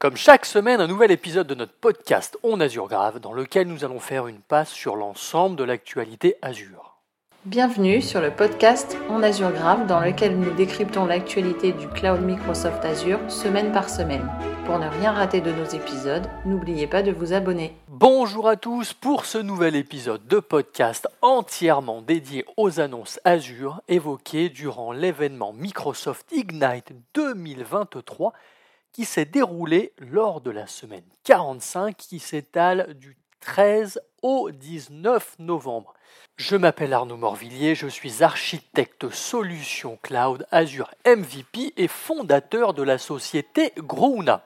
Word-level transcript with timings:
Comme 0.00 0.16
chaque 0.16 0.46
semaine, 0.46 0.80
un 0.80 0.86
nouvel 0.86 1.10
épisode 1.10 1.48
de 1.48 1.56
notre 1.56 1.72
podcast 1.72 2.38
On 2.44 2.60
Azure 2.60 2.86
Grave 2.86 3.18
dans 3.18 3.32
lequel 3.32 3.66
nous 3.66 3.84
allons 3.84 3.98
faire 3.98 4.28
une 4.28 4.38
passe 4.38 4.70
sur 4.70 4.94
l'ensemble 4.94 5.56
de 5.56 5.64
l'actualité 5.64 6.36
Azure. 6.40 6.98
Bienvenue 7.44 8.00
sur 8.00 8.20
le 8.20 8.30
podcast 8.30 8.96
On 9.10 9.24
Azure 9.24 9.50
Grave 9.50 9.88
dans 9.88 9.98
lequel 9.98 10.38
nous 10.38 10.54
décryptons 10.54 11.04
l'actualité 11.04 11.72
du 11.72 11.88
cloud 11.88 12.20
Microsoft 12.20 12.84
Azure 12.84 13.18
semaine 13.28 13.72
par 13.72 13.90
semaine. 13.90 14.30
Pour 14.66 14.78
ne 14.78 14.86
rien 14.86 15.10
rater 15.10 15.40
de 15.40 15.50
nos 15.50 15.64
épisodes, 15.64 16.30
n'oubliez 16.44 16.86
pas 16.86 17.02
de 17.02 17.10
vous 17.10 17.32
abonner. 17.32 17.76
Bonjour 17.88 18.48
à 18.48 18.54
tous 18.54 18.92
pour 18.92 19.24
ce 19.24 19.38
nouvel 19.38 19.74
épisode 19.74 20.24
de 20.28 20.38
podcast 20.38 21.08
entièrement 21.22 22.02
dédié 22.02 22.44
aux 22.56 22.78
annonces 22.78 23.18
Azure 23.24 23.80
évoquées 23.88 24.48
durant 24.48 24.92
l'événement 24.92 25.52
Microsoft 25.52 26.30
Ignite 26.30 26.92
2023 27.14 28.32
qui 28.92 29.04
s'est 29.04 29.24
déroulé 29.24 29.92
lors 29.98 30.40
de 30.40 30.50
la 30.50 30.66
semaine 30.66 31.04
45 31.24 31.96
qui 31.96 32.18
s'étale 32.18 32.94
du 32.94 33.16
13 33.40 34.00
au 34.22 34.50
19 34.50 35.36
novembre. 35.38 35.94
Je 36.36 36.56
m'appelle 36.56 36.92
Arnaud 36.92 37.16
Morvillier, 37.16 37.74
je 37.74 37.86
suis 37.86 38.22
architecte 38.22 39.10
solution 39.10 39.98
cloud 40.02 40.46
Azure 40.50 40.90
MVP 41.06 41.74
et 41.76 41.88
fondateur 41.88 42.74
de 42.74 42.82
la 42.82 42.98
société 42.98 43.72
Grouna. 43.78 44.44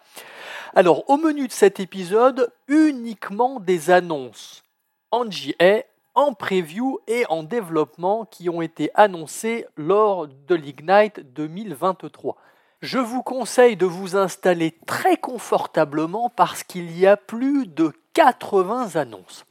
Alors 0.74 1.08
au 1.10 1.18
menu 1.18 1.48
de 1.48 1.52
cet 1.52 1.80
épisode, 1.80 2.50
uniquement 2.66 3.60
des 3.60 3.90
annonces 3.90 4.62
en 5.10 5.26
GA, 5.26 5.82
en 6.14 6.34
preview 6.34 6.98
et 7.06 7.24
en 7.28 7.42
développement 7.42 8.24
qui 8.24 8.48
ont 8.48 8.62
été 8.62 8.90
annoncées 8.94 9.66
lors 9.76 10.28
de 10.28 10.54
l'Ignite 10.54 11.20
2023. 11.34 12.36
Je 12.82 12.98
vous 12.98 13.22
conseille 13.22 13.76
de 13.76 13.86
vous 13.86 14.16
installer 14.16 14.72
très 14.86 15.16
confortablement 15.16 16.28
parce 16.30 16.64
qu'il 16.64 16.98
y 16.98 17.06
a 17.06 17.16
plus 17.16 17.68
de 17.68 17.92
80 18.14 18.96
annonces. 18.96 19.44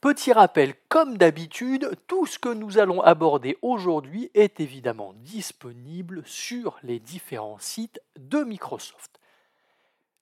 Petit 0.00 0.32
rappel, 0.32 0.74
comme 0.88 1.18
d'habitude, 1.18 1.90
tout 2.06 2.24
ce 2.24 2.38
que 2.38 2.48
nous 2.48 2.78
allons 2.78 3.00
aborder 3.00 3.58
aujourd'hui 3.62 4.30
est 4.34 4.60
évidemment 4.60 5.12
disponible 5.16 6.22
sur 6.24 6.78
les 6.84 7.00
différents 7.00 7.58
sites 7.58 8.00
de 8.16 8.44
Microsoft. 8.44 9.18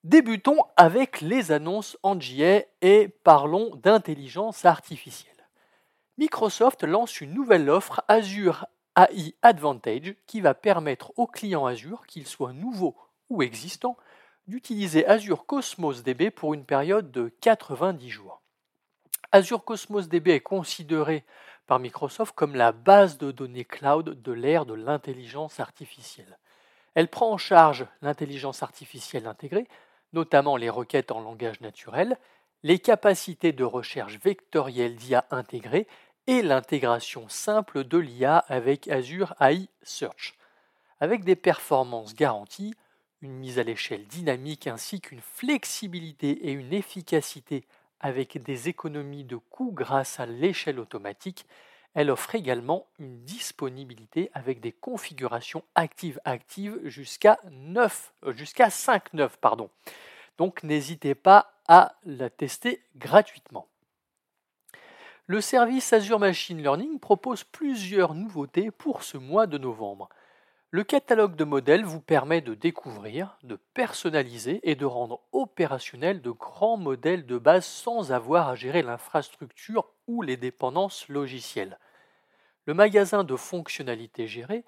Débutons 0.05 0.65
avec 0.79 1.21
les 1.21 1.53
annonces 1.53 1.99
en 2.03 2.17
GA 2.17 2.63
et 2.81 3.09
parlons 3.23 3.77
d'intelligence 3.77 4.65
artificielle. 4.65 5.31
Microsoft 6.17 6.85
lance 6.85 7.21
une 7.21 7.35
nouvelle 7.35 7.69
offre 7.69 8.03
Azure 8.09 8.65
AI 9.09 9.35
Advantage 9.43 10.15
qui 10.27 10.41
va 10.41 10.55
permettre 10.55 11.13
aux 11.17 11.27
clients 11.27 11.67
Azure, 11.67 12.07
qu'ils 12.07 12.27
soient 12.27 12.53
nouveaux 12.53 12.97
ou 13.29 13.43
existants, 13.43 13.97
d'utiliser 14.47 15.07
Azure 15.07 15.47
Cosmos 15.47 16.03
DB 16.03 16.31
pour 16.31 16.55
une 16.55 16.65
période 16.65 17.11
de 17.11 17.33
90 17.41 18.11
jours. 18.11 18.43
Azure 19.33 19.65
Cosmos 19.65 20.09
DB 20.09 20.33
est 20.33 20.41
considéré 20.41 21.25
par 21.67 21.79
Microsoft 21.79 22.35
comme 22.35 22.57
la 22.57 22.73
base 22.73 23.17
de 23.17 23.31
données 23.31 23.65
cloud 23.65 24.21
de 24.21 24.33
l'ère 24.33 24.67
de 24.67 24.75
l'intelligence 24.75 25.61
artificielle. 25.61 26.39
Elle 26.95 27.09
prend 27.09 27.31
en 27.31 27.39
charge 27.39 27.87
l'intelligence 28.03 28.65
artificielle 28.65 29.29
intégrée, 29.29 29.69
notamment 30.13 30.57
les 30.57 30.71
requêtes 30.71 31.13
en 31.13 31.21
langage 31.21 31.61
naturel, 31.61 32.19
les 32.65 32.81
capacités 32.81 33.53
de 33.53 33.65
recherche 33.65 34.19
vectorielle 34.19 34.97
d'IA 34.97 35.25
intégrées 35.31 35.87
et 36.31 36.43
l'intégration 36.43 37.29
simple 37.29 37.83
de 37.83 37.99
l'IA 37.99 38.39
avec 38.39 38.87
Azure 38.87 39.35
AI 39.41 39.69
Search. 39.83 40.39
Avec 41.01 41.25
des 41.25 41.35
performances 41.35 42.15
garanties, 42.15 42.73
une 43.21 43.33
mise 43.33 43.59
à 43.59 43.65
l'échelle 43.65 44.07
dynamique 44.07 44.69
ainsi 44.69 45.01
qu'une 45.01 45.23
flexibilité 45.23 46.31
et 46.47 46.53
une 46.53 46.73
efficacité 46.73 47.65
avec 47.99 48.41
des 48.45 48.69
économies 48.69 49.25
de 49.25 49.39
coûts 49.39 49.73
grâce 49.73 50.21
à 50.21 50.27
l'échelle 50.27 50.79
automatique, 50.79 51.47
elle 51.95 52.13
offre 52.13 52.37
également 52.37 52.87
une 53.01 53.25
disponibilité 53.25 54.31
avec 54.33 54.61
des 54.61 54.71
configurations 54.71 55.65
actives-actives 55.75 56.79
jusqu'à 56.85 57.41
9, 57.51 58.13
euh, 58.27 58.33
jusqu'à 58.35 58.69
5.9 58.69 59.31
pardon. 59.41 59.69
Donc 60.39 60.63
n'hésitez 60.63 61.17
pas 61.17 61.55
à 61.67 61.97
la 62.05 62.31
tester 62.31 62.85
gratuitement. 62.95 63.67
Le 65.31 65.41
service 65.41 65.93
Azure 65.93 66.19
Machine 66.19 66.61
Learning 66.61 66.99
propose 66.99 67.45
plusieurs 67.45 68.17
nouveautés 68.17 68.73
pour 68.73 69.05
ce 69.05 69.17
mois 69.17 69.47
de 69.47 69.59
novembre. 69.59 70.09
Le 70.73 70.83
catalogue 70.83 71.37
de 71.37 71.45
modèles 71.45 71.85
vous 71.85 72.01
permet 72.01 72.41
de 72.41 72.55
découvrir, 72.55 73.39
de 73.45 73.55
personnaliser 73.73 74.59
et 74.69 74.75
de 74.75 74.85
rendre 74.85 75.21
opérationnels 75.31 76.21
de 76.21 76.33
grands 76.33 76.77
modèles 76.77 77.27
de 77.27 77.39
base 77.39 77.65
sans 77.65 78.11
avoir 78.11 78.49
à 78.49 78.57
gérer 78.57 78.83
l'infrastructure 78.83 79.87
ou 80.09 80.23
les 80.23 80.37
dépendances 80.37 81.07
logicielles. 81.09 81.79
Le 82.67 82.75
magasin 82.75 83.23
de 83.23 83.37
fonctionnalités 83.37 84.27
gérées 84.27 84.65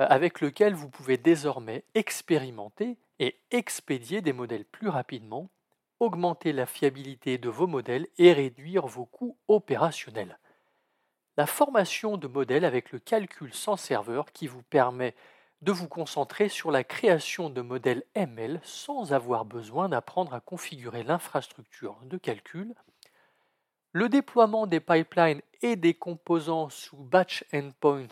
euh, 0.00 0.06
avec 0.08 0.40
lequel 0.40 0.72
vous 0.72 0.88
pouvez 0.88 1.18
désormais 1.18 1.84
expérimenter 1.94 2.96
et 3.18 3.38
expédier 3.50 4.22
des 4.22 4.32
modèles 4.32 4.64
plus 4.64 4.88
rapidement 4.88 5.50
augmenter 6.00 6.52
la 6.52 6.66
fiabilité 6.66 7.38
de 7.38 7.48
vos 7.48 7.66
modèles 7.66 8.06
et 8.18 8.32
réduire 8.32 8.86
vos 8.86 9.06
coûts 9.06 9.36
opérationnels. 9.48 10.38
La 11.36 11.46
formation 11.46 12.16
de 12.16 12.26
modèles 12.26 12.64
avec 12.64 12.92
le 12.92 12.98
calcul 12.98 13.54
sans 13.54 13.76
serveur 13.76 14.32
qui 14.32 14.46
vous 14.46 14.62
permet 14.62 15.14
de 15.62 15.72
vous 15.72 15.88
concentrer 15.88 16.48
sur 16.48 16.70
la 16.70 16.84
création 16.84 17.50
de 17.50 17.60
modèles 17.60 18.04
ML 18.14 18.60
sans 18.62 19.12
avoir 19.12 19.44
besoin 19.44 19.88
d'apprendre 19.88 20.34
à 20.34 20.40
configurer 20.40 21.02
l'infrastructure 21.02 21.98
de 22.04 22.16
calcul, 22.16 22.74
le 23.92 24.08
déploiement 24.08 24.66
des 24.66 24.80
pipelines 24.80 25.42
et 25.62 25.76
des 25.76 25.94
composants 25.94 26.68
sous 26.68 26.96
batch 26.96 27.44
endpoint 27.52 28.08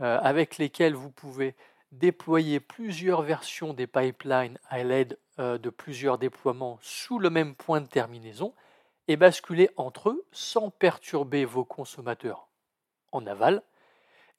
euh, 0.00 0.18
avec 0.22 0.58
lesquels 0.58 0.94
vous 0.94 1.10
pouvez 1.10 1.54
déployer 1.92 2.60
plusieurs 2.60 3.22
versions 3.22 3.74
des 3.74 3.86
pipelines 3.86 4.58
à 4.68 4.82
l'aide 4.84 5.18
euh, 5.38 5.58
de 5.58 5.70
plusieurs 5.70 6.18
déploiements 6.18 6.78
sous 6.82 7.18
le 7.18 7.30
même 7.30 7.54
point 7.54 7.80
de 7.80 7.86
terminaison 7.86 8.54
et 9.08 9.16
basculer 9.16 9.70
entre 9.76 10.10
eux 10.10 10.24
sans 10.32 10.70
perturber 10.70 11.44
vos 11.44 11.64
consommateurs 11.64 12.48
en 13.12 13.26
aval. 13.26 13.62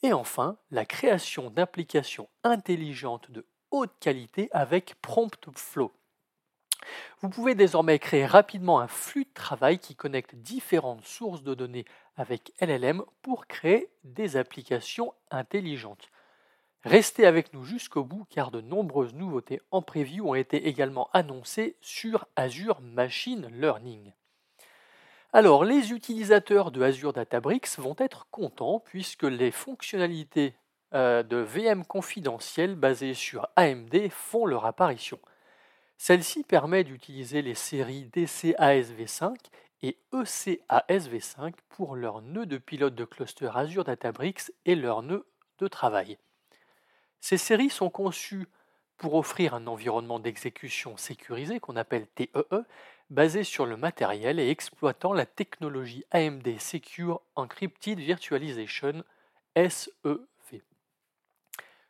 Et 0.03 0.13
enfin, 0.13 0.57
la 0.71 0.85
création 0.85 1.49
d'applications 1.49 2.29
intelligentes 2.43 3.29
de 3.31 3.45
haute 3.71 3.93
qualité 3.99 4.49
avec 4.51 4.95
Promptflow. 5.01 5.91
Vous 7.21 7.29
pouvez 7.29 7.55
désormais 7.55 7.99
créer 7.99 8.25
rapidement 8.25 8.79
un 8.79 8.87
flux 8.87 9.25
de 9.25 9.33
travail 9.33 9.79
qui 9.79 9.95
connecte 9.95 10.35
différentes 10.35 11.05
sources 11.05 11.43
de 11.43 11.53
données 11.53 11.85
avec 12.15 12.51
LLM 12.59 13.03
pour 13.21 13.47
créer 13.47 13.89
des 14.03 14.37
applications 14.37 15.13
intelligentes. 15.29 16.10
Restez 16.83 17.27
avec 17.27 17.53
nous 17.53 17.63
jusqu'au 17.63 18.03
bout 18.03 18.25
car 18.29 18.49
de 18.49 18.59
nombreuses 18.59 19.13
nouveautés 19.13 19.61
en 19.69 19.83
preview 19.83 20.27
ont 20.27 20.35
été 20.35 20.67
également 20.67 21.09
annoncées 21.13 21.75
sur 21.79 22.27
Azure 22.35 22.81
Machine 22.81 23.47
Learning. 23.51 24.13
Alors, 25.31 25.63
les 25.63 25.93
utilisateurs 25.93 26.71
de 26.71 26.81
Azure 26.81 27.13
Databricks 27.13 27.77
vont 27.77 27.95
être 27.99 28.27
contents 28.31 28.79
puisque 28.79 29.23
les 29.23 29.51
fonctionnalités 29.51 30.55
euh, 30.93 31.23
de 31.23 31.37
VM 31.37 31.85
confidentielles 31.85 32.75
basées 32.75 33.13
sur 33.13 33.47
AMD 33.55 34.09
font 34.09 34.45
leur 34.45 34.65
apparition. 34.65 35.19
Celle-ci 35.97 36.43
permet 36.43 36.83
d'utiliser 36.83 37.43
les 37.43 37.53
séries 37.53 38.09
DCASV5 38.11 39.35
et 39.83 39.97
ECASV5 40.13 41.53
pour 41.69 41.95
leurs 41.95 42.21
nœuds 42.23 42.47
de 42.47 42.57
pilote 42.57 42.95
de 42.95 43.05
cluster 43.05 43.51
Azure 43.53 43.83
Databricks 43.83 44.51
et 44.65 44.75
leurs 44.75 45.03
nœuds 45.03 45.27
de 45.59 45.67
travail. 45.67 46.17
Ces 47.21 47.37
séries 47.37 47.69
sont 47.69 47.89
conçues 47.89 48.47
pour 48.97 49.13
offrir 49.15 49.53
un 49.53 49.67
environnement 49.67 50.19
d'exécution 50.19 50.97
sécurisé 50.97 51.59
qu'on 51.59 51.75
appelle 51.75 52.07
TEE, 52.07 52.29
e, 52.35 52.63
basé 53.09 53.43
sur 53.43 53.65
le 53.65 53.77
matériel 53.77 54.39
et 54.39 54.49
exploitant 54.49 55.13
la 55.13 55.25
technologie 55.25 56.03
AMD 56.11 56.59
Secure 56.59 57.21
Encrypted 57.35 57.99
Virtualization 57.99 59.03
SEV. 59.55 60.61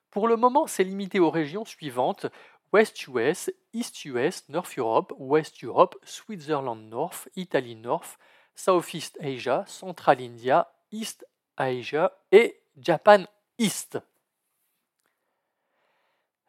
Pour 0.10 0.28
le 0.28 0.36
moment, 0.36 0.68
c'est 0.68 0.84
limité 0.84 1.20
aux 1.20 1.30
régions 1.30 1.66
suivantes 1.66 2.28
West 2.74 3.08
US, 3.08 3.52
East 3.74 4.06
US, 4.06 4.48
North 4.50 4.78
Europe, 4.78 5.14
West 5.18 5.64
Europe, 5.64 5.96
Switzerland 6.04 6.90
North, 6.90 7.30
Italy 7.36 7.76
North, 7.76 8.18
Southeast 8.56 9.18
Asia, 9.22 9.64
Central 9.68 10.22
India, 10.22 10.72
East 10.92 11.26
Asia 11.58 12.12
et 12.32 12.62
Japan 12.78 13.26
East. 13.58 14.00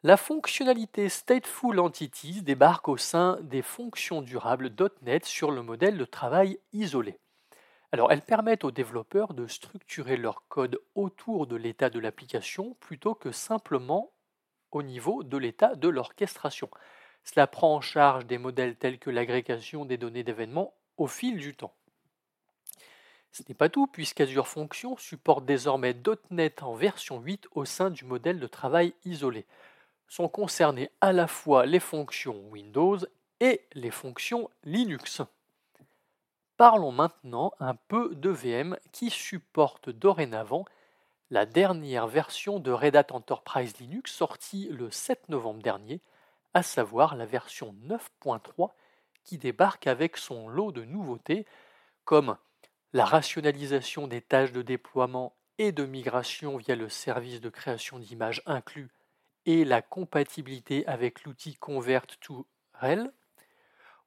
La 0.05 0.17
fonctionnalité 0.17 1.09
Stateful 1.09 1.79
Entities 1.79 2.43
débarque 2.43 2.89
au 2.89 2.97
sein 2.97 3.39
des 3.43 3.63
fonctions 3.63 4.21
durables 4.21 4.75
.NET 5.03 5.25
sur 5.25 5.53
le 5.53 5.63
modèle 5.63 5.97
de 5.97 6.05
travail 6.05 6.59
isolé. 6.73 7.21
Alors, 7.93 8.11
elles 8.11 8.25
permettent 8.25 8.65
aux 8.65 8.73
développeurs 8.73 9.33
de 9.33 9.47
structurer 9.47 10.17
leur 10.17 10.43
code 10.49 10.81
autour 10.97 11.47
de 11.47 11.55
l'état 11.55 11.89
de 11.89 12.01
l'application 12.01 12.75
plutôt 12.81 13.15
que 13.15 13.31
simplement 13.31 14.11
au 14.73 14.83
niveau 14.83 15.23
de 15.23 15.37
l'état 15.37 15.77
de 15.77 15.89
l'orchestration. 15.89 16.69
Cela 17.23 17.47
prend 17.47 17.77
en 17.77 17.81
charge 17.81 18.27
des 18.27 18.39
modèles 18.39 18.75
tels 18.75 18.99
que 18.99 19.11
l'agrégation 19.11 19.85
des 19.85 19.99
données 19.99 20.25
d'événements 20.25 20.75
au 20.97 21.07
fil 21.07 21.37
du 21.37 21.55
temps. 21.55 21.77
Ce 23.31 23.45
n'est 23.49 23.55
pas 23.55 23.69
tout, 23.69 23.87
puisqu'Azure 23.87 24.49
Functions 24.49 24.97
supporte 24.97 25.45
désormais 25.45 25.95
.NET 26.33 26.65
en 26.65 26.75
version 26.75 27.21
8 27.21 27.47
au 27.53 27.65
sein 27.65 27.91
du 27.91 28.05
modèle 28.05 28.41
de 28.41 28.49
travail 28.49 28.95
isolé. 29.05 29.47
Sont 30.13 30.29
concernées 30.29 30.91
à 31.01 31.15
la 31.15 31.27
fois 31.27 31.65
les 31.65 31.81
fonctions 31.81 32.39
Windows 32.51 32.99
et 33.41 33.63
les 33.73 33.91
fonctions 33.91 34.51
Linux. 34.63 35.23
Parlons 36.59 36.93
maintenant 36.93 37.55
un 37.61 37.75
peu 37.75 38.15
de 38.15 38.29
VM 38.29 38.77
qui 38.93 39.09
supporte 39.09 39.89
dorénavant 39.89 40.67
la 41.31 41.47
dernière 41.47 42.09
version 42.09 42.61
de 42.61 42.71
Red 42.71 42.95
Hat 42.95 43.07
Enterprise 43.13 43.79
Linux 43.79 44.13
sortie 44.13 44.69
le 44.71 44.91
7 44.91 45.31
novembre 45.31 45.63
dernier, 45.63 46.03
à 46.53 46.63
savoir 46.63 47.17
la 47.17 47.25
version 47.25 47.75
9.3 47.87 48.69
qui 49.25 49.39
débarque 49.39 49.87
avec 49.87 50.19
son 50.19 50.47
lot 50.47 50.73
de 50.73 50.85
nouveautés 50.85 51.47
comme 52.05 52.37
la 52.93 53.07
rationalisation 53.07 54.09
des 54.09 54.21
tâches 54.21 54.53
de 54.53 54.61
déploiement 54.61 55.35
et 55.57 55.73
de 55.73 55.87
migration 55.87 56.59
via 56.59 56.77
le 56.77 56.91
service 56.91 57.41
de 57.41 57.49
création 57.49 57.99
d'images 57.99 58.43
inclus 58.45 58.91
et 59.47 59.65
la 59.65 59.83
compatibilité 59.83 60.87
avec 60.87 61.25
l'outil 61.25 61.55
Convert 61.55 62.07
to 62.21 62.47
RHEL, 62.75 63.13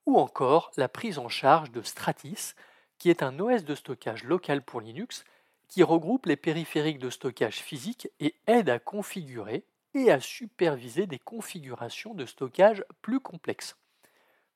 ou 0.05 0.17
encore 0.19 0.71
la 0.77 0.87
prise 0.87 1.19
en 1.19 1.29
charge 1.29 1.71
de 1.71 1.81
Stratis, 1.81 2.55
qui 2.97 3.09
est 3.09 3.23
un 3.23 3.39
OS 3.39 3.65
de 3.65 3.75
stockage 3.75 4.23
local 4.23 4.61
pour 4.61 4.81
Linux 4.81 5.25
qui 5.67 5.83
regroupe 5.83 6.27
les 6.27 6.35
périphériques 6.35 6.99
de 6.99 7.09
stockage 7.09 7.57
physique 7.57 8.09
et 8.19 8.35
aide 8.47 8.69
à 8.69 8.79
configurer 8.79 9.65
et 9.93 10.11
à 10.11 10.19
superviser 10.19 11.07
des 11.07 11.19
configurations 11.19 12.13
de 12.13 12.25
stockage 12.25 12.83
plus 13.01 13.19
complexes. 13.19 13.75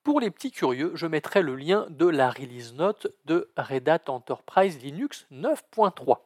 Pour 0.03 0.19
les 0.19 0.31
petits 0.31 0.51
curieux, 0.51 0.91
je 0.95 1.07
mettrai 1.07 1.41
le 1.41 1.55
lien 1.55 1.87
de 1.89 2.05
la 2.05 2.29
release 2.29 2.73
note 2.73 3.07
de 3.25 3.51
Red 3.57 3.89
Hat 3.89 4.03
Enterprise 4.07 4.81
Linux 4.81 5.27
9.3. 5.31 6.17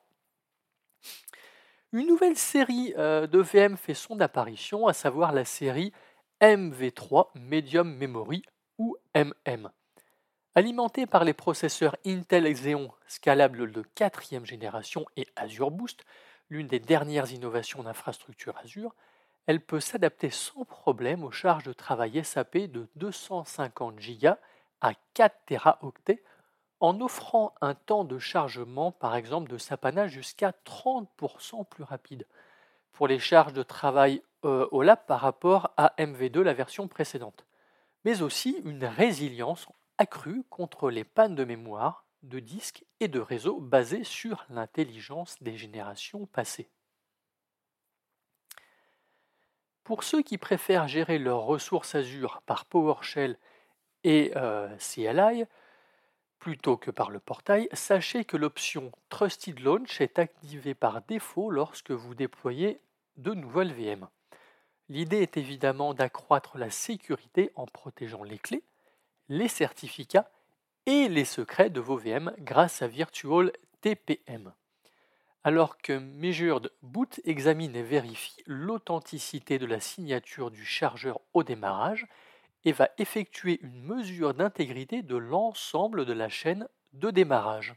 Une 1.93 2.07
nouvelle 2.07 2.35
série 2.35 2.91
euh, 2.97 3.27
de 3.27 3.37
VM 3.37 3.77
fait 3.77 3.93
son 3.93 4.19
apparition, 4.19 4.87
à 4.87 4.93
savoir 4.93 5.31
la 5.31 5.45
série 5.45 5.93
MV3 6.41 7.27
Medium 7.35 7.87
Memory 7.87 8.41
ou 8.79 8.97
MM. 9.13 9.69
Alimenté 10.55 11.05
par 11.05 11.23
les 11.23 11.33
processeurs 11.33 11.95
Intel 12.03 12.51
Xeon 12.51 12.91
scalables 13.05 13.71
de 13.71 13.83
quatrième 13.93 14.43
génération 14.43 15.05
et 15.17 15.27
Azure 15.35 15.69
Boost, 15.69 16.03
l'une 16.49 16.65
des 16.65 16.79
dernières 16.79 17.31
innovations 17.31 17.83
d'infrastructure 17.83 18.57
Azure, 18.57 18.95
elle 19.45 19.61
peut 19.61 19.79
s'adapter 19.79 20.31
sans 20.31 20.65
problème 20.65 21.23
aux 21.23 21.31
charges 21.31 21.65
de 21.65 21.73
travail 21.73 22.25
SAP 22.25 22.57
de 22.57 22.87
250 22.95 23.97
Go 23.97 24.29
à 24.81 24.93
4 25.13 25.35
Teraoctets 25.45 26.23
en 26.83 26.99
offrant 26.99 27.55
un 27.61 27.75
temps 27.75 28.03
de 28.03 28.19
chargement 28.19 28.91
par 28.91 29.15
exemple 29.15 29.49
de 29.49 29.57
Sapana 29.57 30.09
jusqu'à 30.09 30.53
30% 30.65 31.65
plus 31.65 31.85
rapide 31.85 32.27
pour 32.91 33.07
les 33.07 33.19
charges 33.19 33.53
de 33.53 33.63
travail 33.63 34.21
euh, 34.43 34.67
au 34.71 34.81
lab 34.81 34.99
par 35.07 35.21
rapport 35.21 35.71
à 35.77 35.93
MV2 35.97 36.41
la 36.41 36.53
version 36.53 36.89
précédente, 36.89 37.45
mais 38.03 38.21
aussi 38.21 38.61
une 38.65 38.83
résilience 38.83 39.65
accrue 39.97 40.43
contre 40.49 40.89
les 40.89 41.05
pannes 41.05 41.35
de 41.35 41.45
mémoire, 41.45 42.05
de 42.21 42.39
disques 42.39 42.83
et 42.99 43.07
de 43.07 43.21
réseaux 43.21 43.61
basés 43.61 44.03
sur 44.03 44.45
l'intelligence 44.49 45.41
des 45.41 45.55
générations 45.55 46.25
passées. 46.25 46.69
Pour 49.85 50.03
ceux 50.03 50.21
qui 50.21 50.37
préfèrent 50.37 50.89
gérer 50.89 51.17
leurs 51.17 51.43
ressources 51.43 51.95
Azure 51.95 52.41
par 52.45 52.65
PowerShell 52.65 53.39
et 54.03 54.33
euh, 54.35 54.67
CLI 54.79 55.45
plutôt 56.43 56.75
que 56.75 56.91
par 56.91 57.09
le 57.09 57.21
portail, 57.21 57.69
sachez 57.71 58.25
que 58.25 58.35
l'option 58.35 58.91
Trusted 59.07 59.61
Launch 59.61 60.01
est 60.01 60.19
activée 60.19 60.73
par 60.73 61.01
défaut 61.03 61.49
lorsque 61.49 61.91
vous 61.91 62.15
déployez 62.15 62.81
de 63.15 63.33
nouvelles 63.33 63.71
VM. 63.71 64.09
L'idée 64.89 65.21
est 65.21 65.37
évidemment 65.37 65.93
d'accroître 65.93 66.57
la 66.57 66.69
sécurité 66.69 67.53
en 67.55 67.65
protégeant 67.65 68.23
les 68.23 68.39
clés, 68.39 68.65
les 69.29 69.47
certificats 69.47 70.29
et 70.85 71.07
les 71.07 71.23
secrets 71.23 71.69
de 71.69 71.79
vos 71.79 71.95
VM 71.95 72.33
grâce 72.39 72.81
à 72.81 72.87
Virtual 72.87 73.53
TPM. 73.79 74.51
Alors 75.45 75.77
que 75.77 75.97
Measured 75.97 76.73
Boot 76.81 77.21
examine 77.23 77.77
et 77.77 77.83
vérifie 77.83 78.43
l'authenticité 78.47 79.59
de 79.59 79.65
la 79.65 79.79
signature 79.79 80.51
du 80.51 80.65
chargeur 80.65 81.21
au 81.33 81.43
démarrage 81.43 82.05
et 82.65 82.71
va 82.71 82.89
effectuer 82.97 83.59
une 83.61 83.81
mesure 83.83 84.33
d'intégrité 84.33 85.01
de 85.01 85.15
l'ensemble 85.15 86.05
de 86.05 86.13
la 86.13 86.29
chaîne 86.29 86.67
de 86.93 87.11
démarrage. 87.11 87.75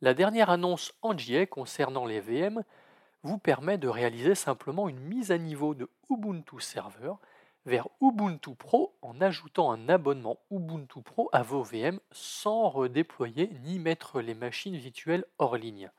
La 0.00 0.14
dernière 0.14 0.50
annonce 0.50 0.92
en 1.02 1.16
JA 1.16 1.46
concernant 1.46 2.06
les 2.06 2.20
VM 2.20 2.62
vous 3.22 3.38
permet 3.38 3.76
de 3.76 3.88
réaliser 3.88 4.34
simplement 4.34 4.88
une 4.88 5.00
mise 5.00 5.30
à 5.30 5.38
niveau 5.38 5.74
de 5.74 5.90
Ubuntu 6.10 6.60
Server 6.60 7.12
vers 7.66 7.88
Ubuntu 8.00 8.54
Pro 8.54 8.96
en 9.02 9.20
ajoutant 9.20 9.70
un 9.70 9.88
abonnement 9.90 10.38
Ubuntu 10.50 11.02
Pro 11.02 11.28
à 11.32 11.42
vos 11.42 11.62
VM 11.62 12.00
sans 12.10 12.70
redéployer 12.70 13.50
ni 13.62 13.78
mettre 13.78 14.22
les 14.22 14.34
machines 14.34 14.76
virtuelles 14.76 15.26
hors 15.38 15.56
ligne. 15.56 15.90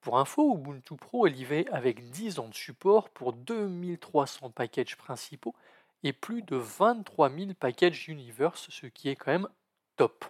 Pour 0.00 0.18
info, 0.18 0.54
Ubuntu 0.54 0.96
Pro 0.96 1.26
est 1.26 1.30
livré 1.30 1.66
avec 1.70 2.08
10 2.10 2.38
ans 2.38 2.48
de 2.48 2.54
support 2.54 3.10
pour 3.10 3.34
2300 3.34 4.50
packages 4.50 4.96
principaux 4.96 5.54
et 6.02 6.12
plus 6.12 6.42
de 6.42 6.56
23 6.56 7.30
000 7.30 7.54
packages 7.58 8.08
Universe, 8.08 8.68
ce 8.70 8.86
qui 8.86 9.08
est 9.08 9.16
quand 9.16 9.32
même 9.32 9.48
top. 9.96 10.24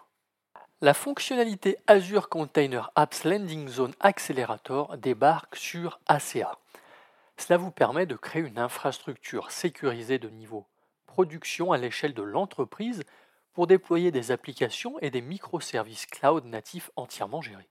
La 0.81 0.93
fonctionnalité 0.93 1.77
Azure 1.87 2.29
Container 2.29 2.91
Apps 2.95 3.23
Landing 3.23 3.67
Zone 3.67 3.95
Accelerator 3.99 4.97
débarque 4.97 5.55
sur 5.55 5.99
ACA. 6.05 6.57
Cela 7.37 7.57
vous 7.57 7.71
permet 7.71 8.05
de 8.05 8.15
créer 8.15 8.43
une 8.43 8.59
infrastructure 8.59 9.51
sécurisée 9.51 10.19
de 10.19 10.29
niveau 10.29 10.67
production 11.17 11.71
à 11.71 11.77
l'échelle 11.77 12.13
de 12.13 12.21
l'entreprise 12.21 13.03
pour 13.53 13.65
déployer 13.65 14.11
des 14.11 14.29
applications 14.29 14.99
et 14.99 15.09
des 15.09 15.21
microservices 15.21 16.05
cloud 16.05 16.45
natifs 16.45 16.91
entièrement 16.95 17.41
gérés. 17.41 17.69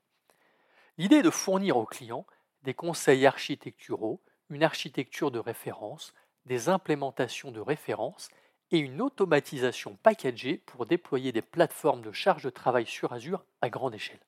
L'idée 0.97 1.17
est 1.17 1.23
de 1.23 1.29
fournir 1.29 1.77
aux 1.77 1.85
clients 1.85 2.25
des 2.63 2.73
conseils 2.73 3.25
architecturaux, 3.25 4.21
une 4.49 4.63
architecture 4.63 5.31
de 5.31 5.39
référence, 5.39 6.13
des 6.47 6.69
implémentations 6.69 7.51
de 7.51 7.59
référence 7.59 8.29
et 8.71 8.79
une 8.79 9.01
automatisation 9.01 9.97
packagée 10.01 10.61
pour 10.65 10.85
déployer 10.85 11.31
des 11.31 11.41
plateformes 11.41 12.01
de 12.01 12.11
charge 12.11 12.43
de 12.43 12.49
travail 12.49 12.85
sur 12.85 13.13
Azure 13.13 13.43
à 13.61 13.69
grande 13.69 13.95
échelle. 13.95 14.19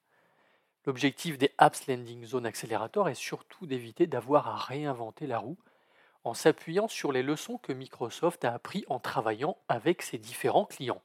L'objectif 0.85 1.37
des 1.37 1.51
Apps 1.57 1.87
Landing 1.87 2.25
Zone 2.25 2.45
Accelerator 2.45 3.09
est 3.09 3.15
surtout 3.15 3.65
d'éviter 3.65 4.07
d'avoir 4.07 4.47
à 4.47 4.55
réinventer 4.55 5.27
la 5.27 5.39
roue 5.39 5.57
en 6.23 6.33
s'appuyant 6.33 6.87
sur 6.87 7.11
les 7.11 7.23
leçons 7.23 7.57
que 7.57 7.73
Microsoft 7.73 8.45
a 8.45 8.53
appris 8.53 8.85
en 8.87 8.99
travaillant 8.99 9.57
avec 9.67 10.01
ses 10.01 10.17
différents 10.17 10.65
clients. 10.65 11.01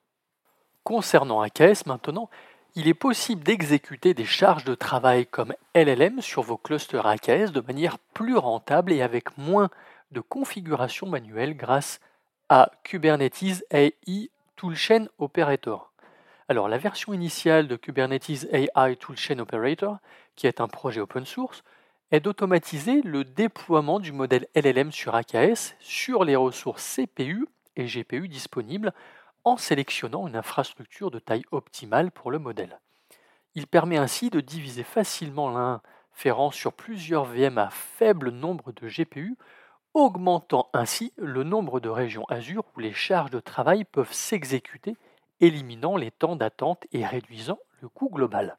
Concernant 0.82 1.40
AKS 1.40 1.86
maintenant, 1.86 2.28
il 2.76 2.88
est 2.88 2.94
possible 2.94 3.44
d'exécuter 3.44 4.14
des 4.14 4.24
charges 4.24 4.64
de 4.64 4.74
travail 4.74 5.26
comme 5.26 5.54
LLM 5.74 6.20
sur 6.20 6.42
vos 6.42 6.56
clusters 6.56 7.06
AKS 7.06 7.52
de 7.52 7.60
manière 7.60 7.98
plus 7.98 8.36
rentable 8.36 8.92
et 8.92 9.00
avec 9.00 9.38
moins 9.38 9.70
de 10.14 10.20
configuration 10.20 11.06
manuelle 11.06 11.54
grâce 11.54 12.00
à 12.48 12.70
Kubernetes 12.84 13.64
AI 13.70 14.30
Toolchain 14.56 15.06
Operator. 15.18 15.92
Alors, 16.48 16.68
la 16.68 16.78
version 16.78 17.12
initiale 17.12 17.68
de 17.68 17.76
Kubernetes 17.76 18.46
AI 18.52 18.96
Toolchain 18.96 19.38
Operator, 19.40 19.98
qui 20.36 20.46
est 20.46 20.60
un 20.60 20.68
projet 20.68 21.00
open 21.00 21.26
source, 21.26 21.64
est 22.10 22.20
d'automatiser 22.20 23.02
le 23.02 23.24
déploiement 23.24 23.98
du 23.98 24.12
modèle 24.12 24.46
LLM 24.54 24.92
sur 24.92 25.14
AKS 25.14 25.74
sur 25.80 26.24
les 26.24 26.36
ressources 26.36 26.96
CPU 26.96 27.46
et 27.76 27.86
GPU 27.86 28.28
disponibles 28.28 28.92
en 29.42 29.56
sélectionnant 29.56 30.28
une 30.28 30.36
infrastructure 30.36 31.10
de 31.10 31.18
taille 31.18 31.44
optimale 31.50 32.10
pour 32.10 32.30
le 32.30 32.38
modèle. 32.38 32.78
Il 33.54 33.66
permet 33.66 33.96
ainsi 33.96 34.30
de 34.30 34.40
diviser 34.40 34.84
facilement 34.84 35.50
l'inférence 35.50 36.54
sur 36.54 36.72
plusieurs 36.72 37.24
VM 37.24 37.58
à 37.58 37.70
faible 37.70 38.30
nombre 38.30 38.72
de 38.72 38.88
GPU, 38.88 39.36
augmentant 39.94 40.68
ainsi 40.72 41.12
le 41.16 41.44
nombre 41.44 41.80
de 41.80 41.88
régions 41.88 42.24
Azure 42.28 42.64
où 42.76 42.80
les 42.80 42.92
charges 42.92 43.30
de 43.30 43.40
travail 43.40 43.84
peuvent 43.84 44.12
s'exécuter 44.12 44.96
éliminant 45.40 45.96
les 45.96 46.10
temps 46.10 46.36
d'attente 46.36 46.84
et 46.92 47.06
réduisant 47.06 47.58
le 47.80 47.88
coût 47.88 48.10
global. 48.10 48.56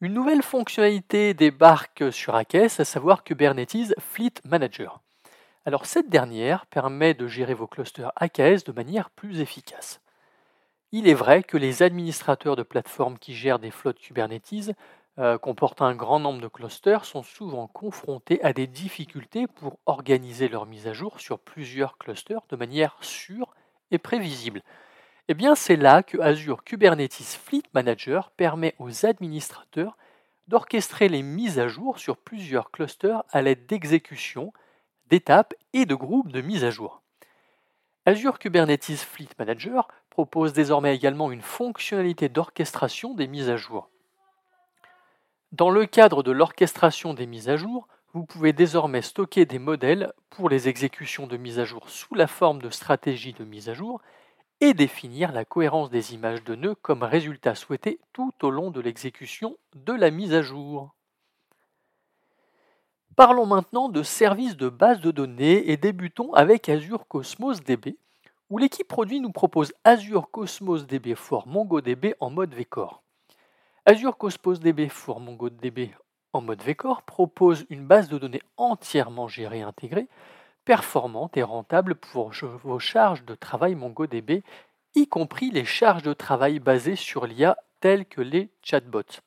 Une 0.00 0.14
nouvelle 0.14 0.42
fonctionnalité 0.42 1.34
débarque 1.34 2.12
sur 2.12 2.36
AKS, 2.36 2.78
à 2.78 2.84
savoir 2.84 3.24
Kubernetes 3.24 3.98
Fleet 3.98 4.34
Manager. 4.44 5.00
Alors 5.64 5.86
cette 5.86 6.08
dernière 6.08 6.66
permet 6.66 7.14
de 7.14 7.26
gérer 7.26 7.54
vos 7.54 7.66
clusters 7.66 8.12
AKS 8.16 8.64
de 8.64 8.72
manière 8.72 9.10
plus 9.10 9.40
efficace. 9.40 10.00
Il 10.92 11.08
est 11.08 11.14
vrai 11.14 11.42
que 11.42 11.56
les 11.56 11.82
administrateurs 11.82 12.56
de 12.56 12.62
plateformes 12.62 13.18
qui 13.18 13.34
gèrent 13.34 13.58
des 13.58 13.70
flottes 13.70 13.98
Kubernetes 13.98 14.72
euh, 15.18 15.36
comportant 15.36 15.86
un 15.86 15.96
grand 15.96 16.20
nombre 16.20 16.40
de 16.40 16.46
clusters 16.46 17.04
sont 17.04 17.24
souvent 17.24 17.66
confrontés 17.66 18.42
à 18.44 18.52
des 18.52 18.68
difficultés 18.68 19.48
pour 19.48 19.80
organiser 19.86 20.48
leur 20.48 20.66
mise 20.66 20.86
à 20.86 20.92
jour 20.92 21.18
sur 21.18 21.40
plusieurs 21.40 21.98
clusters 21.98 22.42
de 22.48 22.56
manière 22.56 22.96
sûre 23.00 23.54
et 23.90 23.98
prévisible. 23.98 24.62
Eh 25.26 25.34
bien, 25.34 25.56
c'est 25.56 25.76
là 25.76 26.04
que 26.04 26.18
Azure 26.18 26.62
Kubernetes 26.62 27.14
Fleet 27.14 27.64
Manager 27.74 28.30
permet 28.30 28.74
aux 28.78 29.04
administrateurs 29.04 29.98
d'orchestrer 30.46 31.08
les 31.08 31.22
mises 31.22 31.58
à 31.58 31.66
jour 31.66 31.98
sur 31.98 32.16
plusieurs 32.16 32.70
clusters 32.70 33.24
à 33.30 33.42
l'aide 33.42 33.66
d'exécutions, 33.66 34.52
d'étapes 35.08 35.54
et 35.72 35.84
de 35.84 35.94
groupes 35.96 36.32
de 36.32 36.40
mise 36.40 36.64
à 36.64 36.70
jour. 36.70 37.02
Azure 38.06 38.38
Kubernetes 38.38 38.96
Fleet 38.96 39.28
Manager 39.38 39.88
propose 40.10 40.52
désormais 40.52 40.94
également 40.94 41.32
une 41.32 41.42
fonctionnalité 41.42 42.28
d'orchestration 42.28 43.14
des 43.14 43.26
mises 43.26 43.50
à 43.50 43.56
jour. 43.56 43.90
Dans 45.52 45.70
le 45.70 45.86
cadre 45.86 46.22
de 46.22 46.30
l'orchestration 46.30 47.14
des 47.14 47.26
mises 47.26 47.48
à 47.48 47.56
jour, 47.56 47.88
vous 48.12 48.26
pouvez 48.26 48.52
désormais 48.52 49.00
stocker 49.00 49.46
des 49.46 49.58
modèles 49.58 50.12
pour 50.28 50.50
les 50.50 50.68
exécutions 50.68 51.26
de 51.26 51.38
mise 51.38 51.58
à 51.58 51.64
jour 51.64 51.88
sous 51.88 52.14
la 52.14 52.26
forme 52.26 52.60
de 52.60 52.68
stratégies 52.68 53.32
de 53.32 53.44
mise 53.44 53.70
à 53.70 53.74
jour 53.74 54.02
et 54.60 54.74
définir 54.74 55.32
la 55.32 55.46
cohérence 55.46 55.88
des 55.88 56.12
images 56.12 56.44
de 56.44 56.54
nœuds 56.54 56.74
comme 56.74 57.02
résultat 57.02 57.54
souhaité 57.54 57.98
tout 58.12 58.34
au 58.42 58.50
long 58.50 58.70
de 58.70 58.82
l'exécution 58.82 59.56
de 59.74 59.94
la 59.94 60.10
mise 60.10 60.34
à 60.34 60.42
jour. 60.42 60.94
Parlons 63.16 63.46
maintenant 63.46 63.88
de 63.88 64.02
services 64.02 64.58
de 64.58 64.68
base 64.68 65.00
de 65.00 65.10
données 65.10 65.70
et 65.70 65.78
débutons 65.78 66.34
avec 66.34 66.68
Azure 66.68 67.08
Cosmos 67.08 67.64
DB, 67.64 67.96
où 68.50 68.58
l'équipe 68.58 68.86
produit 68.86 69.20
nous 69.20 69.32
propose 69.32 69.72
Azure 69.84 70.30
Cosmos 70.30 70.86
DB 70.86 71.14
for 71.14 71.48
MongoDB 71.48 72.16
en 72.20 72.28
mode 72.28 72.54
Vecor. 72.54 73.02
Azure 73.90 74.18
Cosmos 74.18 74.60
DB 74.60 74.90
for 74.90 75.18
MongoDB 75.18 75.92
en 76.34 76.42
mode 76.42 76.60
Vecor 76.60 77.04
propose 77.04 77.64
une 77.70 77.86
base 77.86 78.10
de 78.10 78.18
données 78.18 78.42
entièrement 78.58 79.28
gérée 79.28 79.60
et 79.60 79.62
intégrée 79.62 80.08
performante 80.66 81.38
et 81.38 81.42
rentable 81.42 81.94
pour 81.94 82.30
vos 82.62 82.78
charges 82.78 83.24
de 83.24 83.34
travail 83.34 83.76
MongoDB, 83.76 84.42
y 84.94 85.08
compris 85.08 85.50
les 85.50 85.64
charges 85.64 86.02
de 86.02 86.12
travail 86.12 86.58
basées 86.58 86.96
sur 86.96 87.26
l'IA 87.26 87.56
telles 87.80 88.04
que 88.04 88.20
les 88.20 88.50
chatbots. 88.62 89.22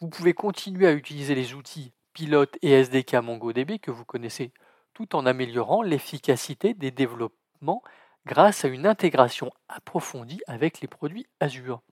Vous 0.00 0.08
pouvez 0.08 0.32
continuer 0.32 0.86
à 0.86 0.94
utiliser 0.94 1.34
les 1.34 1.52
outils 1.52 1.92
Pilote 2.14 2.56
et 2.62 2.70
SDK 2.70 3.16
MongoDB 3.16 3.80
que 3.80 3.90
vous 3.90 4.06
connaissez 4.06 4.50
tout 4.94 5.14
en 5.14 5.26
améliorant 5.26 5.82
l'efficacité 5.82 6.72
des 6.72 6.90
développements 6.90 7.82
grâce 8.24 8.64
à 8.64 8.68
une 8.68 8.86
intégration 8.86 9.52
approfondie 9.68 10.40
avec 10.46 10.80
les 10.80 10.88
produits 10.88 11.26
Azure. 11.38 11.82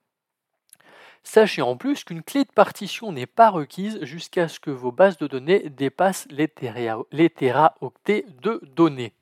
Sachez 1.30 1.60
en 1.60 1.76
plus 1.76 2.04
qu'une 2.04 2.22
clé 2.22 2.44
de 2.44 2.50
partition 2.50 3.12
n'est 3.12 3.26
pas 3.26 3.50
requise 3.50 4.02
jusqu'à 4.02 4.48
ce 4.48 4.58
que 4.58 4.70
vos 4.70 4.92
bases 4.92 5.18
de 5.18 5.26
données 5.26 5.68
dépassent 5.68 6.26
les, 6.30 6.48
teraoctets 6.48 8.24
de 8.40 8.62
données. 8.74 9.12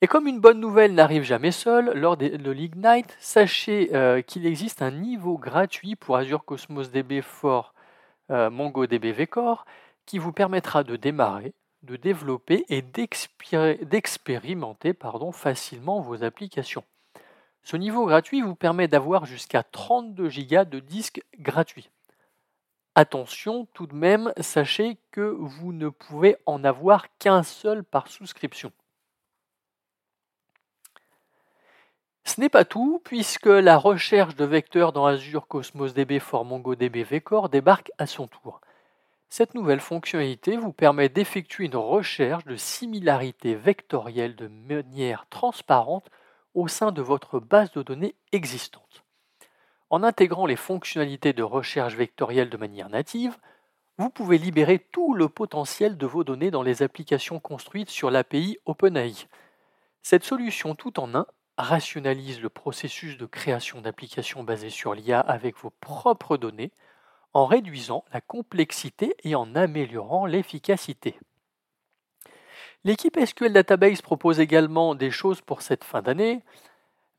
Et 0.00 0.06
comme 0.06 0.28
une 0.28 0.38
bonne 0.38 0.60
nouvelle 0.60 0.94
n'arrive 0.94 1.24
jamais 1.24 1.50
seule, 1.50 1.90
lors 1.98 2.16
de 2.16 2.52
l'Ignite, 2.52 3.16
sachez 3.18 3.96
euh, 3.96 4.22
qu'il 4.22 4.46
existe 4.46 4.80
un 4.80 4.92
niveau 4.92 5.38
gratuit 5.38 5.96
pour 5.96 6.16
Azure 6.16 6.44
Cosmos 6.44 6.92
DB 6.92 7.20
for 7.20 7.74
euh, 8.30 8.48
MongoDB 8.48 9.10
Vecor 9.10 9.66
qui 10.06 10.20
vous 10.20 10.32
permettra 10.32 10.84
de 10.84 10.94
démarrer, 10.94 11.52
de 11.82 11.96
développer 11.96 12.64
et 12.68 12.80
d'expérimenter 12.80 14.94
facilement 15.32 16.00
vos 16.00 16.22
applications. 16.22 16.84
Ce 17.64 17.78
niveau 17.78 18.04
gratuit 18.06 18.42
vous 18.42 18.54
permet 18.54 18.88
d'avoir 18.88 19.24
jusqu'à 19.24 19.62
32 19.62 20.28
Go 20.28 20.64
de 20.64 20.80
disques 20.80 21.22
gratuits. 21.38 21.90
Attention 22.94 23.66
tout 23.72 23.86
de 23.86 23.94
même, 23.94 24.32
sachez 24.38 24.98
que 25.10 25.22
vous 25.22 25.72
ne 25.72 25.88
pouvez 25.88 26.36
en 26.44 26.62
avoir 26.62 27.06
qu'un 27.18 27.42
seul 27.42 27.82
par 27.82 28.08
souscription. 28.08 28.70
Ce 32.24 32.40
n'est 32.40 32.50
pas 32.50 32.64
tout, 32.64 33.00
puisque 33.04 33.46
la 33.46 33.78
recherche 33.78 34.36
de 34.36 34.44
vecteurs 34.44 34.92
dans 34.92 35.06
Azure 35.06 35.46
Cosmos 35.48 35.94
DB 35.94 36.20
for 36.20 36.44
MongoDB 36.44 37.02
Vector 37.02 37.48
débarque 37.48 37.90
à 37.98 38.06
son 38.06 38.28
tour. 38.28 38.60
Cette 39.28 39.54
nouvelle 39.54 39.80
fonctionnalité 39.80 40.56
vous 40.56 40.72
permet 40.72 41.08
d'effectuer 41.08 41.64
une 41.64 41.76
recherche 41.76 42.44
de 42.44 42.56
similarité 42.56 43.54
vectorielle 43.54 44.36
de 44.36 44.48
manière 44.48 45.26
transparente 45.28 46.08
au 46.54 46.68
sein 46.68 46.92
de 46.92 47.02
votre 47.02 47.40
base 47.40 47.72
de 47.72 47.82
données 47.82 48.14
existante. 48.32 49.04
En 49.90 50.02
intégrant 50.02 50.46
les 50.46 50.56
fonctionnalités 50.56 51.32
de 51.32 51.42
recherche 51.42 51.94
vectorielle 51.94 52.50
de 52.50 52.56
manière 52.56 52.88
native, 52.88 53.36
vous 53.98 54.10
pouvez 54.10 54.38
libérer 54.38 54.78
tout 54.78 55.14
le 55.14 55.28
potentiel 55.28 55.96
de 55.96 56.06
vos 56.06 56.24
données 56.24 56.50
dans 56.50 56.62
les 56.62 56.82
applications 56.82 57.38
construites 57.38 57.90
sur 57.90 58.10
l'API 58.10 58.58
OpenAI. 58.66 59.28
Cette 60.02 60.24
solution 60.24 60.74
tout 60.74 60.98
en 60.98 61.14
un 61.14 61.26
rationalise 61.56 62.40
le 62.40 62.48
processus 62.48 63.16
de 63.16 63.26
création 63.26 63.80
d'applications 63.80 64.42
basées 64.42 64.70
sur 64.70 64.94
l'IA 64.94 65.20
avec 65.20 65.56
vos 65.58 65.70
propres 65.70 66.36
données 66.36 66.72
en 67.32 67.46
réduisant 67.46 68.04
la 68.12 68.20
complexité 68.20 69.14
et 69.22 69.34
en 69.34 69.54
améliorant 69.54 70.26
l'efficacité. 70.26 71.16
L'équipe 72.86 73.18
SQL 73.18 73.54
Database 73.54 74.02
propose 74.02 74.40
également 74.40 74.94
des 74.94 75.10
choses 75.10 75.40
pour 75.40 75.62
cette 75.62 75.84
fin 75.84 76.02
d'année. 76.02 76.42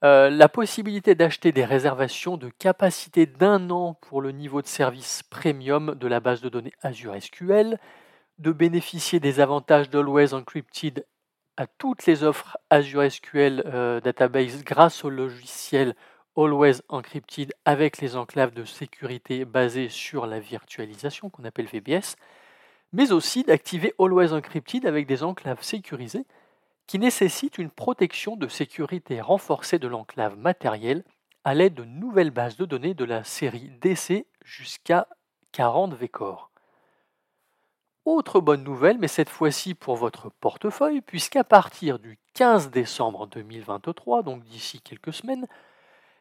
Euh, 0.03 0.29
la 0.29 0.47
possibilité 0.47 1.15
d'acheter 1.15 1.51
des 1.51 1.65
réservations 1.65 2.37
de 2.37 2.49
capacité 2.49 3.25
d'un 3.25 3.71
an 3.71 3.95
pour 3.95 4.21
le 4.21 4.31
niveau 4.31 4.61
de 4.61 4.67
service 4.67 5.23
premium 5.23 5.95
de 5.95 6.07
la 6.07 6.19
base 6.19 6.41
de 6.41 6.49
données 6.49 6.73
Azure 6.83 7.15
SQL, 7.19 7.79
de 8.37 8.51
bénéficier 8.51 9.19
des 9.19 9.39
avantages 9.39 9.89
d'Always 9.89 10.35
Encrypted 10.35 11.03
à 11.57 11.65
toutes 11.65 12.05
les 12.05 12.23
offres 12.23 12.57
Azure 12.69 13.09
SQL 13.09 13.63
euh, 13.65 13.99
Database 14.01 14.63
grâce 14.63 15.03
au 15.03 15.09
logiciel 15.09 15.95
Always 16.37 16.81
Encrypted 16.89 17.53
avec 17.63 17.99
les 17.99 18.15
enclaves 18.15 18.53
de 18.53 18.65
sécurité 18.65 19.45
basées 19.45 19.89
sur 19.89 20.27
la 20.27 20.39
virtualisation 20.39 21.29
qu'on 21.29 21.45
appelle 21.45 21.65
VBS, 21.65 22.17
mais 22.95 23.11
aussi 23.11 23.43
d'activer 23.43 23.93
Always 23.99 24.31
Encrypted 24.31 24.85
avec 24.85 25.05
des 25.05 25.21
enclaves 25.21 25.61
sécurisées 25.61 26.25
qui 26.87 26.97
nécessitent 26.97 27.57
une 27.57 27.69
protection 27.69 28.37
de 28.37 28.47
sécurité 28.47 29.19
renforcée 29.19 29.79
de 29.79 29.89
l'enclave 29.89 30.37
matérielle 30.37 31.03
à 31.43 31.53
l'aide 31.53 31.73
de 31.73 31.83
nouvelles 31.83 32.31
bases 32.31 32.55
de 32.55 32.63
données 32.63 32.93
de 32.93 33.03
la 33.03 33.25
série 33.25 33.69
DC 33.81 34.25
jusqu'à 34.45 35.09
40 35.51 35.93
VCore. 35.93 36.51
Autre 38.05 38.39
bonne 38.39 38.63
nouvelle, 38.63 38.97
mais 38.97 39.09
cette 39.09 39.29
fois-ci 39.29 39.73
pour 39.73 39.97
votre 39.97 40.29
portefeuille, 40.29 41.01
puisqu'à 41.01 41.43
partir 41.43 41.99
du 41.99 42.17
15 42.33 42.71
décembre 42.71 43.27
2023, 43.27 44.23
donc 44.23 44.45
d'ici 44.45 44.79
quelques 44.79 45.13
semaines, 45.13 45.47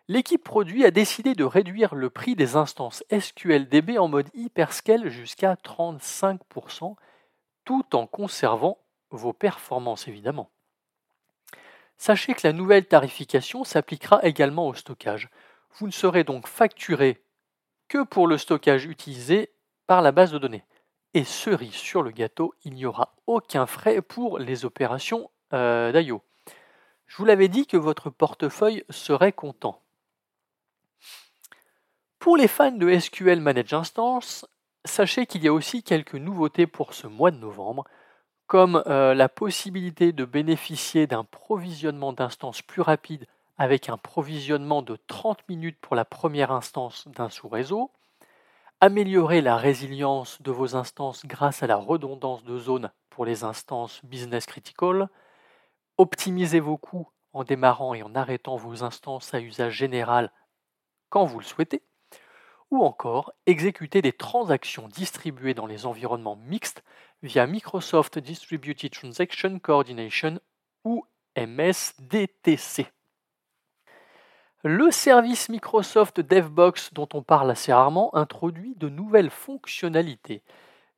L'équipe 0.07 0.45
produit 0.45 0.85
a 0.85 0.91
décidé 0.91 1.35
de 1.35 1.45
réduire 1.45 1.95
le 1.95 2.11
prix 2.11 2.37
des 2.37 2.57
instances 2.57 3.03
SQLDB 3.11 3.97
en 3.99 4.09
mode 4.09 4.29
hyperscale 4.35 5.09
jusqu'à 5.09 5.55
35%, 5.55 6.95
tout 7.65 7.97
en 7.97 8.07
conservant 8.07 8.79
vos 9.11 9.33
performances 9.33 10.07
évidemment. 10.07 10.51
Sachez 11.97 12.35
que 12.35 12.47
la 12.47 12.53
nouvelle 12.53 12.87
tarification 12.87 13.65
s'appliquera 13.65 14.23
également 14.25 14.69
au 14.69 14.75
stockage. 14.75 15.31
Vous 15.77 15.87
ne 15.87 15.93
serez 15.93 16.23
donc 16.23 16.49
facturé 16.49 17.25
que 17.89 18.03
pour 18.03 18.27
le 18.27 18.37
stockage 18.37 18.85
utilisé 18.85 19.55
par 19.87 20.03
la 20.03 20.13
base 20.13 20.33
de 20.33 20.39
données. 20.39 20.65
Et 21.15 21.25
cerise 21.25 21.73
sur 21.73 22.03
le 22.03 22.11
gâteau, 22.11 22.53
il 22.65 22.75
n'y 22.75 22.85
aura 22.85 23.15
aucun 23.27 23.67
frais 23.67 24.03
pour 24.03 24.39
les 24.39 24.67
opérations 24.67 25.31
euh, 25.55 25.93
d'IO. 25.93 26.23
Je 27.07 27.17
vous 27.17 27.25
l'avais 27.25 27.49
dit 27.49 27.67
que 27.67 27.77
votre 27.77 28.11
portefeuille 28.11 28.85
serait 28.91 29.33
content. 29.33 29.84
Pour 32.25 32.39
les 32.39 32.49
fans 32.49 32.73
de 32.73 32.99
SQL 32.99 33.39
Manage 33.39 33.75
Instance, 33.75 34.47
sachez 34.87 35.27
qu'il 35.27 35.45
y 35.45 35.49
a 35.49 35.53
aussi 35.53 35.83
quelques 35.83 36.15
nouveautés 36.15 36.67
pour 36.67 36.95
ce 36.95 37.07
mois 37.07 37.31
de 37.31 37.37
novembre, 37.37 37.85
comme 38.47 38.83
euh, 38.87 39.13
la 39.13 39.29
possibilité 39.29 40.13
de 40.13 40.25
bénéficier 40.25 41.07
d'un 41.07 41.25
provisionnement 41.25 42.15
d'instances 42.15 42.63
plus 42.63 42.81
rapide 42.81 43.27
avec 43.59 43.91
un 43.91 43.99
provisionnement 43.99 44.81
de 44.81 44.97
30 45.07 45.47
minutes 45.51 45.77
pour 45.83 45.97
la 45.97 46.07
première 46.07 46.51
instance 46.51 47.07
d'un 47.09 47.29
sous-réseau, 47.29 47.91
améliorer 48.81 49.43
la 49.43 49.59
résilience 49.59 50.41
de 50.41 50.51
vos 50.51 50.77
instances 50.77 51.27
grâce 51.27 51.63
à 51.63 51.67
la 51.67 51.77
redondance 51.77 52.43
de 52.43 52.59
zone 52.59 52.91
pour 53.11 53.27
les 53.27 53.45
instances 53.45 54.01
business 54.03 54.47
critical, 54.47 55.11
optimiser 55.99 56.61
vos 56.61 56.79
coûts 56.79 57.07
en 57.35 57.45
démarrant 57.45 57.93
et 57.93 58.03
en 58.03 58.15
arrêtant 58.15 58.57
vos 58.57 58.83
instances 58.83 59.35
à 59.35 59.41
usage 59.41 59.75
général 59.75 60.33
quand 61.11 61.27
vous 61.27 61.39
le 61.39 61.45
souhaitez, 61.45 61.83
ou 62.71 62.83
encore 62.83 63.33
exécuter 63.47 64.03
des 64.03 64.13
transactions 64.13 64.89
distribuées 64.89 65.55
dans 65.55 65.67
les 65.67 65.87
environnements 65.87 66.37
mixtes 66.37 66.83
via 67.23 67.47
Microsoft 67.47 68.19
Distributed 68.19 68.91
Transaction 68.93 69.59
Coordination 69.59 70.41
ou 70.85 71.05
MSDTC. 71.37 72.87
Le 74.63 74.91
service 74.91 75.51
Microsoft 75.51 76.21
DevBox 76.21 76.95
dont 76.95 77.09
on 77.13 77.23
parle 77.23 77.51
assez 77.51 77.73
rarement 77.73 78.15
introduit 78.15 78.75
de 78.77 78.89
nouvelles 78.89 79.31
fonctionnalités. 79.31 80.43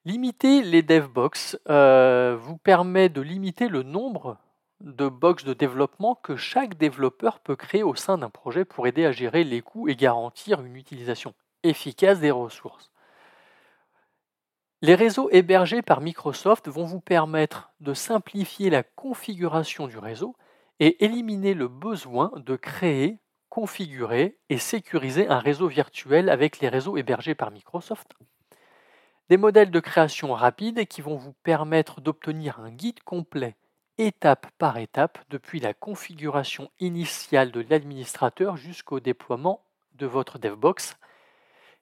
Limiter 0.05 0.63
les 0.63 0.83
DevBox 0.83 1.59
euh, 1.69 2.37
vous 2.39 2.59
permet 2.59 3.09
de 3.09 3.21
limiter 3.21 3.69
le 3.69 3.83
nombre 3.83 4.39
de 4.81 5.09
box 5.09 5.45
de 5.45 5.53
développement 5.53 6.15
que 6.15 6.37
chaque 6.37 6.77
développeur 6.77 7.41
peut 7.41 7.57
créer 7.57 7.83
au 7.83 7.97
sein 7.97 8.19
d'un 8.19 8.31
projet 8.31 8.65
pour 8.65 8.87
aider 8.87 9.05
à 9.05 9.11
gérer 9.11 9.43
les 9.43 9.63
coûts 9.63 9.89
et 9.89 9.97
garantir 9.97 10.63
une 10.63 10.77
utilisation 10.77 11.35
efficace 11.69 12.21
des 12.21 12.31
ressources. 12.31 12.91
Les 14.83 14.95
réseaux 14.95 15.31
hébergés 15.31 15.83
par 15.83 16.01
Microsoft 16.01 16.69
vont 16.69 16.85
vous 16.85 17.01
permettre 17.01 17.71
de 17.81 17.95
simplifier 17.95 18.71
la 18.71 18.83
configuration 18.83 19.87
du 19.87 19.99
réseau 19.99 20.37
et 20.81 21.05
éliminer 21.05 21.55
le 21.55 21.69
besoin 21.69 22.31
de 22.37 22.57
créer, 22.57 23.19
configurer 23.49 24.39
et 24.51 24.59
sécuriser 24.59 25.29
un 25.29 25.39
réseau 25.39 25.69
virtuel 25.69 26.29
avec 26.29 26.61
les 26.61 26.69
réseaux 26.69 26.97
hébergés 26.97 27.35
par 27.35 27.51
Microsoft. 27.51 28.13
Des 29.29 29.39
modèles 29.39 29.71
de 29.71 29.81
création 29.81 30.35
rapide 30.35 30.87
qui 30.87 31.01
vont 31.01 31.17
vous 31.17 31.33
permettre 31.43 32.01
d'obtenir 32.01 32.61
un 32.61 32.71
guide 32.71 33.03
complet 33.03 33.57
étape 33.99 34.47
par 34.59 34.77
étape 34.77 35.19
depuis 35.31 35.59
la 35.59 35.75
configuration 35.75 36.71
initiale 36.81 37.51
de 37.51 37.65
l'administrateur 37.69 38.57
jusqu'au 38.57 39.01
déploiement 39.01 39.65
de 39.95 40.07
votre 40.07 40.39
DevBox. 40.39 40.97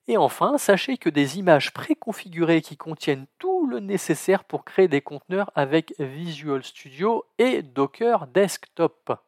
Et 0.07 0.19
enfin, 0.19 0.59
sachez 0.59 0.99
que 0.99 1.09
des 1.09 1.39
images 1.39 1.73
préconfigurées 1.73 2.61
qui 2.61 2.77
contiennent 2.77 3.27
tout 3.39 3.67
le 3.67 3.81
nécessaire 3.81 4.45
pour 4.45 4.65
créer 4.65 4.87
des 4.87 5.01
conteneurs 5.01 5.51
avec 5.55 5.95
Visual 5.99 6.63
Studio 6.63 7.25
et 7.39 7.63
Docker 7.63 8.27
Desktop. 8.27 9.19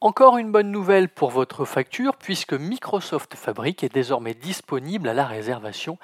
Encore 0.00 0.36
une 0.36 0.52
bonne 0.52 0.70
nouvelle 0.70 1.08
pour 1.08 1.30
votre 1.30 1.64
facture 1.64 2.16
puisque 2.16 2.52
Microsoft 2.52 3.34
Fabric 3.34 3.82
est 3.82 3.92
désormais 3.92 4.34
disponible 4.34 5.08
à 5.08 5.14
la 5.14 5.26
réservation, 5.26 5.98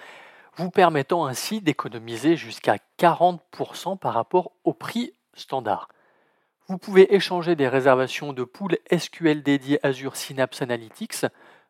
vous 0.57 0.71
permettant 0.71 1.27
ainsi 1.27 1.61
d'économiser 1.61 2.37
jusqu'à 2.37 2.79
40% 2.99 3.99
par 3.99 4.15
rapport 4.15 4.53
au 4.65 4.73
prix 4.73 5.13
standard. 5.35 5.89
Vous 6.67 6.79
pouvez 6.79 7.15
échanger 7.15 7.55
des 7.55 7.69
réservations 7.69 8.33
de 8.33 8.45
pools 8.45 8.79
SQL 8.91 9.43
dédiés 9.43 9.79
Azure 9.87 10.17
Synapse 10.17 10.63
Analytics, 10.63 11.27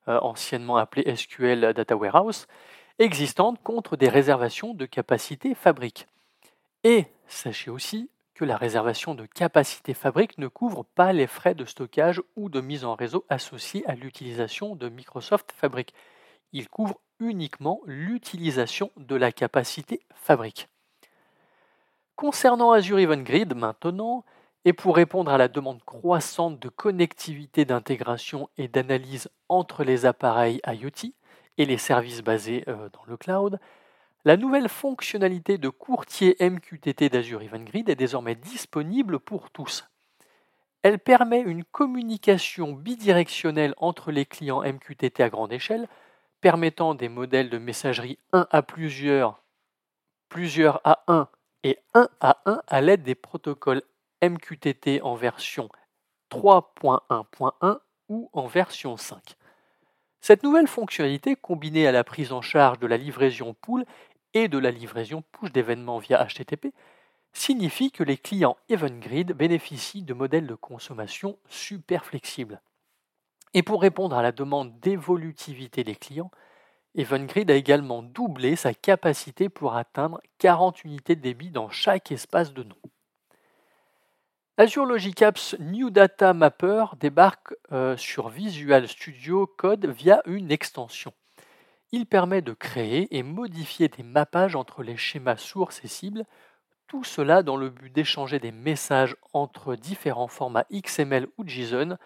anciennement 0.06 0.76
appelé 0.76 1.14
SQL 1.16 1.73
Data 1.73 1.96
Warehouse, 1.96 2.46
existantes 2.99 3.62
contre 3.62 3.96
des 3.96 4.08
réservations 4.08 4.75
de 4.75 4.87
capacité 4.87 5.54
fabrique. 5.54 6.06
Et 6.84 7.06
sachez 7.26 7.70
aussi 7.70 8.11
que 8.34 8.44
la 8.44 8.56
réservation 8.56 9.14
de 9.14 9.26
capacité 9.26 9.94
fabrique 9.94 10.38
ne 10.38 10.49
couvre 10.49 10.84
pas 10.84 11.12
les 11.12 11.26
frais 11.26 11.54
de 11.54 11.64
stockage 11.64 12.20
ou 12.37 12.49
de 12.49 12.61
mise 12.61 12.84
en 12.84 12.94
réseau 12.94 13.25
associés 13.28 13.84
à 13.87 13.94
l'utilisation 13.94 14.75
de 14.75 14.88
Microsoft 14.88 15.52
Fabric. 15.56 15.94
Il 16.52 16.68
couvre 16.68 16.99
uniquement 17.20 17.80
l'utilisation 17.87 18.90
de 18.96 19.14
la 19.14 19.30
capacité 19.32 20.00
fabrique. 20.14 20.68
Concernant 22.16 22.73
Azure 22.73 22.99
Event 22.99 23.23
Grid 23.23 23.54
maintenant, 23.54 24.25
et 24.64 24.73
pour 24.73 24.97
répondre 24.97 25.30
à 25.30 25.38
la 25.38 25.49
demande 25.49 25.83
croissante 25.85 26.59
de 26.59 26.68
connectivité, 26.68 27.64
d'intégration 27.64 28.49
et 28.56 28.68
d'analyse 28.68 29.28
entre 29.49 29.85
les 29.85 30.06
appareils 30.06 30.61
IoT 30.66 31.12
et 31.59 31.66
les 31.66 31.78
services 31.78 32.23
basés 32.23 32.64
euh, 32.68 32.88
dans 32.92 33.04
le 33.06 33.16
cloud, 33.16 33.61
la 34.25 34.38
nouvelle 34.38 34.71
fonctionnalité 34.71 35.59
de 35.59 35.68
courtier 35.68 36.37
MQTT 36.40 37.11
d'Azure 37.11 37.42
Event 37.42 37.64
Grid 37.64 37.90
est 37.90 37.94
désormais 37.94 38.35
disponible 38.35 39.18
pour 39.21 39.50
tous. 39.50 39.87
Elle 40.83 40.99
permet 40.99 41.40
une 41.40 41.64
communication 41.64 42.73
bidirectionnelle 42.73 43.75
entre 43.76 44.12
les 44.12 44.25
clients 44.25 44.62
MQTT 44.62 45.23
à 45.23 45.28
grande 45.28 45.52
échelle, 45.52 45.88
permettant 46.40 46.94
des 46.94 47.09
modèles 47.11 47.50
de 47.50 47.59
messagerie 47.59 48.18
1 48.33 48.47
à 48.50 48.62
plusieurs, 48.62 49.42
plusieurs 50.30 50.80
à 50.85 51.04
1 51.06 51.28
et 51.62 51.78
1 51.94 52.09
à 52.21 52.38
1 52.47 52.62
à 52.66 52.80
l'aide 52.80 53.02
des 53.02 53.14
protocoles 53.14 53.83
MQTT 54.23 55.02
en 55.02 55.14
version 55.14 55.68
3.1.1 56.30 57.78
ou 58.09 58.30
en 58.33 58.47
version 58.47 58.97
5. 58.97 59.37
Cette 60.20 60.42
nouvelle 60.42 60.68
fonctionnalité, 60.68 61.37
combinée 61.37 61.87
à 61.87 61.92
la 61.92 62.05
prise 62.05 62.33
en 62.33 62.40
charge 62.40 62.79
de 62.79 62.87
la 62.87 62.96
livraison 62.96 63.55
pool 63.61 63.85
et 64.33 64.48
de 64.48 64.59
la 64.59 64.70
livraison 64.70 65.22
push 65.33 65.53
d'événements 65.53 65.98
via 65.98 66.24
HTTP, 66.24 66.72
signifie 67.33 67.90
que 67.90 68.05
les 68.05 68.16
clients 68.16 68.57
EventGrid 68.68 69.33
bénéficient 69.33 70.03
de 70.03 70.14
modèles 70.14 70.46
de 70.46 70.55
consommation 70.55 71.38
super 71.48 72.05
flexibles. 72.05 72.61
Et 73.53 73.62
pour 73.62 73.83
répondre 73.83 74.16
à 74.16 74.22
la 74.22 74.33
demande 74.33 74.81
d'évolutivité 74.81 75.85
des 75.85 75.94
clients, 75.94 76.31
EventGrid 76.96 77.50
a 77.50 77.55
également 77.55 78.03
doublé 78.03 78.57
sa 78.57 78.72
capacité 78.72 79.48
pour 79.48 79.74
atteindre 79.74 80.20
40 80.38 80.85
unités 80.85 81.16
de 81.16 81.20
débit 81.20 81.50
dans 81.50 81.68
chaque 81.68 82.12
espace 82.12 82.55
de 82.55 82.62
nom. 82.62 82.77
Azure 84.57 84.87
Logic 84.87 85.21
Apps 85.21 85.57
New 85.59 85.90
Data 85.90 86.33
Mapper 86.33 86.85
débarque 87.01 87.55
euh, 87.73 87.97
sur 87.97 88.29
Visual 88.29 88.87
Studio 88.87 89.49
Code 89.49 89.87
via 89.87 90.23
une 90.27 90.53
extension. 90.53 91.12
Il 91.90 92.07
permet 92.07 92.40
de 92.40 92.53
créer 92.53 93.09
et 93.17 93.25
modifier 93.25 93.88
des 93.88 94.05
mappages 94.05 94.55
entre 94.55 94.85
les 94.85 94.97
schémas 94.97 95.38
sources 95.38 95.81
et 95.83 95.88
cibles, 95.88 96.25
tout 96.87 97.03
cela 97.03 97.43
dans 97.43 97.57
le 97.57 97.69
but 97.69 97.93
d'échanger 97.93 98.38
des 98.38 98.53
messages 98.53 99.17
entre 99.33 99.75
différents 99.75 100.29
formats 100.29 100.67
XML 100.73 101.27
ou 101.37 101.45
JSON 101.45 101.99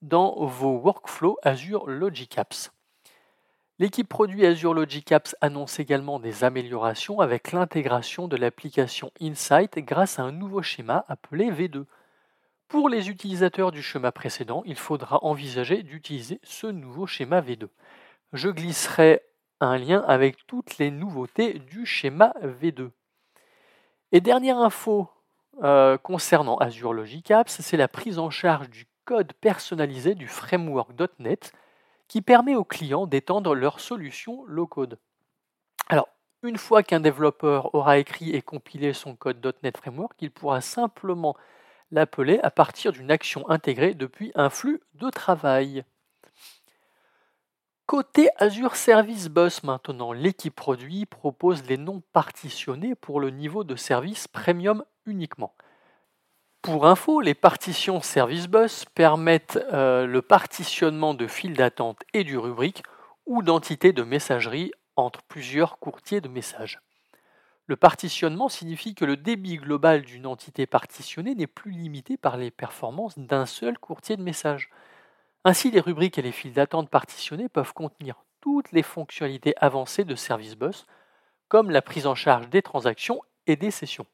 dans 0.00 0.44
vos 0.44 0.78
workflows 0.78 1.36
Azure 1.44 1.86
Logic 1.86 2.36
Apps. 2.36 2.72
L'équipe 3.78 4.08
produit 4.08 4.44
Azure 4.44 4.74
Logic 4.74 5.10
Apps 5.12 5.34
annonce 5.40 5.80
également 5.80 6.20
des 6.20 6.44
améliorations 6.44 7.20
avec 7.20 7.52
l'intégration 7.52 8.28
de 8.28 8.36
l'application 8.36 9.10
Insight 9.20 9.78
grâce 9.78 10.18
à 10.18 10.22
un 10.22 10.32
nouveau 10.32 10.62
schéma 10.62 11.04
appelé 11.08 11.50
V2. 11.50 11.86
Pour 12.68 12.90
les 12.90 13.08
utilisateurs 13.08 13.72
du 13.72 13.82
schéma 13.82 14.12
précédent, 14.12 14.62
il 14.66 14.76
faudra 14.76 15.24
envisager 15.24 15.82
d'utiliser 15.82 16.38
ce 16.42 16.66
nouveau 16.66 17.06
schéma 17.06 17.40
V2. 17.40 17.68
Je 18.34 18.50
glisserai 18.50 19.22
un 19.60 19.78
lien 19.78 20.04
avec 20.06 20.46
toutes 20.46 20.76
les 20.78 20.90
nouveautés 20.90 21.54
du 21.58 21.86
schéma 21.86 22.34
V2. 22.42 22.90
Et 24.12 24.20
dernière 24.20 24.58
info 24.58 25.08
euh, 25.62 25.96
concernant 25.96 26.56
Azure 26.56 26.92
Logic 26.92 27.30
Apps, 27.30 27.60
c'est 27.60 27.76
la 27.78 27.88
prise 27.88 28.18
en 28.18 28.28
charge 28.28 28.68
du 28.68 28.86
code 29.06 29.32
personnalisé 29.34 30.14
du 30.14 30.28
framework.NET 30.28 31.52
qui 32.12 32.20
permet 32.20 32.54
aux 32.54 32.62
clients 32.62 33.06
d'étendre 33.06 33.54
leur 33.54 33.80
solution 33.80 34.44
low-code. 34.44 34.98
Alors, 35.88 36.10
une 36.42 36.58
fois 36.58 36.82
qu'un 36.82 37.00
développeur 37.00 37.74
aura 37.74 37.96
écrit 37.96 38.32
et 38.32 38.42
compilé 38.42 38.92
son 38.92 39.16
code 39.16 39.40
.NET 39.62 39.78
Framework, 39.78 40.12
il 40.20 40.30
pourra 40.30 40.60
simplement 40.60 41.38
l'appeler 41.90 42.38
à 42.42 42.50
partir 42.50 42.92
d'une 42.92 43.10
action 43.10 43.48
intégrée 43.48 43.94
depuis 43.94 44.30
un 44.34 44.50
flux 44.50 44.82
de 44.92 45.08
travail. 45.08 45.86
Côté 47.86 48.28
Azure 48.36 48.76
Service 48.76 49.30
Bus 49.30 49.62
maintenant, 49.62 50.12
l'équipe 50.12 50.54
produit 50.54 51.06
propose 51.06 51.64
les 51.64 51.78
noms 51.78 52.02
partitionnés 52.12 52.94
pour 52.94 53.20
le 53.20 53.30
niveau 53.30 53.64
de 53.64 53.74
service 53.74 54.28
premium 54.28 54.84
uniquement. 55.06 55.54
Pour 56.62 56.86
info, 56.86 57.20
les 57.20 57.34
partitions 57.34 58.00
Service 58.00 58.46
Bus 58.46 58.84
permettent 58.94 59.58
euh, 59.72 60.06
le 60.06 60.22
partitionnement 60.22 61.12
de 61.12 61.26
files 61.26 61.56
d'attente 61.56 61.98
et 62.14 62.22
du 62.22 62.38
rubrique 62.38 62.84
ou 63.26 63.42
d'entités 63.42 63.92
de 63.92 64.04
messagerie 64.04 64.70
entre 64.94 65.24
plusieurs 65.24 65.80
courtiers 65.80 66.20
de 66.20 66.28
messages. 66.28 66.80
Le 67.66 67.74
partitionnement 67.74 68.48
signifie 68.48 68.94
que 68.94 69.04
le 69.04 69.16
débit 69.16 69.56
global 69.56 70.02
d'une 70.02 70.24
entité 70.24 70.66
partitionnée 70.66 71.34
n'est 71.34 71.48
plus 71.48 71.72
limité 71.72 72.16
par 72.16 72.36
les 72.36 72.52
performances 72.52 73.18
d'un 73.18 73.46
seul 73.46 73.76
courtier 73.76 74.16
de 74.16 74.22
messages. 74.22 74.70
Ainsi, 75.42 75.72
les 75.72 75.80
rubriques 75.80 76.18
et 76.18 76.22
les 76.22 76.30
files 76.30 76.52
d'attente 76.52 76.90
partitionnées 76.90 77.48
peuvent 77.48 77.74
contenir 77.74 78.22
toutes 78.40 78.70
les 78.70 78.84
fonctionnalités 78.84 79.54
avancées 79.56 80.04
de 80.04 80.14
Service 80.14 80.54
Bus, 80.54 80.86
comme 81.48 81.72
la 81.72 81.82
prise 81.82 82.06
en 82.06 82.14
charge 82.14 82.48
des 82.50 82.62
transactions 82.62 83.20
et 83.48 83.56
des 83.56 83.72
sessions. 83.72 84.06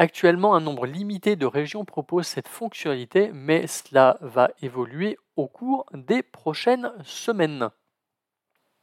Actuellement, 0.00 0.54
un 0.54 0.60
nombre 0.60 0.86
limité 0.86 1.34
de 1.34 1.44
régions 1.44 1.84
proposent 1.84 2.28
cette 2.28 2.46
fonctionnalité, 2.46 3.32
mais 3.34 3.66
cela 3.66 4.16
va 4.20 4.50
évoluer 4.62 5.18
au 5.34 5.48
cours 5.48 5.86
des 5.92 6.22
prochaines 6.22 6.92
semaines. 7.02 7.70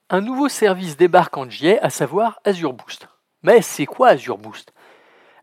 Un 0.09 0.19
nouveau 0.19 0.49
service 0.49 0.97
débarque 0.97 1.37
en 1.37 1.49
juillet, 1.49 1.79
à 1.79 1.89
savoir 1.89 2.41
Azure 2.43 2.73
Boost. 2.73 3.07
Mais 3.43 3.61
c'est 3.61 3.85
quoi 3.85 4.09
Azure 4.09 4.37
Boost? 4.37 4.73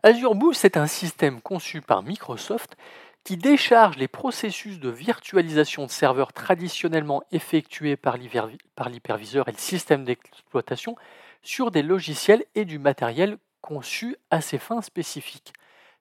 Azure 0.03 0.35
Boost 0.35 0.63
est 0.63 0.77
un 0.77 0.85
système 0.85 1.41
conçu 1.41 1.81
par 1.81 2.03
Microsoft 2.03 2.77
qui 3.23 3.35
décharge 3.35 3.97
les 3.97 4.07
processus 4.07 4.79
de 4.79 4.89
virtualisation 4.89 5.85
de 5.87 5.91
serveurs 5.91 6.33
traditionnellement 6.33 7.23
effectués 7.31 7.95
par 7.95 8.17
l'hyperviseur 8.17 9.47
et 9.47 9.51
le 9.51 9.57
système 9.57 10.03
d'exploitation 10.03 10.95
sur 11.41 11.71
des 11.71 11.81
logiciels 11.81 12.45
et 12.53 12.65
du 12.65 12.77
matériel 12.77 13.37
conçus 13.61 14.17
à 14.29 14.39
ces 14.41 14.59
fins 14.59 14.81
spécifiques. 14.81 15.53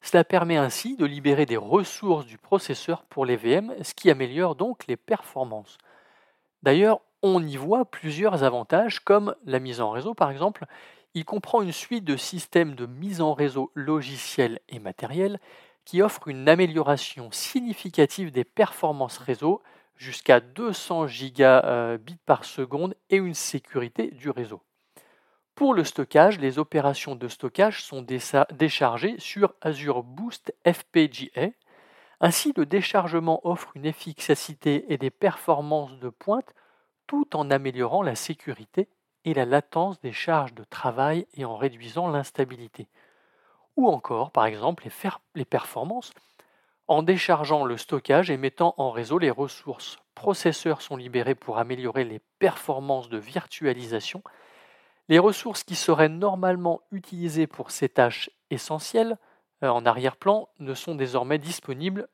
Cela 0.03 0.25
permet 0.25 0.57
ainsi 0.57 0.97
de 0.97 1.07
libérer 1.07 1.47
des 1.47 1.57
ressources 1.57 2.27
du 2.27 2.37
processeur 2.37 3.05
pour 3.05 3.25
les 3.25 3.37
VM, 3.37 3.73
ce 3.83 3.95
qui 3.95 4.11
améliore 4.11 4.57
donc 4.57 4.87
les 4.87 4.97
performances. 4.97 5.79
D'ailleurs, 6.63 7.01
on 7.23 7.45
y 7.47 7.57
voit 7.57 7.85
plusieurs 7.85 8.43
avantages 8.43 9.01
comme 9.01 9.35
la 9.45 9.61
mise 9.61 9.81
en 9.81 9.91
réseau 9.91 10.15
par 10.15 10.31
exemple. 10.31 10.67
Il 11.15 11.25
comprend 11.25 11.63
une 11.63 11.73
suite 11.73 12.05
de 12.05 12.17
systèmes 12.17 12.75
de 12.75 12.87
mise 12.87 13.21
en 13.21 13.33
réseau 13.33 13.71
logiciels 13.75 14.61
et 14.69 14.81
matériels 14.81 15.39
qui 15.85 16.03
offrent 16.03 16.29
une 16.29 16.49
amélioration 16.49 17.31
significative 17.31 18.33
des 18.33 18.45
performances 18.45 19.19
réseau 19.19 19.63
jusqu'à 19.97 20.41
200 20.41 21.07
gigabits 21.07 22.19
par 22.27 22.45
seconde 22.45 22.95
et 23.11 23.17
une 23.17 23.35
sécurité 23.35 24.11
du 24.11 24.31
réseau. 24.31 24.63
Pour 25.55 25.75
le 25.75 25.85
stockage, 25.85 26.39
les 26.39 26.59
opérations 26.59 27.15
de 27.15 27.29
stockage 27.29 27.83
sont 27.83 28.05
déchargées 28.51 29.17
sur 29.19 29.55
Azure 29.61 30.03
Boost 30.03 30.55
FPGA. 30.67 31.51
Ainsi, 32.21 32.53
le 32.57 32.65
déchargement 32.65 33.41
offre 33.45 33.73
une 33.75 33.85
efficacité 33.85 34.87
et 34.93 34.97
des 34.97 35.11
performances 35.11 35.99
de 35.99 36.09
pointe 36.09 36.55
tout 37.07 37.37
en 37.37 37.51
améliorant 37.51 38.03
la 38.03 38.15
sécurité 38.15 38.89
et 39.25 39.35
la 39.35 39.45
latence 39.45 40.01
des 40.01 40.13
charges 40.13 40.55
de 40.55 40.65
travail 40.65 41.27
et 41.35 41.45
en 41.45 41.57
réduisant 41.57 42.09
l'instabilité. 42.09 42.89
Ou 43.77 43.89
encore, 43.89 44.31
par 44.31 44.47
exemple, 44.47 44.89
les, 45.35 45.45
performances 45.45 46.13
en 46.89 47.03
déchargeant 47.03 47.65
le 47.65 47.77
stockage 47.77 48.31
et 48.31 48.37
mettant 48.37 48.75
en 48.77 48.91
réseau 48.91 49.19
les 49.19 49.31
ressources. 49.31 49.99
Processeurs 50.15 50.83
sont 50.83 50.97
libérés 50.97 51.35
pour 51.35 51.59
améliorer 51.59 52.05
les 52.05 52.21
performances 52.39 53.09
de 53.09 53.19
virtualisation. 53.19 54.23
Les 55.09 55.19
ressources 55.19 55.65
qui 55.65 55.75
seraient 55.75 56.09
normalement 56.09 56.81
utilisées 56.91 57.47
pour 57.47 57.71
ces 57.71 57.89
tâches 57.89 58.31
essentielles 58.51 59.19
euh, 59.63 59.69
en 59.69 59.85
arrière-plan 59.85 60.49
ne 60.59 60.75
sont 60.75 60.95
désormais 60.95 61.39
disponibles 61.39 62.09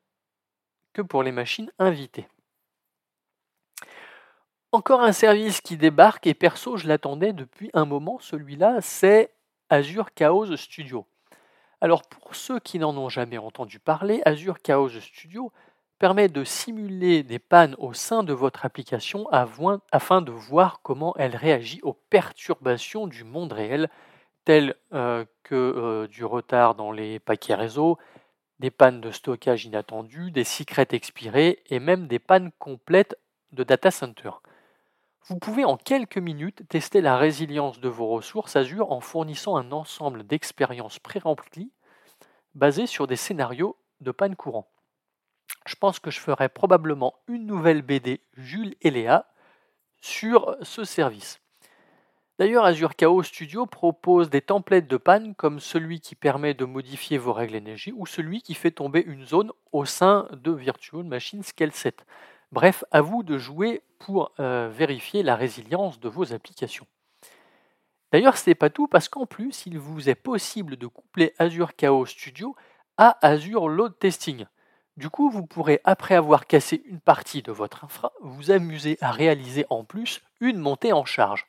que 0.92 1.02
pour 1.02 1.22
les 1.22 1.32
machines 1.32 1.70
invitées. 1.78 2.28
Encore 4.72 5.00
un 5.00 5.12
service 5.12 5.60
qui 5.60 5.76
débarque 5.76 6.26
et 6.26 6.34
perso, 6.34 6.76
je 6.76 6.88
l'attendais 6.88 7.32
depuis 7.32 7.70
un 7.72 7.86
moment, 7.86 8.18
celui-là, 8.20 8.80
c'est 8.80 9.32
Azure 9.70 10.12
Chaos 10.12 10.56
Studio. 10.56 11.06
Alors 11.80 12.02
pour 12.02 12.34
ceux 12.34 12.58
qui 12.58 12.78
n'en 12.78 12.96
ont 12.96 13.08
jamais 13.08 13.38
entendu 13.38 13.78
parler, 13.78 14.20
Azure 14.24 14.60
Chaos 14.60 14.88
Studio 15.00 15.52
permet 15.98 16.28
de 16.28 16.44
simuler 16.44 17.22
des 17.22 17.38
pannes 17.38 17.74
au 17.78 17.92
sein 17.92 18.22
de 18.22 18.32
votre 18.32 18.64
application 18.64 19.28
afin 19.30 20.22
de 20.22 20.30
voir 20.30 20.80
comment 20.82 21.14
elle 21.16 21.36
réagit 21.36 21.80
aux 21.82 21.92
perturbations 21.92 23.06
du 23.06 23.24
monde 23.24 23.52
réel, 23.52 23.90
telles 24.44 24.76
euh, 24.92 25.24
que 25.42 25.54
euh, 25.54 26.06
du 26.06 26.24
retard 26.24 26.74
dans 26.74 26.92
les 26.92 27.18
paquets 27.18 27.54
réseau, 27.54 27.98
des 28.60 28.70
pannes 28.70 29.00
de 29.00 29.10
stockage 29.10 29.64
inattendues, 29.64 30.30
des 30.30 30.44
secrets 30.44 30.88
expirés 30.92 31.62
et 31.66 31.80
même 31.80 32.06
des 32.06 32.18
pannes 32.18 32.50
complètes 32.58 33.18
de 33.52 33.64
data 33.64 33.90
center. 33.90 34.30
Vous 35.26 35.38
pouvez 35.38 35.64
en 35.64 35.76
quelques 35.76 36.18
minutes 36.18 36.66
tester 36.68 37.00
la 37.00 37.16
résilience 37.18 37.80
de 37.80 37.88
vos 37.88 38.08
ressources 38.08 38.56
Azure 38.56 38.92
en 38.92 39.00
fournissant 39.00 39.56
un 39.56 39.72
ensemble 39.72 40.26
d'expériences 40.26 40.98
pré-remplies 40.98 41.70
basées 42.54 42.86
sur 42.86 43.06
des 43.06 43.16
scénarios 43.16 43.76
de 44.00 44.10
panne 44.10 44.36
courant. 44.36 44.68
Je 45.66 45.74
pense 45.74 45.98
que 45.98 46.10
je 46.10 46.20
ferai 46.20 46.48
probablement 46.48 47.14
une 47.28 47.46
nouvelle 47.46 47.82
BD 47.82 48.20
Jules 48.36 48.74
et 48.80 48.90
Léa 48.90 49.26
sur 50.00 50.56
ce 50.62 50.84
service. 50.84 51.40
D'ailleurs, 52.38 52.64
Azure 52.64 52.94
Chaos 52.94 53.24
Studio 53.24 53.66
propose 53.66 54.30
des 54.30 54.40
templates 54.40 54.86
de 54.86 54.96
panne 54.96 55.34
comme 55.34 55.58
celui 55.58 56.00
qui 56.00 56.14
permet 56.14 56.54
de 56.54 56.64
modifier 56.64 57.18
vos 57.18 57.32
règles 57.32 57.56
énergie 57.56 57.92
ou 57.96 58.06
celui 58.06 58.42
qui 58.42 58.54
fait 58.54 58.70
tomber 58.70 59.02
une 59.04 59.26
zone 59.26 59.50
au 59.72 59.84
sein 59.84 60.28
de 60.32 60.52
Virtual 60.52 61.02
Machine 61.02 61.42
Scale 61.42 61.72
7. 61.72 62.06
Bref, 62.52 62.84
à 62.92 63.00
vous 63.00 63.24
de 63.24 63.38
jouer 63.38 63.82
pour 63.98 64.32
euh, 64.38 64.70
vérifier 64.72 65.24
la 65.24 65.34
résilience 65.34 65.98
de 65.98 66.08
vos 66.08 66.32
applications. 66.32 66.86
D'ailleurs, 68.12 68.38
ce 68.38 68.48
n'est 68.48 68.54
pas 68.54 68.70
tout 68.70 68.86
parce 68.86 69.08
qu'en 69.08 69.26
plus, 69.26 69.66
il 69.66 69.78
vous 69.78 70.08
est 70.08 70.14
possible 70.14 70.76
de 70.76 70.86
coupler 70.86 71.34
Azure 71.38 71.74
Chaos 71.74 72.06
Studio 72.06 72.54
à 72.96 73.18
Azure 73.26 73.68
Load 73.68 73.98
Testing. 73.98 74.46
Du 74.98 75.10
coup, 75.10 75.30
vous 75.30 75.46
pourrez, 75.46 75.80
après 75.84 76.16
avoir 76.16 76.48
cassé 76.48 76.82
une 76.86 76.98
partie 76.98 77.40
de 77.40 77.52
votre 77.52 77.84
infra, 77.84 78.12
vous 78.20 78.50
amuser 78.50 78.98
à 79.00 79.12
réaliser 79.12 79.64
en 79.70 79.84
plus 79.84 80.20
une 80.40 80.58
montée 80.58 80.92
en 80.92 81.04
charge. 81.04 81.46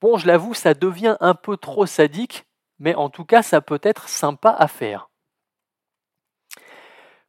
Bon, 0.00 0.16
je 0.16 0.26
l'avoue, 0.26 0.54
ça 0.54 0.72
devient 0.72 1.18
un 1.20 1.34
peu 1.34 1.58
trop 1.58 1.84
sadique, 1.84 2.46
mais 2.78 2.94
en 2.94 3.10
tout 3.10 3.26
cas, 3.26 3.42
ça 3.42 3.60
peut 3.60 3.80
être 3.82 4.08
sympa 4.08 4.48
à 4.48 4.66
faire. 4.66 5.10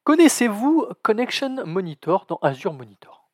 Connaissez-vous 0.06 0.88
Connection 1.04 1.66
Monitor 1.66 2.28
dans 2.28 2.40
Azure 2.42 2.72
Monitor? 2.72 3.30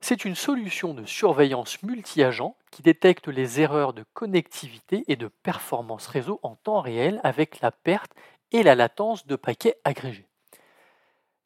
C'est 0.00 0.24
une 0.24 0.36
solution 0.36 0.94
de 0.94 1.04
surveillance 1.04 1.82
multi-agent 1.82 2.56
qui 2.70 2.82
détecte 2.82 3.26
les 3.26 3.60
erreurs 3.60 3.92
de 3.92 4.04
connectivité 4.12 5.02
et 5.08 5.16
de 5.16 5.26
performance 5.26 6.06
réseau 6.06 6.38
en 6.44 6.54
temps 6.54 6.80
réel 6.80 7.20
avec 7.24 7.60
la 7.60 7.72
perte 7.72 8.12
et 8.52 8.62
la 8.62 8.76
latence 8.76 9.26
de 9.26 9.34
paquets 9.34 9.78
agrégés. 9.82 10.29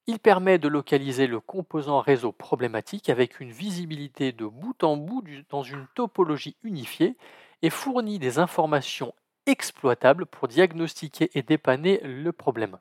Il 0.06 0.18
permet 0.18 0.58
de 0.58 0.68
localiser 0.68 1.26
le 1.26 1.40
composant 1.40 2.00
réseau 2.00 2.30
problématique 2.30 3.08
avec 3.08 3.40
une 3.40 3.50
visibilité 3.50 4.32
de 4.32 4.44
bout 4.44 4.84
en 4.84 4.98
bout 4.98 5.24
dans 5.48 5.62
une 5.62 5.86
topologie 5.94 6.56
unifiée 6.62 7.16
et 7.62 7.70
fournit 7.70 8.18
des 8.18 8.38
informations 8.38 9.14
exploitables 9.46 10.26
pour 10.26 10.48
diagnostiquer 10.48 11.30
et 11.32 11.42
dépanner 11.42 12.00
le 12.02 12.32
problème. 12.32 12.78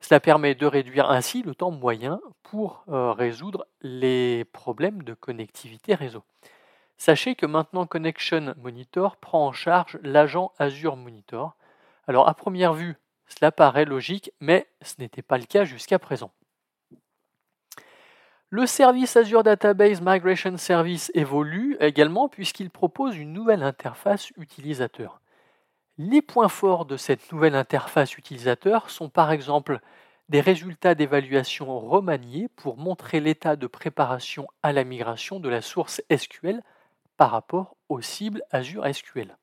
Cela 0.00 0.20
permet 0.20 0.54
de 0.54 0.64
réduire 0.64 1.10
ainsi 1.10 1.42
le 1.42 1.54
temps 1.54 1.70
moyen 1.70 2.20
pour 2.42 2.84
euh, 2.88 3.12
résoudre 3.12 3.66
les 3.82 4.44
problèmes 4.46 5.02
de 5.02 5.12
connectivité 5.12 5.94
réseau. 5.94 6.22
Sachez 6.96 7.34
que 7.34 7.44
maintenant 7.44 7.86
Connection 7.86 8.54
Monitor 8.56 9.16
prend 9.16 9.46
en 9.46 9.52
charge 9.52 9.98
l'agent 10.02 10.52
Azure 10.58 10.96
Monitor. 10.96 11.56
Alors 12.06 12.26
à 12.26 12.32
première 12.32 12.72
vue, 12.72 12.96
cela 13.26 13.52
paraît 13.52 13.84
logique, 13.84 14.32
mais 14.40 14.66
ce 14.80 14.94
n'était 14.98 15.22
pas 15.22 15.36
le 15.36 15.44
cas 15.44 15.64
jusqu'à 15.64 15.98
présent. 15.98 16.30
Le 18.50 18.66
service 18.66 19.16
Azure 19.16 19.42
Database 19.42 20.00
Migration 20.00 20.56
Service 20.56 21.10
évolue 21.14 21.76
également 21.80 22.28
puisqu'il 22.28 22.70
propose 22.70 23.16
une 23.16 23.32
nouvelle 23.32 23.62
interface 23.62 24.30
utilisateur. 24.36 25.20
Les 25.98 26.22
points 26.22 26.48
forts 26.48 26.84
de 26.84 26.96
cette 26.96 27.32
nouvelle 27.32 27.54
interface 27.54 28.16
utilisateur 28.16 28.90
sont 28.90 29.08
par 29.08 29.32
exemple 29.32 29.80
des 30.28 30.40
résultats 30.40 30.94
d'évaluation 30.94 31.78
remaniés 31.80 32.48
pour 32.56 32.76
montrer 32.76 33.20
l'état 33.20 33.56
de 33.56 33.66
préparation 33.66 34.46
à 34.62 34.72
la 34.72 34.84
migration 34.84 35.40
de 35.40 35.48
la 35.48 35.60
source 35.60 36.02
SQL 36.14 36.62
par 37.16 37.30
rapport 37.30 37.76
aux 37.88 38.00
cibles 38.00 38.42
Azure 38.50 38.86
SQL. 38.92 39.36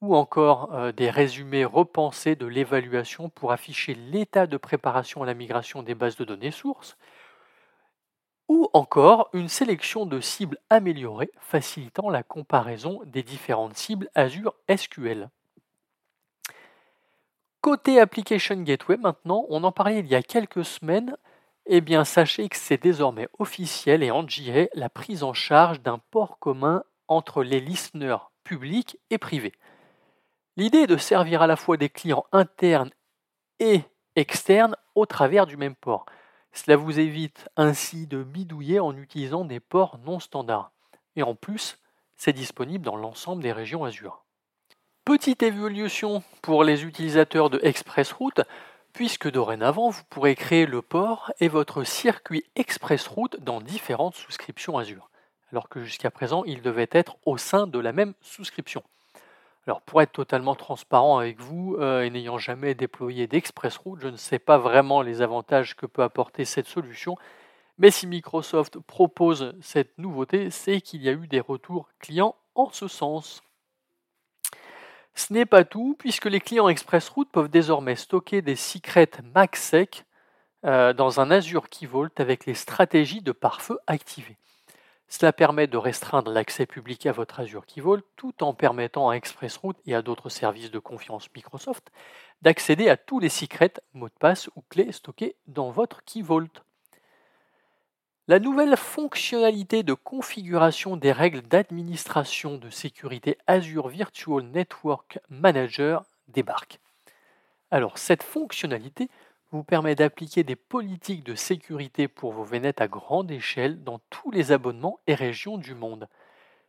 Ou 0.00 0.16
encore 0.16 0.74
euh, 0.74 0.92
des 0.92 1.10
résumés 1.10 1.64
repensés 1.64 2.34
de 2.34 2.46
l'évaluation 2.46 3.28
pour 3.28 3.52
afficher 3.52 3.94
l'état 3.94 4.46
de 4.46 4.56
préparation 4.56 5.22
à 5.22 5.26
la 5.26 5.34
migration 5.34 5.82
des 5.82 5.94
bases 5.94 6.16
de 6.16 6.24
données 6.24 6.50
sources. 6.50 6.96
Ou 8.50 8.68
encore 8.72 9.30
une 9.32 9.48
sélection 9.48 10.06
de 10.06 10.20
cibles 10.20 10.58
améliorées 10.70 11.30
facilitant 11.38 12.10
la 12.10 12.24
comparaison 12.24 13.00
des 13.06 13.22
différentes 13.22 13.76
cibles 13.76 14.10
Azure 14.16 14.56
SQL. 14.68 15.30
Côté 17.60 18.00
Application 18.00 18.60
Gateway, 18.62 18.96
maintenant, 18.96 19.46
on 19.50 19.62
en 19.62 19.70
parlait 19.70 20.00
il 20.00 20.08
y 20.08 20.16
a 20.16 20.22
quelques 20.24 20.64
semaines. 20.64 21.16
Eh 21.66 21.80
bien, 21.80 22.04
sachez 22.04 22.48
que 22.48 22.56
c'est 22.56 22.82
désormais 22.82 23.28
officiel 23.38 24.02
et 24.02 24.10
en 24.10 24.24
GA 24.24 24.66
la 24.74 24.88
prise 24.88 25.22
en 25.22 25.32
charge 25.32 25.80
d'un 25.80 26.00
port 26.10 26.40
commun 26.40 26.82
entre 27.06 27.44
les 27.44 27.60
listeners 27.60 28.32
publics 28.42 28.98
et 29.10 29.18
privés. 29.18 29.52
L'idée 30.56 30.78
est 30.78 30.86
de 30.88 30.96
servir 30.96 31.40
à 31.40 31.46
la 31.46 31.54
fois 31.54 31.76
des 31.76 31.88
clients 31.88 32.24
internes 32.32 32.90
et 33.60 33.82
externes 34.16 34.74
au 34.96 35.06
travers 35.06 35.46
du 35.46 35.56
même 35.56 35.76
port. 35.76 36.04
Cela 36.52 36.76
vous 36.76 36.98
évite 36.98 37.48
ainsi 37.56 38.06
de 38.06 38.22
bidouiller 38.22 38.80
en 38.80 38.96
utilisant 38.96 39.44
des 39.44 39.60
ports 39.60 39.98
non 40.04 40.20
standards. 40.20 40.72
Et 41.16 41.22
en 41.22 41.34
plus, 41.34 41.78
c'est 42.16 42.32
disponible 42.32 42.84
dans 42.84 42.96
l'ensemble 42.96 43.42
des 43.42 43.52
régions 43.52 43.84
Azure. 43.84 44.24
Petite 45.04 45.42
évolution 45.42 46.22
pour 46.42 46.64
les 46.64 46.84
utilisateurs 46.84 47.50
de 47.50 47.58
ExpressRoute, 47.62 48.42
puisque 48.92 49.30
dorénavant 49.30 49.88
vous 49.88 50.02
pourrez 50.10 50.34
créer 50.34 50.66
le 50.66 50.82
port 50.82 51.32
et 51.40 51.48
votre 51.48 51.84
circuit 51.84 52.44
ExpressRoute 52.56 53.40
dans 53.40 53.60
différentes 53.60 54.16
souscriptions 54.16 54.76
Azure, 54.76 55.10
alors 55.52 55.68
que 55.68 55.82
jusqu'à 55.82 56.10
présent 56.10 56.44
il 56.44 56.62
devait 56.62 56.90
être 56.92 57.16
au 57.24 57.38
sein 57.38 57.66
de 57.66 57.78
la 57.78 57.92
même 57.92 58.14
souscription. 58.20 58.82
Pour 59.78 60.02
être 60.02 60.12
totalement 60.12 60.56
transparent 60.56 61.18
avec 61.18 61.40
vous 61.40 61.76
euh, 61.78 62.02
et 62.02 62.10
n'ayant 62.10 62.38
jamais 62.38 62.74
déployé 62.74 63.26
d'ExpressRoute, 63.26 64.00
je 64.00 64.08
ne 64.08 64.16
sais 64.16 64.40
pas 64.40 64.58
vraiment 64.58 65.02
les 65.02 65.22
avantages 65.22 65.76
que 65.76 65.86
peut 65.86 66.02
apporter 66.02 66.44
cette 66.44 66.66
solution, 66.66 67.16
mais 67.78 67.90
si 67.90 68.06
Microsoft 68.06 68.78
propose 68.80 69.54
cette 69.62 69.96
nouveauté, 69.96 70.50
c'est 70.50 70.80
qu'il 70.80 71.02
y 71.02 71.08
a 71.08 71.12
eu 71.12 71.26
des 71.26 71.40
retours 71.40 71.88
clients 72.00 72.34
en 72.54 72.70
ce 72.72 72.88
sens. 72.88 73.42
Ce 75.14 75.32
n'est 75.32 75.46
pas 75.46 75.64
tout, 75.64 75.94
puisque 75.98 76.26
les 76.26 76.40
clients 76.40 76.68
ExpressRoute 76.68 77.30
peuvent 77.30 77.48
désormais 77.48 77.96
stocker 77.96 78.42
des 78.42 78.56
secrets 78.56 79.10
MagSec 79.34 80.04
euh, 80.64 80.92
dans 80.92 81.20
un 81.20 81.30
Azure 81.30 81.68
Key 81.68 81.86
Vault 81.86 82.10
avec 82.18 82.44
les 82.44 82.54
stratégies 82.54 83.22
de 83.22 83.32
pare-feu 83.32 83.78
activées. 83.86 84.36
Cela 85.12 85.32
permet 85.32 85.66
de 85.66 85.76
restreindre 85.76 86.30
l'accès 86.30 86.66
public 86.66 87.04
à 87.04 87.10
votre 87.10 87.40
Azure 87.40 87.66
Key 87.66 87.80
Vault 87.80 88.00
tout 88.14 88.44
en 88.44 88.54
permettant 88.54 89.10
à 89.10 89.16
ExpressRoute 89.16 89.76
et 89.84 89.96
à 89.96 90.02
d'autres 90.02 90.28
services 90.28 90.70
de 90.70 90.78
confiance 90.78 91.28
Microsoft 91.34 91.90
d'accéder 92.42 92.88
à 92.88 92.96
tous 92.96 93.18
les 93.18 93.28
secrets, 93.28 93.74
mots 93.92 94.08
de 94.08 94.14
passe 94.20 94.48
ou 94.54 94.62
clés 94.70 94.92
stockés 94.92 95.34
dans 95.48 95.72
votre 95.72 96.04
Key 96.04 96.22
Vault. 96.22 96.62
La 98.28 98.38
nouvelle 98.38 98.76
fonctionnalité 98.76 99.82
de 99.82 99.94
configuration 99.94 100.96
des 100.96 101.10
règles 101.10 101.42
d'administration 101.42 102.56
de 102.56 102.70
sécurité 102.70 103.36
Azure 103.48 103.88
Virtual 103.88 104.44
Network 104.44 105.18
Manager 105.28 106.04
débarque. 106.28 106.78
Alors 107.72 107.98
cette 107.98 108.22
fonctionnalité 108.22 109.08
vous 109.50 109.64
permet 109.64 109.94
d'appliquer 109.94 110.44
des 110.44 110.56
politiques 110.56 111.24
de 111.24 111.34
sécurité 111.34 112.08
pour 112.08 112.32
vos 112.32 112.44
VNet 112.44 112.80
à 112.80 112.88
grande 112.88 113.30
échelle 113.30 113.82
dans 113.82 114.00
tous 114.10 114.30
les 114.30 114.52
abonnements 114.52 115.00
et 115.06 115.14
régions 115.14 115.58
du 115.58 115.74
monde. 115.74 116.08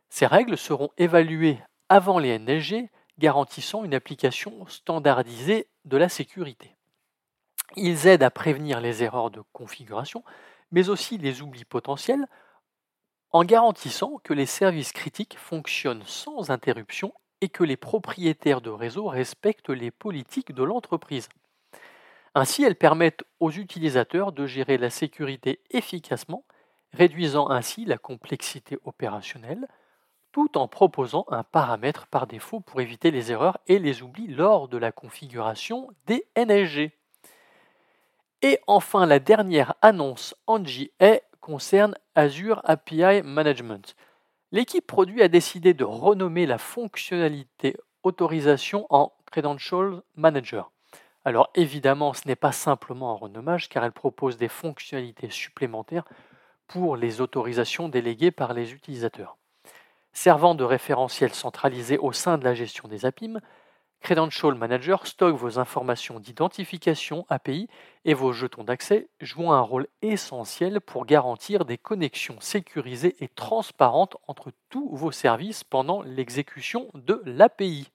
Ces 0.08 0.26
règles 0.26 0.58
seront 0.58 0.90
évaluées 0.98 1.58
avant 1.88 2.18
les 2.18 2.38
NSG, 2.38 2.90
garantissant 3.18 3.84
une 3.84 3.94
application 3.94 4.66
standardisée 4.66 5.68
de 5.84 5.96
la 5.96 6.08
sécurité. 6.08 6.76
Ils 7.76 8.06
aident 8.06 8.22
à 8.24 8.30
prévenir 8.30 8.80
les 8.80 9.02
erreurs 9.02 9.30
de 9.30 9.42
configuration, 9.52 10.24
mais 10.70 10.88
aussi 10.88 11.18
les 11.18 11.40
oublis 11.40 11.64
potentiels, 11.64 12.26
en 13.30 13.44
garantissant 13.44 14.18
que 14.24 14.34
les 14.34 14.46
services 14.46 14.92
critiques 14.92 15.38
fonctionnent 15.38 16.04
sans 16.04 16.50
interruption 16.50 17.14
et 17.40 17.48
que 17.48 17.64
les 17.64 17.76
propriétaires 17.76 18.60
de 18.60 18.70
réseau 18.70 19.06
respectent 19.06 19.70
les 19.70 19.90
politiques 19.90 20.52
de 20.52 20.62
l'entreprise. 20.62 21.28
Ainsi, 22.34 22.64
elles 22.64 22.76
permettent 22.76 23.24
aux 23.40 23.50
utilisateurs 23.50 24.32
de 24.32 24.46
gérer 24.46 24.78
la 24.78 24.90
sécurité 24.90 25.60
efficacement, 25.70 26.44
réduisant 26.92 27.50
ainsi 27.50 27.84
la 27.84 27.98
complexité 27.98 28.78
opérationnelle, 28.84 29.68
tout 30.32 30.56
en 30.56 30.66
proposant 30.66 31.26
un 31.28 31.42
paramètre 31.42 32.06
par 32.06 32.26
défaut 32.26 32.60
pour 32.60 32.80
éviter 32.80 33.10
les 33.10 33.32
erreurs 33.32 33.58
et 33.66 33.78
les 33.78 34.02
oublis 34.02 34.28
lors 34.28 34.66
de 34.68 34.78
la 34.78 34.90
configuration 34.90 35.88
des 36.06 36.26
NSG. 36.36 36.92
Et 38.40 38.58
enfin, 38.66 39.06
la 39.06 39.18
dernière 39.18 39.74
annonce 39.82 40.34
en 40.46 40.58
GA 40.58 41.20
concerne 41.40 41.94
Azure 42.14 42.62
API 42.64 43.22
Management. 43.22 43.94
L'équipe 44.52 44.86
produit 44.86 45.22
a 45.22 45.28
décidé 45.28 45.74
de 45.74 45.84
renommer 45.84 46.46
la 46.46 46.58
fonctionnalité 46.58 47.76
autorisation 48.02 48.86
en 48.90 49.12
Credential 49.26 50.02
Manager. 50.16 50.72
Alors 51.24 51.50
évidemment, 51.54 52.14
ce 52.14 52.26
n'est 52.26 52.36
pas 52.36 52.52
simplement 52.52 53.12
un 53.12 53.16
renommage 53.16 53.68
car 53.68 53.84
elle 53.84 53.92
propose 53.92 54.36
des 54.36 54.48
fonctionnalités 54.48 55.30
supplémentaires 55.30 56.04
pour 56.66 56.96
les 56.96 57.20
autorisations 57.20 57.88
déléguées 57.88 58.30
par 58.30 58.54
les 58.54 58.72
utilisateurs. 58.72 59.36
Servant 60.12 60.54
de 60.54 60.64
référentiel 60.64 61.32
centralisé 61.32 61.98
au 61.98 62.12
sein 62.12 62.38
de 62.38 62.44
la 62.44 62.54
gestion 62.54 62.88
des 62.88 63.06
APIM, 63.06 63.40
Credential 64.00 64.56
Manager 64.56 65.06
stocke 65.06 65.36
vos 65.36 65.60
informations 65.60 66.18
d'identification 66.18 67.24
API 67.28 67.68
et 68.04 68.14
vos 68.14 68.32
jetons 68.32 68.64
d'accès, 68.64 69.08
jouant 69.20 69.52
un 69.52 69.60
rôle 69.60 69.86
essentiel 70.02 70.80
pour 70.80 71.06
garantir 71.06 71.64
des 71.64 71.78
connexions 71.78 72.40
sécurisées 72.40 73.14
et 73.20 73.28
transparentes 73.28 74.16
entre 74.26 74.50
tous 74.70 74.88
vos 74.96 75.12
services 75.12 75.62
pendant 75.62 76.02
l'exécution 76.02 76.90
de 76.94 77.22
l'API. 77.24 77.92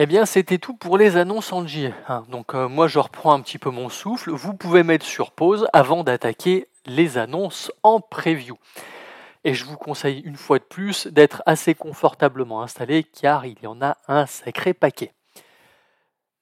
Eh 0.00 0.06
bien, 0.06 0.26
c'était 0.26 0.58
tout 0.58 0.74
pour 0.74 0.96
les 0.96 1.16
annonces 1.16 1.52
en 1.52 1.66
J. 1.66 1.90
Hein. 2.06 2.24
Donc, 2.28 2.54
euh, 2.54 2.68
moi, 2.68 2.86
je 2.86 3.00
reprends 3.00 3.32
un 3.32 3.40
petit 3.40 3.58
peu 3.58 3.70
mon 3.70 3.88
souffle. 3.88 4.30
Vous 4.30 4.54
pouvez 4.54 4.84
mettre 4.84 5.04
sur 5.04 5.32
pause 5.32 5.66
avant 5.72 6.04
d'attaquer 6.04 6.68
les 6.86 7.18
annonces 7.18 7.72
en 7.82 7.98
preview. 7.98 8.56
Et 9.42 9.54
je 9.54 9.64
vous 9.64 9.76
conseille 9.76 10.20
une 10.20 10.36
fois 10.36 10.60
de 10.60 10.64
plus 10.64 11.08
d'être 11.08 11.42
assez 11.46 11.74
confortablement 11.74 12.62
installé 12.62 13.02
car 13.02 13.44
il 13.44 13.56
y 13.60 13.66
en 13.66 13.82
a 13.82 13.96
un 14.06 14.26
sacré 14.26 14.72
paquet. 14.72 15.12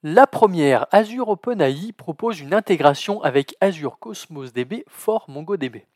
La 0.02 0.26
première, 0.26 0.86
Azure 0.92 1.30
OpenAI 1.30 1.92
propose 1.96 2.40
une 2.40 2.52
intégration 2.52 3.22
avec 3.22 3.56
Azure 3.62 3.98
Cosmos 3.98 4.52
DB 4.52 4.84
for 4.86 5.24
MongoDB. 5.28 5.86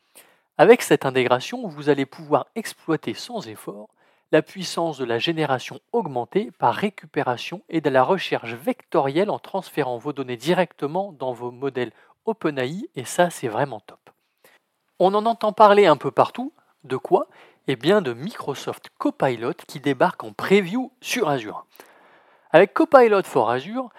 Avec 0.57 0.81
cette 0.81 1.05
intégration, 1.05 1.67
vous 1.67 1.89
allez 1.89 2.07
pouvoir 2.07 2.47
exploiter 2.55 3.13
sans 3.13 3.47
effort 3.47 3.89
la 4.31 4.41
puissance 4.41 4.97
de 4.97 5.05
la 5.05 5.19
génération 5.19 5.79
augmentée 5.91 6.51
par 6.57 6.73
récupération 6.73 7.61
et 7.69 7.81
de 7.81 7.89
la 7.89 8.03
recherche 8.03 8.53
vectorielle 8.53 9.29
en 9.29 9.39
transférant 9.39 9.97
vos 9.97 10.13
données 10.13 10.37
directement 10.37 11.11
dans 11.11 11.33
vos 11.33 11.51
modèles 11.51 11.91
OpenAI, 12.25 12.89
et 12.95 13.03
ça 13.05 13.29
c'est 13.29 13.47
vraiment 13.47 13.81
top. 13.81 13.99
On 14.99 15.13
en 15.15 15.25
entend 15.25 15.51
parler 15.51 15.85
un 15.85 15.97
peu 15.97 16.11
partout, 16.11 16.53
de 16.83 16.97
quoi? 16.97 17.27
Eh 17.67 17.75
bien 17.75 18.01
de 18.01 18.13
Microsoft 18.13 18.89
Copilot 18.97 19.53
qui 19.67 19.79
débarque 19.79 20.23
en 20.23 20.31
preview 20.33 20.91
sur 21.01 21.29
Azure. 21.29 21.65
Avec 22.51 22.73
Copilot 22.73 23.23
for 23.23 23.49
Azure, 23.49 23.89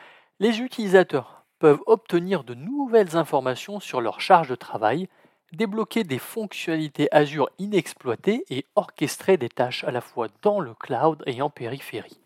les 0.41 0.61
utilisateurs 0.61 1.45
peuvent 1.59 1.83
obtenir 1.87 2.43
de 2.43 2.55
nouvelles 2.55 3.17
informations 3.17 3.81
sur 3.81 4.01
leur 4.01 4.21
charge 4.21 4.49
de 4.49 4.55
travail, 4.55 5.09
débloquer 5.53 6.05
des 6.05 6.19
fonctionnalités 6.19 7.09
Azure 7.13 7.51
inexploitées 7.59 8.45
et 8.51 8.67
orchestrer 8.75 9.37
des 9.37 9.49
tâches 9.49 9.85
à 9.85 9.91
la 9.91 10.01
fois 10.01 10.29
dans 10.43 10.61
le 10.61 10.75
cloud 10.75 11.23
et 11.27 11.41
en 11.43 11.51
périphérie. 11.51 12.19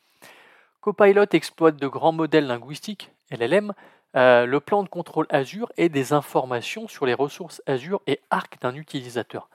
Copilot 0.80 1.26
exploite 1.32 1.76
de 1.76 1.88
grands 1.88 2.12
modèles 2.12 2.46
linguistiques, 2.46 3.10
LLM, 3.30 3.72
euh, 4.14 4.46
le 4.46 4.60
plan 4.60 4.82
de 4.82 4.88
contrôle 4.88 5.26
Azure 5.30 5.70
et 5.76 5.88
des 5.88 6.12
informations 6.12 6.88
sur 6.88 7.06
les 7.06 7.14
ressources 7.14 7.60
Azure 7.66 8.00
et 8.06 8.20
Arc 8.30 8.60
d'un 8.60 8.74
utilisateur. 8.74 9.48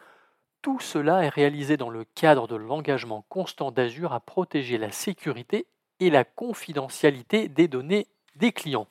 Tout 0.62 0.79
cela 0.79 1.23
est 1.23 1.29
réalisé 1.29 1.77
dans 1.77 1.89
le 1.89 2.03
cadre 2.03 2.47
de 2.47 2.55
l'engagement 2.55 3.25
constant 3.29 3.71
d'Azure 3.71 4.13
à 4.13 4.19
protéger 4.19 4.77
la 4.77 4.91
sécurité 4.91 5.65
et 5.99 6.10
la 6.10 6.23
confidentialité 6.23 7.47
des 7.47 7.67
données 7.67 8.07
des 8.36 8.51
clients. 8.51 8.88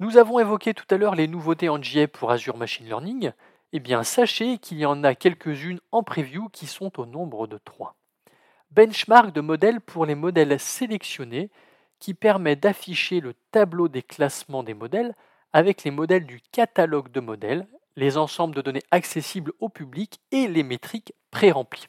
Nous 0.00 0.16
avons 0.16 0.38
évoqué 0.38 0.74
tout 0.74 0.84
à 0.90 0.96
l'heure 0.96 1.16
les 1.16 1.26
nouveautés 1.26 1.68
en 1.68 1.82
JA 1.82 2.06
pour 2.06 2.30
Azure 2.30 2.56
Machine 2.56 2.86
Learning. 2.86 3.32
Eh 3.72 3.80
bien, 3.80 4.04
sachez 4.04 4.58
qu'il 4.58 4.78
y 4.78 4.86
en 4.86 5.02
a 5.02 5.16
quelques-unes 5.16 5.80
en 5.90 6.04
preview 6.04 6.48
qui 6.50 6.66
sont 6.68 7.00
au 7.00 7.04
nombre 7.04 7.48
de 7.48 7.58
trois. 7.58 7.96
Benchmark 8.70 9.32
de 9.32 9.40
modèles 9.40 9.80
pour 9.80 10.06
les 10.06 10.14
modèles 10.14 10.60
sélectionnés 10.60 11.50
qui 11.98 12.14
permet 12.14 12.54
d'afficher 12.54 13.18
le 13.18 13.34
tableau 13.50 13.88
des 13.88 14.02
classements 14.02 14.62
des 14.62 14.74
modèles 14.74 15.16
avec 15.52 15.82
les 15.82 15.90
modèles 15.90 16.26
du 16.26 16.40
catalogue 16.52 17.10
de 17.10 17.18
modèles, 17.18 17.66
les 17.96 18.16
ensembles 18.16 18.54
de 18.54 18.62
données 18.62 18.84
accessibles 18.92 19.52
au 19.58 19.68
public 19.68 20.20
et 20.30 20.46
les 20.46 20.62
métriques 20.62 21.12
pré-remplies. 21.32 21.88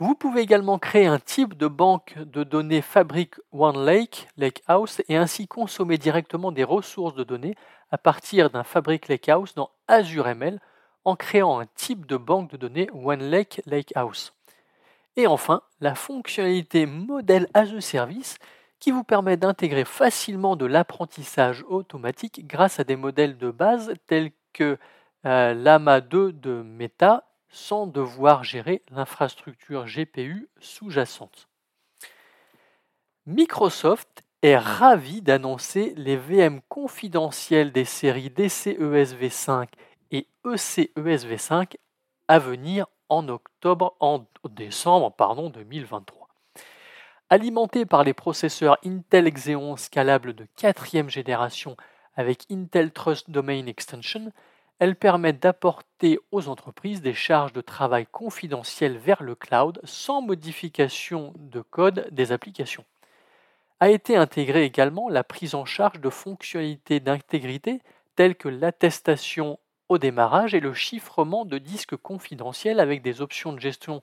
Vous 0.00 0.16
pouvez 0.16 0.40
également 0.40 0.80
créer 0.80 1.06
un 1.06 1.20
type 1.20 1.56
de 1.56 1.68
banque 1.68 2.18
de 2.18 2.42
données 2.42 2.82
Fabric 2.82 3.34
OneLake, 3.52 4.26
Lakehouse, 4.36 5.02
et 5.08 5.16
ainsi 5.16 5.46
consommer 5.46 5.98
directement 5.98 6.50
des 6.50 6.64
ressources 6.64 7.14
de 7.14 7.22
données 7.22 7.54
à 7.92 7.98
partir 7.98 8.50
d'un 8.50 8.64
Fabric 8.64 9.06
Lakehouse 9.06 9.54
dans 9.54 9.70
Azure 9.86 10.26
ML 10.26 10.60
en 11.04 11.14
créant 11.14 11.60
un 11.60 11.66
type 11.76 12.06
de 12.06 12.16
banque 12.16 12.50
de 12.50 12.56
données 12.56 12.90
OneLake 12.92 13.62
Lakehouse. 13.66 14.32
Et 15.14 15.28
enfin, 15.28 15.62
la 15.80 15.94
fonctionnalité 15.94 16.86
Model 16.86 17.48
as 17.54 17.72
a 17.72 17.80
Service 17.80 18.38
qui 18.80 18.90
vous 18.90 19.04
permet 19.04 19.36
d'intégrer 19.36 19.84
facilement 19.84 20.56
de 20.56 20.66
l'apprentissage 20.66 21.64
automatique 21.68 22.48
grâce 22.48 22.80
à 22.80 22.84
des 22.84 22.96
modèles 22.96 23.38
de 23.38 23.52
base 23.52 23.94
tels 24.08 24.32
que 24.52 24.76
euh, 25.24 25.54
l'AMA 25.54 26.00
2 26.00 26.32
de 26.32 26.62
Meta 26.62 27.24
sans 27.54 27.86
devoir 27.86 28.42
gérer 28.42 28.82
l'infrastructure 28.90 29.86
GPU 29.86 30.48
sous-jacente. 30.58 31.48
Microsoft 33.26 34.24
est 34.42 34.58
ravi 34.58 35.22
d'annoncer 35.22 35.94
les 35.96 36.16
VM 36.16 36.60
confidentiels 36.68 37.70
des 37.70 37.84
séries 37.84 38.28
DCESV5 38.30 39.68
et 40.10 40.26
ECESV5 40.44 41.76
à 42.26 42.38
venir 42.40 42.86
en 43.08 43.28
octobre, 43.28 43.96
en 44.00 44.26
décembre 44.50 45.12
pardon, 45.12 45.48
2023. 45.48 46.28
Alimentés 47.30 47.86
par 47.86 48.02
les 48.02 48.14
processeurs 48.14 48.78
Intel 48.84 49.32
Xeon 49.32 49.76
scalables 49.76 50.34
de 50.34 50.46
quatrième 50.56 51.08
génération 51.08 51.76
avec 52.16 52.46
Intel 52.50 52.90
Trust 52.90 53.30
Domain 53.30 53.66
Extension, 53.66 54.32
elles 54.84 54.96
permettent 54.96 55.42
d'apporter 55.42 56.18
aux 56.30 56.48
entreprises 56.48 57.00
des 57.00 57.14
charges 57.14 57.54
de 57.54 57.62
travail 57.62 58.06
confidentielles 58.12 58.98
vers 58.98 59.22
le 59.22 59.34
cloud 59.34 59.80
sans 59.82 60.20
modification 60.20 61.32
de 61.38 61.62
code 61.62 62.06
des 62.10 62.32
applications. 62.32 62.84
A 63.80 63.88
été 63.88 64.14
intégrée 64.14 64.64
également 64.64 65.08
la 65.08 65.24
prise 65.24 65.54
en 65.54 65.64
charge 65.64 66.00
de 66.00 66.10
fonctionnalités 66.10 67.00
d'intégrité 67.00 67.80
telles 68.14 68.34
que 68.34 68.50
l'attestation 68.50 69.58
au 69.88 69.96
démarrage 69.96 70.52
et 70.52 70.60
le 70.60 70.74
chiffrement 70.74 71.46
de 71.46 71.56
disques 71.56 71.96
confidentiels 71.96 72.78
avec 72.78 73.00
des 73.00 73.22
options 73.22 73.54
de 73.54 73.60
gestion 73.60 74.02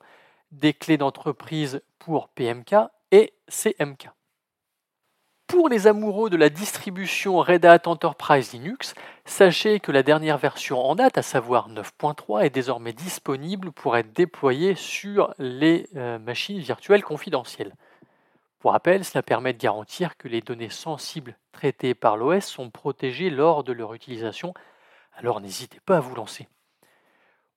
des 0.51 0.73
clés 0.73 0.97
d'entreprise 0.97 1.83
pour 1.99 2.27
PMK 2.29 2.73
et 3.11 3.35
CMK. 3.49 4.09
Pour 5.51 5.67
les 5.67 5.85
amoureux 5.85 6.29
de 6.29 6.37
la 6.37 6.49
distribution 6.49 7.39
Red 7.39 7.65
Hat 7.65 7.81
Enterprise 7.85 8.53
Linux, 8.53 8.93
sachez 9.25 9.81
que 9.81 9.91
la 9.91 10.01
dernière 10.01 10.37
version 10.37 10.79
en 10.79 10.95
date, 10.95 11.17
à 11.17 11.21
savoir 11.21 11.69
9.3, 11.69 12.45
est 12.45 12.49
désormais 12.49 12.93
disponible 12.93 13.73
pour 13.73 13.97
être 13.97 14.13
déployée 14.13 14.75
sur 14.75 15.33
les 15.39 15.89
euh, 15.97 16.19
machines 16.19 16.59
virtuelles 16.59 17.03
confidentielles. 17.03 17.75
Pour 18.59 18.71
rappel, 18.71 19.03
cela 19.03 19.23
permet 19.23 19.51
de 19.51 19.57
garantir 19.57 20.15
que 20.15 20.29
les 20.29 20.39
données 20.39 20.69
sensibles 20.69 21.35
traitées 21.51 21.95
par 21.95 22.15
l'OS 22.15 22.45
sont 22.45 22.69
protégées 22.69 23.29
lors 23.29 23.65
de 23.65 23.73
leur 23.73 23.93
utilisation, 23.93 24.53
alors 25.17 25.41
n'hésitez 25.41 25.81
pas 25.85 25.97
à 25.97 25.99
vous 25.99 26.15
lancer. 26.15 26.47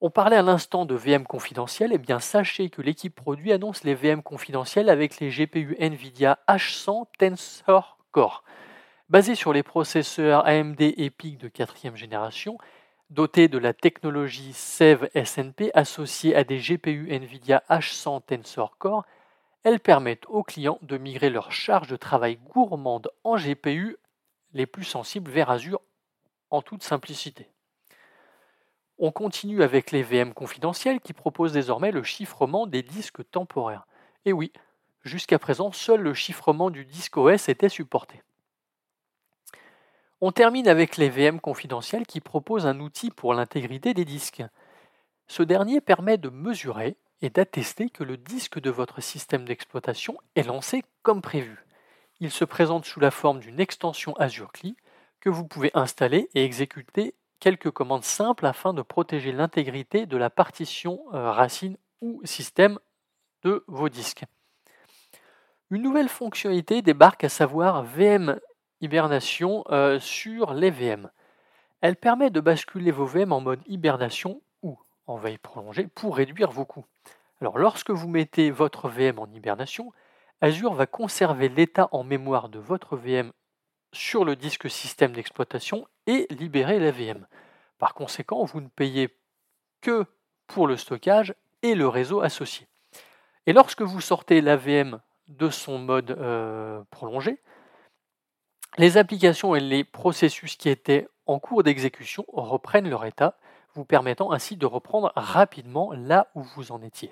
On 0.01 0.09
parlait 0.09 0.35
à 0.35 0.41
l'instant 0.41 0.85
de 0.85 0.93
VM 0.93 1.25
confidentiels, 1.25 1.93
et 1.93 1.95
eh 1.95 1.97
bien 1.97 2.19
sachez 2.19 2.69
que 2.69 2.81
l'équipe 2.81 3.15
produit 3.15 3.53
annonce 3.53 3.85
les 3.85 3.95
VM 3.95 4.21
confidentiels 4.21 4.89
avec 4.89 5.19
les 5.19 5.29
GPU 5.29 5.77
Nvidia 5.79 6.37
H100 6.49 7.05
Tensor 7.17 7.97
Core. 8.11 8.43
Basés 9.07 9.35
sur 9.35 9.53
les 9.53 9.63
processeurs 9.63 10.45
AMD 10.45 10.81
EPIC 10.81 11.37
de 11.37 11.47
quatrième 11.47 11.95
génération, 11.95 12.57
dotés 13.09 13.47
de 13.47 13.57
la 13.57 13.73
technologie 13.73 14.51
SEV 14.51 15.09
SNP 15.15 15.71
associée 15.73 16.35
à 16.35 16.43
des 16.43 16.57
GPU 16.57 17.07
Nvidia 17.09 17.63
H100 17.69 18.23
Tensor 18.25 18.77
Core, 18.77 19.05
elles 19.63 19.79
permettent 19.79 20.25
aux 20.27 20.43
clients 20.43 20.79
de 20.81 20.97
migrer 20.97 21.29
leur 21.29 21.53
charge 21.53 21.87
de 21.87 21.95
travail 21.95 22.37
gourmande 22.53 23.09
en 23.23 23.37
GPU 23.37 23.95
les 24.53 24.65
plus 24.65 24.83
sensibles 24.83 25.31
vers 25.31 25.49
Azure 25.49 25.81
en 26.49 26.61
toute 26.61 26.83
simplicité. 26.83 27.54
On 28.97 29.11
continue 29.11 29.61
avec 29.61 29.91
les 29.91 30.03
VM 30.03 30.33
confidentiels 30.33 31.01
qui 31.01 31.13
proposent 31.13 31.51
désormais 31.51 31.91
le 31.91 32.03
chiffrement 32.03 32.65
des 32.65 32.81
disques 32.81 33.29
temporaires. 33.29 33.87
Et 34.23 34.31
oui, 34.31 34.53
jusqu'à 35.03 35.37
présent, 35.37 35.71
seul 35.71 36.01
le 36.01 36.13
chiffrement 36.13 36.69
du 36.69 36.85
disque 36.85 37.17
OS 37.17 37.49
était 37.49 37.69
supporté. 37.69 38.21
On 40.21 40.31
termine 40.31 40.69
avec 40.69 40.95
les 40.95 41.09
VM 41.09 41.41
confidentiels 41.41 42.07
qui 42.07 42.21
proposent 42.21 42.65
un 42.65 42.79
outil 42.79 43.11
pour 43.11 43.33
l'intégrité 43.33 43.93
des 43.93 44.05
disques. 44.05 44.43
Ce 45.27 45.43
dernier 45.43 45.81
permet 45.81 46.17
de 46.17 46.29
mesurer 46.29 46.95
et 47.21 47.29
d'attester 47.29 47.89
que 47.89 48.03
le 48.03 48.15
disque 48.15 48.59
de 48.59 48.69
votre 48.69 49.01
système 49.01 49.45
d'exploitation 49.45 50.17
est 50.35 50.43
lancé 50.43 50.83
comme 51.03 51.21
prévu. 51.21 51.65
Il 52.21 52.31
se 52.31 52.45
présente 52.45 52.85
sous 52.85 53.01
la 53.01 53.11
forme 53.11 53.39
d'une 53.39 53.59
extension 53.59 54.15
Azure 54.15 54.53
CLI 54.53 54.77
que 55.19 55.29
vous 55.29 55.45
pouvez 55.45 55.71
installer 55.73 56.29
et 56.33 56.45
exécuter 56.45 57.13
quelques 57.39 57.71
commandes 57.71 58.03
simples 58.03 58.45
afin 58.45 58.73
de 58.73 58.81
protéger 58.81 59.31
l'intégrité 59.31 60.05
de 60.05 60.17
la 60.17 60.29
partition 60.29 61.01
euh, 61.13 61.31
racine 61.31 61.77
ou 62.01 62.21
système 62.23 62.79
de 63.43 63.63
vos 63.67 63.89
disques. 63.89 64.25
Une 65.71 65.81
nouvelle 65.81 66.09
fonctionnalité 66.09 66.81
débarque 66.81 67.23
à 67.23 67.29
savoir 67.29 67.83
VM 67.83 68.39
hibernation 68.81 69.63
euh, 69.69 69.99
sur 69.99 70.53
les 70.53 70.69
VM. 70.69 71.09
Elle 71.81 71.95
permet 71.95 72.29
de 72.29 72.39
basculer 72.39 72.91
vos 72.91 73.05
VM 73.05 73.31
en 73.31 73.41
mode 73.41 73.61
hibernation 73.67 74.41
ou 74.61 74.77
en 75.07 75.17
veille 75.17 75.37
prolongée 75.37 75.87
pour 75.87 76.17
réduire 76.17 76.51
vos 76.51 76.65
coûts. 76.65 76.85
Alors 77.41 77.57
lorsque 77.57 77.91
vous 77.91 78.07
mettez 78.07 78.51
votre 78.51 78.89
VM 78.89 79.19
en 79.19 79.27
hibernation, 79.27 79.91
Azure 80.41 80.73
va 80.73 80.85
conserver 80.85 81.49
l'état 81.49 81.89
en 81.91 82.03
mémoire 82.03 82.49
de 82.49 82.59
votre 82.59 82.95
VM 82.95 83.31
sur 83.95 84.25
le 84.25 84.35
disque 84.35 84.69
système 84.69 85.13
d'exploitation 85.13 85.87
et 86.05 86.27
libérer 86.29 86.79
la 86.79 86.91
VM. 86.91 87.25
Par 87.79 87.93
conséquent, 87.93 88.43
vous 88.43 88.61
ne 88.61 88.67
payez 88.67 89.09
que 89.81 90.05
pour 90.47 90.67
le 90.67 90.77
stockage 90.77 91.33
et 91.61 91.75
le 91.75 91.87
réseau 91.87 92.21
associé. 92.21 92.67
Et 93.47 93.53
lorsque 93.53 93.81
vous 93.81 94.01
sortez 94.01 94.41
la 94.41 94.57
VM 94.57 94.99
de 95.27 95.49
son 95.49 95.79
mode 95.79 96.11
euh, 96.11 96.83
prolongé, 96.91 97.39
les 98.77 98.97
applications 98.97 99.55
et 99.55 99.59
les 99.59 99.83
processus 99.83 100.55
qui 100.55 100.69
étaient 100.69 101.07
en 101.25 101.39
cours 101.39 101.63
d'exécution 101.63 102.25
reprennent 102.27 102.89
leur 102.89 103.05
état, 103.05 103.37
vous 103.73 103.85
permettant 103.85 104.31
ainsi 104.31 104.57
de 104.57 104.65
reprendre 104.65 105.11
rapidement 105.15 105.91
là 105.93 106.27
où 106.35 106.43
vous 106.43 106.71
en 106.71 106.81
étiez. 106.81 107.11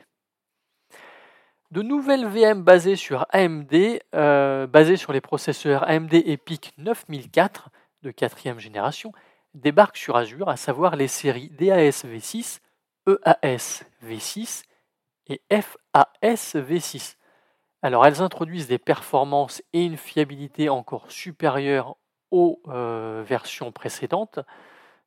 De 1.73 1.81
nouvelles 1.81 2.27
VM 2.27 2.61
basées 2.61 2.95
sur 2.95 3.25
AMD, 3.31 3.73
euh, 4.13 4.67
basées 4.67 4.95
sur 4.95 5.11
les 5.11 5.21
processeurs 5.21 5.81
AMD 5.89 6.13
EPIC 6.13 6.71
9004 6.77 7.69
de 8.03 8.11
quatrième 8.11 8.59
génération, 8.59 9.11
débarquent 9.55 9.97
sur 9.97 10.15
Azure, 10.15 10.49
à 10.49 10.55
savoir 10.55 10.95
les 10.95 11.07
séries 11.07 11.49
DAS 11.49 12.05
V6, 12.05 12.59
EAS 13.07 13.85
V6 14.05 14.65
et 15.25 15.41
FAS 15.49 16.53
V6. 16.53 17.15
Alors 17.81 18.05
elles 18.05 18.21
introduisent 18.21 18.67
des 18.67 18.77
performances 18.77 19.63
et 19.73 19.83
une 19.83 19.97
fiabilité 19.97 20.69
encore 20.69 21.11
supérieures 21.11 21.97
aux 22.29 22.61
euh, 22.67 23.23
versions 23.25 23.71
précédentes. 23.71 24.37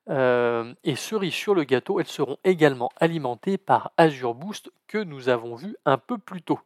Euh, 0.08 0.72
et 0.84 0.94
cerise 0.94 1.34
sur 1.34 1.54
le 1.54 1.64
gâteau, 1.64 1.98
elles 1.98 2.06
seront 2.06 2.38
également 2.44 2.90
alimentées 2.96 3.58
par 3.58 3.92
Azure 3.96 4.34
Boost 4.34 4.70
que 4.86 4.98
nous 4.98 5.28
avons 5.28 5.56
vu 5.56 5.76
un 5.84 5.98
peu 5.98 6.16
plus 6.18 6.42
tôt. 6.42 6.60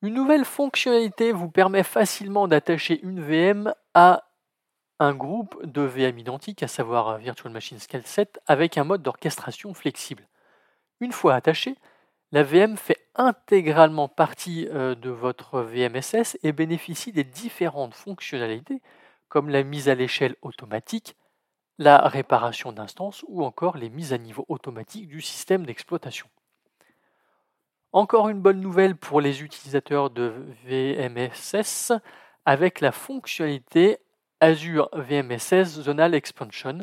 Une 0.00 0.14
nouvelle 0.14 0.44
fonctionnalité 0.44 1.32
vous 1.32 1.50
permet 1.50 1.84
facilement 1.84 2.48
d'attacher 2.48 3.00
une 3.02 3.20
VM 3.20 3.72
à 3.94 4.24
un 4.98 5.14
groupe 5.14 5.64
de 5.64 5.82
VM 5.82 6.18
identiques, 6.18 6.62
à 6.62 6.68
savoir 6.68 7.18
Virtual 7.18 7.52
Machine 7.52 7.78
Scale 7.78 8.06
7, 8.06 8.40
avec 8.46 8.78
un 8.78 8.84
mode 8.84 9.02
d'orchestration 9.02 9.74
flexible. 9.74 10.26
Une 11.00 11.12
fois 11.12 11.34
attachée, 11.34 11.76
la 12.32 12.42
VM 12.42 12.76
fait 12.76 12.98
intégralement 13.14 14.08
partie 14.08 14.66
euh, 14.70 14.94
de 14.94 15.10
votre 15.10 15.60
VMSS 15.60 16.38
et 16.42 16.52
bénéficie 16.52 17.12
des 17.12 17.24
différentes 17.24 17.94
fonctionnalités 17.94 18.80
comme 19.32 19.48
la 19.48 19.62
mise 19.62 19.88
à 19.88 19.94
l'échelle 19.94 20.36
automatique, 20.42 21.16
la 21.78 21.96
réparation 22.06 22.70
d'instances 22.70 23.24
ou 23.28 23.46
encore 23.46 23.78
les 23.78 23.88
mises 23.88 24.12
à 24.12 24.18
niveau 24.18 24.44
automatiques 24.50 25.08
du 25.08 25.22
système 25.22 25.64
d'exploitation. 25.64 26.28
Encore 27.92 28.28
une 28.28 28.42
bonne 28.42 28.60
nouvelle 28.60 28.94
pour 28.94 29.22
les 29.22 29.42
utilisateurs 29.42 30.10
de 30.10 30.34
VMSS 30.66 31.94
avec 32.44 32.82
la 32.82 32.92
fonctionnalité 32.92 34.00
Azure 34.40 34.90
VMSS 34.92 35.80
Zonal 35.80 36.14
Expansion 36.14 36.80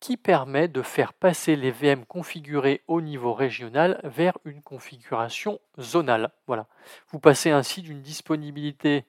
qui 0.00 0.16
permet 0.16 0.66
de 0.66 0.82
faire 0.82 1.12
passer 1.12 1.54
les 1.54 1.70
VM 1.70 2.04
configurés 2.06 2.82
au 2.88 3.00
niveau 3.00 3.34
régional 3.34 4.00
vers 4.02 4.36
une 4.44 4.62
configuration 4.62 5.60
zonale. 5.78 6.32
Voilà. 6.48 6.66
Vous 7.10 7.20
passez 7.20 7.52
ainsi 7.52 7.82
d'une 7.82 8.02
disponibilité 8.02 9.04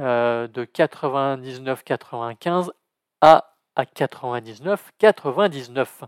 euh, 0.00 0.48
de 0.48 0.64
99,95 0.64 2.70
à, 3.20 3.54
à 3.76 3.84
99,99. 3.84 6.06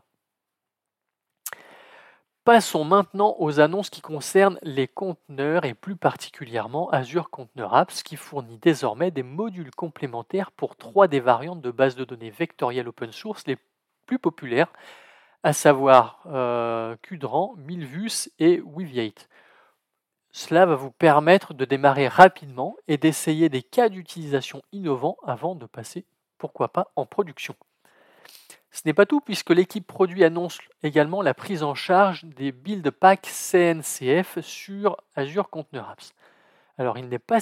Passons 2.47 2.85
maintenant 2.85 3.35
aux 3.41 3.59
annonces 3.59 3.91
qui 3.91 4.01
concernent 4.01 4.61
les 4.63 4.87
conteneurs 4.87 5.65
et 5.65 5.75
plus 5.75 5.97
particulièrement 5.97 6.89
Azure 6.91 7.29
Container 7.29 7.75
Apps 7.75 8.05
qui 8.05 8.15
fournit 8.15 8.59
désormais 8.59 9.11
des 9.11 9.25
modules 9.25 9.73
complémentaires 9.73 10.53
pour 10.53 10.77
trois 10.77 11.09
des 11.09 11.19
variantes 11.19 11.61
de 11.61 11.73
base 11.73 11.97
de 11.97 12.05
données 12.05 12.31
vectorielles 12.31 12.87
open 12.87 13.11
source 13.11 13.49
les 13.49 13.59
plus 14.07 14.21
populaires, 14.21 14.73
à 15.43 15.53
savoir 15.53 16.23
euh, 16.27 16.95
Qdran, 17.03 17.57
Milvus 17.57 18.31
et 18.39 18.63
Weaviate. 18.65 19.29
Cela 20.39 20.67
va 20.67 20.75
vous 20.75 20.91
permettre 20.91 21.55
de 21.55 21.65
démarrer 21.65 22.09
rapidement 22.09 22.77
et 22.89 22.99
d'essayer 22.99 23.49
des 23.49 23.63
cas 23.63 23.89
d'utilisation 23.89 24.61
innovants 24.71 25.17
avant 25.25 25.55
de 25.55 25.65
passer, 25.65 26.05
pourquoi 26.37 26.69
pas, 26.69 26.93
en 26.95 27.07
production. 27.07 27.57
Ce 28.71 28.83
n'est 28.85 28.93
pas 28.93 29.07
tout 29.07 29.23
puisque 29.23 29.49
l'équipe 29.49 29.87
produit 29.87 30.25
annonce 30.25 30.59
également 30.83 31.23
la 31.23 31.33
prise 31.33 31.63
en 31.63 31.75
charge 31.75 32.27
des 32.27 32.53
build 32.53 32.91
packs 32.91 33.27
CNCF 33.27 34.41
sur 34.43 34.99
Azure 35.15 35.49
Container 35.49 35.89
Apps. 35.89 36.13
Alors 36.77 36.99
il 36.99 37.09
n'est 37.09 37.19
pas 37.19 37.39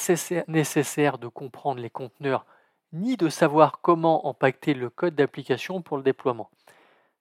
nécessaire 0.46 1.18
de 1.18 1.26
comprendre 1.26 1.80
les 1.80 1.90
conteneurs 1.90 2.46
ni 2.92 3.16
de 3.16 3.28
savoir 3.28 3.80
comment 3.80 4.28
empaqueter 4.28 4.72
le 4.72 4.88
code 4.88 5.16
d'application 5.16 5.82
pour 5.82 5.96
le 5.96 6.04
déploiement. 6.04 6.48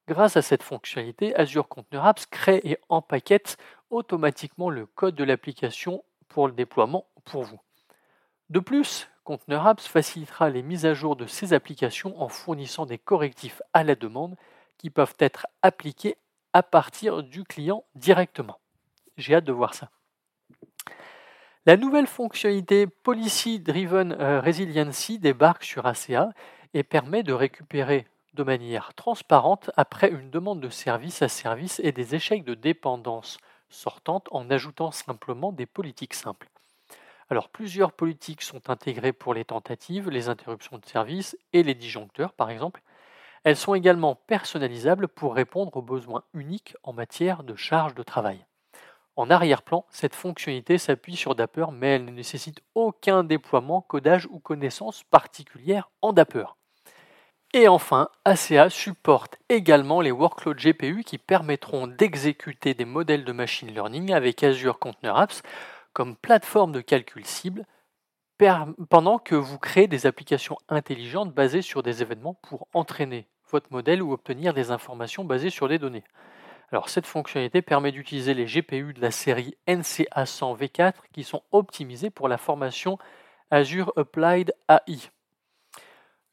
Grâce 0.07 0.35
à 0.35 0.41
cette 0.41 0.63
fonctionnalité, 0.63 1.33
Azure 1.35 1.69
Container 1.69 2.05
Apps 2.05 2.25
crée 2.25 2.59
et 2.63 2.77
empaquette 2.89 3.57
automatiquement 3.89 4.69
le 4.69 4.85
code 4.85 5.15
de 5.15 5.23
l'application 5.23 6.03
pour 6.27 6.47
le 6.47 6.53
déploiement 6.53 7.07
pour 7.23 7.43
vous. 7.43 7.59
De 8.49 8.59
plus, 8.59 9.09
Container 9.23 9.65
Apps 9.65 9.87
facilitera 9.87 10.49
les 10.49 10.61
mises 10.61 10.85
à 10.85 10.93
jour 10.93 11.15
de 11.15 11.25
ces 11.25 11.53
applications 11.53 12.21
en 12.21 12.27
fournissant 12.27 12.85
des 12.85 12.97
correctifs 12.97 13.61
à 13.71 13.83
la 13.83 13.95
demande 13.95 14.35
qui 14.77 14.89
peuvent 14.89 15.15
être 15.19 15.47
appliqués 15.61 16.17
à 16.51 16.63
partir 16.63 17.23
du 17.23 17.45
client 17.45 17.85
directement. 17.95 18.59
J'ai 19.15 19.35
hâte 19.35 19.45
de 19.45 19.53
voir 19.53 19.73
ça. 19.73 19.89
La 21.65 21.77
nouvelle 21.77 22.07
fonctionnalité 22.07 22.87
Policy 22.87 23.61
Driven 23.61 24.11
euh, 24.19 24.41
Resiliency 24.41 25.17
débarque 25.17 25.63
sur 25.63 25.85
ACA 25.85 26.31
et 26.73 26.83
permet 26.83 27.23
de 27.23 27.31
récupérer 27.31 28.05
de 28.33 28.43
manière 28.43 28.93
transparente 28.93 29.71
après 29.77 30.09
une 30.09 30.29
demande 30.29 30.59
de 30.59 30.69
service 30.69 31.21
à 31.21 31.27
service 31.27 31.79
et 31.83 31.91
des 31.91 32.15
échecs 32.15 32.43
de 32.43 32.53
dépendance 32.53 33.37
sortante 33.69 34.27
en 34.31 34.49
ajoutant 34.49 34.91
simplement 34.91 35.51
des 35.51 35.65
politiques 35.65 36.13
simples. 36.13 36.49
Alors 37.29 37.49
plusieurs 37.49 37.91
politiques 37.91 38.41
sont 38.41 38.69
intégrées 38.69 39.13
pour 39.13 39.33
les 39.33 39.45
tentatives, 39.45 40.09
les 40.09 40.29
interruptions 40.29 40.77
de 40.77 40.85
service 40.85 41.37
et 41.53 41.63
les 41.63 41.75
disjoncteurs 41.75 42.33
par 42.33 42.49
exemple. 42.49 42.81
Elles 43.43 43.57
sont 43.57 43.75
également 43.75 44.15
personnalisables 44.15 45.07
pour 45.07 45.35
répondre 45.35 45.75
aux 45.75 45.81
besoins 45.81 46.23
uniques 46.33 46.75
en 46.83 46.93
matière 46.93 47.43
de 47.43 47.55
charge 47.55 47.95
de 47.95 48.03
travail. 48.03 48.45
En 49.15 49.29
arrière-plan, 49.29 49.85
cette 49.89 50.15
fonctionnalité 50.15 50.77
s'appuie 50.79 51.15
sur 51.15 51.35
Dapper, 51.35 51.67
mais 51.71 51.95
elle 51.95 52.05
ne 52.05 52.11
nécessite 52.11 52.61
aucun 52.73 53.23
déploiement, 53.23 53.81
codage 53.81 54.27
ou 54.31 54.39
connaissance 54.39 55.03
particulière 55.03 55.91
en 56.01 56.13
Dapper. 56.13 56.45
Et 57.55 57.67
enfin, 57.67 58.09
ACA 58.25 58.71
supporte 58.71 59.37
également 59.47 60.01
les 60.01 60.11
workloads 60.11 60.55
GPU 60.55 61.03
qui 61.03 61.19
permettront 61.19 61.85
d'exécuter 61.85 62.73
des 62.73 62.85
modèles 62.85 63.25
de 63.25 63.31
machine 63.31 63.71
learning 63.71 64.11
avec 64.11 64.43
Azure 64.43 64.79
Container 64.79 65.15
Apps 65.15 65.43
comme 65.93 66.15
plateforme 66.15 66.71
de 66.71 66.81
calcul 66.81 67.23
cible 67.25 67.65
pendant 68.89 69.19
que 69.19 69.35
vous 69.35 69.59
créez 69.59 69.87
des 69.87 70.07
applications 70.07 70.57
intelligentes 70.67 71.31
basées 71.31 71.61
sur 71.61 71.83
des 71.83 72.01
événements 72.01 72.33
pour 72.41 72.67
entraîner 72.73 73.27
votre 73.51 73.71
modèle 73.71 74.01
ou 74.01 74.13
obtenir 74.13 74.55
des 74.55 74.71
informations 74.71 75.23
basées 75.23 75.51
sur 75.51 75.69
des 75.69 75.77
données. 75.77 76.03
Alors 76.71 76.89
cette 76.89 77.05
fonctionnalité 77.05 77.61
permet 77.61 77.91
d'utiliser 77.91 78.33
les 78.33 78.45
GPU 78.45 78.93
de 78.93 79.01
la 79.01 79.11
série 79.11 79.55
NCA100 79.67 80.57
V4 80.57 80.93
qui 81.13 81.23
sont 81.23 81.43
optimisés 81.51 82.09
pour 82.09 82.27
la 82.27 82.39
formation 82.39 82.97
Azure 83.51 83.93
Applied 83.95 84.55
AI. 84.67 84.97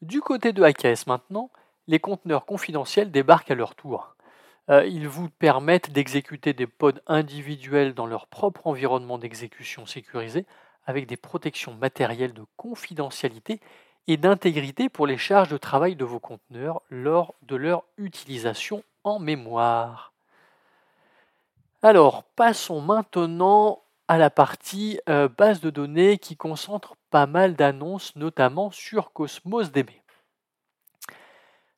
Du 0.01 0.21
côté 0.21 0.51
de 0.51 0.63
AKS 0.63 1.05
maintenant, 1.05 1.51
les 1.87 1.99
conteneurs 1.99 2.45
confidentiels 2.45 3.11
débarquent 3.11 3.51
à 3.51 3.55
leur 3.55 3.75
tour. 3.75 4.15
Euh, 4.69 4.85
ils 4.85 5.07
vous 5.07 5.29
permettent 5.29 5.91
d'exécuter 5.91 6.53
des 6.53 6.67
pods 6.67 6.99
individuels 7.07 7.93
dans 7.93 8.07
leur 8.07 8.27
propre 8.27 8.67
environnement 8.67 9.17
d'exécution 9.17 9.85
sécurisé 9.85 10.45
avec 10.85 11.05
des 11.05 11.17
protections 11.17 11.75
matérielles 11.75 12.33
de 12.33 12.45
confidentialité 12.57 13.59
et 14.07 14.17
d'intégrité 14.17 14.89
pour 14.89 15.05
les 15.05 15.17
charges 15.17 15.49
de 15.49 15.57
travail 15.57 15.95
de 15.95 16.05
vos 16.05 16.19
conteneurs 16.19 16.81
lors 16.89 17.35
de 17.43 17.55
leur 17.55 17.83
utilisation 17.97 18.83
en 19.03 19.19
mémoire. 19.19 20.13
Alors, 21.83 22.23
passons 22.23 22.81
maintenant 22.81 23.81
à 24.11 24.17
la 24.17 24.29
partie 24.29 24.99
euh, 25.07 25.29
base 25.29 25.61
de 25.61 25.69
données 25.69 26.17
qui 26.17 26.35
concentre 26.35 26.97
pas 27.11 27.27
mal 27.27 27.55
d'annonces, 27.55 28.13
notamment 28.17 28.69
sur 28.69 29.13
Cosmos 29.13 29.71
DB. 29.71 30.01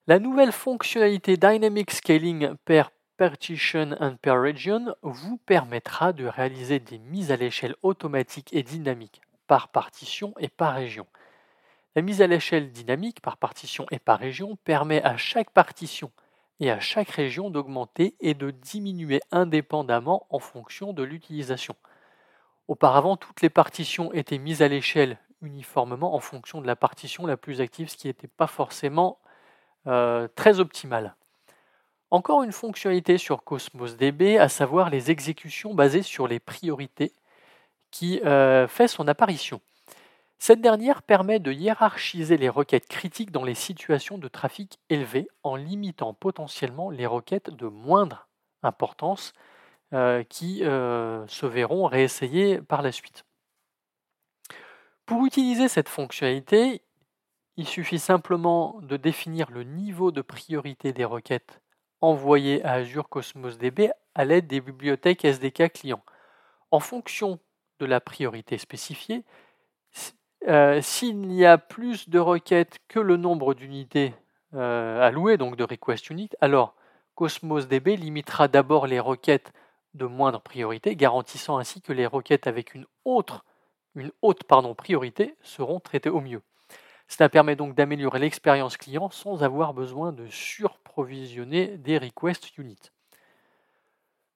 La 0.07 0.17
nouvelle 0.17 0.51
fonctionnalité 0.51 1.38
Dynamic 1.38 1.91
Scaling 1.91 2.55
per 2.65 2.86
Partition 3.17 3.95
and 3.99 4.15
per 4.19 4.31
Region 4.31 4.95
vous 5.03 5.38
permettra 5.45 6.11
de 6.11 6.25
réaliser 6.25 6.79
des 6.79 6.97
mises 6.97 7.31
à 7.31 7.36
l'échelle 7.36 7.75
automatiques 7.84 8.51
et 8.51 8.63
dynamiques 8.63 9.21
par 9.45 9.67
partition 9.67 10.34
et 10.39 10.49
par 10.49 10.73
région. 10.73 11.05
La 11.95 12.01
mise 12.01 12.23
à 12.23 12.25
l'échelle 12.25 12.71
dynamique 12.71 13.21
par 13.21 13.38
partition 13.38 13.86
et 13.91 13.99
par 13.99 14.17
région 14.17 14.57
permet 14.63 15.03
à 15.03 15.17
chaque 15.17 15.51
partition 15.51 16.11
et 16.59 16.71
à 16.71 16.79
chaque 16.79 17.11
région 17.11 17.51
d'augmenter 17.51 18.15
et 18.21 18.34
de 18.34 18.49
diminuer 18.49 19.21
indépendamment 19.29 20.25
en 20.31 20.39
fonction 20.39 20.93
de 20.93 21.03
l'utilisation. 21.03 21.75
Auparavant, 22.68 23.18
toutes 23.18 23.41
les 23.41 23.49
partitions 23.49 24.14
étaient 24.14 24.38
mises 24.38 24.61
à 24.61 24.68
l'échelle 24.68 25.18
uniformément 25.41 26.16
en 26.16 26.20
fonction 26.20 26.61
de 26.61 26.68
la 26.68 26.76
partition 26.76 27.26
la 27.26 27.38
plus 27.38 27.61
active, 27.61 27.89
ce 27.89 27.97
qui 27.97 28.07
n'était 28.07 28.28
pas 28.28 28.47
forcément 28.47 29.20
euh, 29.88 30.28
très 30.36 30.59
optimal. 30.59 31.16
Encore 32.11 32.43
une 32.43 32.51
fonctionnalité 32.51 33.18
sur 33.18 33.43
Cosmos 33.43 33.97
DB, 33.97 34.38
à 34.38 34.47
savoir 34.47 34.89
les 34.89 35.11
exécutions 35.11 35.74
basées 35.74 36.03
sur 36.03 36.28
les 36.28 36.39
priorités, 36.39 37.11
qui 37.91 38.22
euh, 38.22 38.68
fait 38.68 38.88
son 38.88 39.07
apparition. 39.07 39.61
Cette 40.39 40.61
dernière 40.61 41.03
permet 41.03 41.39
de 41.39 41.51
hiérarchiser 41.51 42.38
les 42.38 42.49
requêtes 42.49 42.88
critiques 42.88 43.32
dans 43.32 43.43
les 43.43 43.55
situations 43.55 44.18
de 44.18 44.28
trafic 44.28 44.80
élevé 44.89 45.28
en 45.43 45.55
limitant 45.55 46.14
potentiellement 46.14 46.89
les 46.89 47.05
requêtes 47.05 47.49
de 47.49 47.68
moindre 47.68 48.28
importance 48.61 49.34
qui 50.29 50.59
se 50.59 51.45
verront 51.45 51.85
réessayées 51.85 52.61
par 52.61 52.81
la 52.81 52.91
suite. 52.91 53.25
Pour 55.05 55.25
utiliser 55.25 55.67
cette 55.67 55.89
fonctionnalité, 55.89 56.81
il 57.57 57.67
suffit 57.67 57.99
simplement 57.99 58.79
de 58.81 58.97
définir 58.97 59.51
le 59.51 59.63
niveau 59.63 60.11
de 60.11 60.21
priorité 60.21 60.93
des 60.93 61.05
requêtes 61.05 61.61
envoyées 62.01 62.63
à 62.63 62.73
Azure 62.73 63.09
Cosmos 63.09 63.57
DB 63.57 63.91
à 64.15 64.25
l'aide 64.25 64.47
des 64.47 64.59
bibliothèques 64.59 65.23
SDK 65.23 65.71
clients. 65.71 66.03
En 66.71 66.79
fonction 66.79 67.39
de 67.79 67.85
la 67.85 68.01
priorité 68.01 68.57
spécifiée, 68.57 69.23
euh, 70.47 70.81
s'il 70.81 71.31
y 71.31 71.45
a 71.45 71.57
plus 71.57 72.09
de 72.09 72.19
requêtes 72.19 72.79
que 72.87 72.99
le 72.99 73.15
nombre 73.15 73.53
d'unités 73.53 74.13
euh, 74.53 75.01
allouées, 75.01 75.37
donc 75.37 75.55
de 75.55 75.63
request 75.63 76.09
unit, 76.09 76.29
alors 76.41 76.75
Cosmos 77.15 77.67
DB 77.67 77.95
limitera 77.95 78.47
d'abord 78.47 78.87
les 78.87 78.99
requêtes 78.99 79.53
de 79.93 80.05
moindre 80.05 80.41
priorité, 80.41 80.95
garantissant 80.95 81.57
ainsi 81.57 81.81
que 81.81 81.93
les 81.93 82.05
requêtes 82.05 82.47
avec 82.47 82.73
une, 82.73 82.85
autre, 83.05 83.45
une 83.95 84.11
haute 84.21 84.43
priorité 84.75 85.35
seront 85.41 85.79
traitées 85.79 86.09
au 86.09 86.21
mieux. 86.21 86.41
Cela 87.07 87.29
permet 87.29 87.55
donc 87.55 87.75
d'améliorer 87.75 88.19
l'expérience 88.19 88.77
client 88.77 89.09
sans 89.09 89.43
avoir 89.43 89.73
besoin 89.73 90.11
de 90.11 90.27
surprovisionner 90.27 91.77
des 91.77 91.97
request 91.97 92.57
units. 92.57 92.91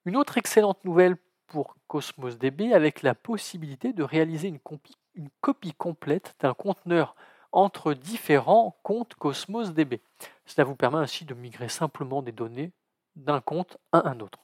Une 0.04 0.16
autre 0.16 0.38
excellente 0.38 0.84
nouvelle 0.84 1.16
pour 1.46 1.76
Cosmos 1.86 2.38
DB 2.38 2.72
avec 2.72 3.02
la 3.02 3.14
possibilité 3.14 3.92
de 3.92 4.02
réaliser 4.02 4.48
une 4.48 5.30
copie 5.40 5.72
complète 5.72 6.36
d'un 6.40 6.54
conteneur 6.54 7.16
entre 7.52 7.94
différents 7.94 8.76
comptes 8.82 9.14
Cosmos 9.14 9.72
DB. 9.72 10.00
Cela 10.46 10.64
vous 10.64 10.76
permet 10.76 10.98
ainsi 10.98 11.24
de 11.24 11.34
migrer 11.34 11.68
simplement 11.68 12.22
des 12.22 12.32
données 12.32 12.72
d'un 13.16 13.40
compte 13.40 13.78
à 13.92 14.08
un 14.08 14.20
autre. 14.20 14.38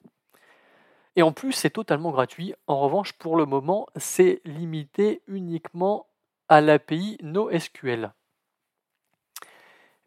Et 1.16 1.22
en 1.22 1.32
plus, 1.32 1.52
c'est 1.52 1.70
totalement 1.70 2.10
gratuit. 2.10 2.54
En 2.66 2.80
revanche, 2.80 3.12
pour 3.12 3.36
le 3.36 3.46
moment, 3.46 3.86
c'est 3.96 4.40
limité 4.44 5.22
uniquement 5.26 6.06
à 6.48 6.60
l'API 6.60 7.18
NoSQL. 7.22 8.12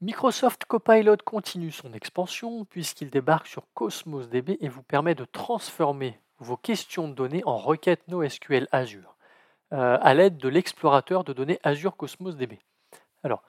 Microsoft 0.01 0.65
Copilot 0.65 1.17
continue 1.25 1.71
son 1.71 1.91
expansion 1.93 2.65
puisqu'il 2.65 3.09
débarque 3.09 3.47
sur 3.47 3.63
Cosmos 3.73 4.29
DB 4.29 4.57
et 4.59 4.69
vous 4.69 4.83
permet 4.83 5.15
de 5.15 5.25
transformer 5.25 6.19
vos 6.37 6.57
questions 6.57 7.07
de 7.07 7.15
données 7.15 7.41
en 7.45 7.57
requêtes 7.57 8.07
NoSQL 8.07 8.67
Azure 8.71 9.15
euh, 9.73 9.97
à 9.99 10.13
l'aide 10.13 10.37
de 10.37 10.49
l'explorateur 10.49 11.23
de 11.23 11.33
données 11.33 11.59
Azure 11.63 11.97
Cosmos 11.97 12.37
DB. 12.37 12.59
Alors, 13.23 13.41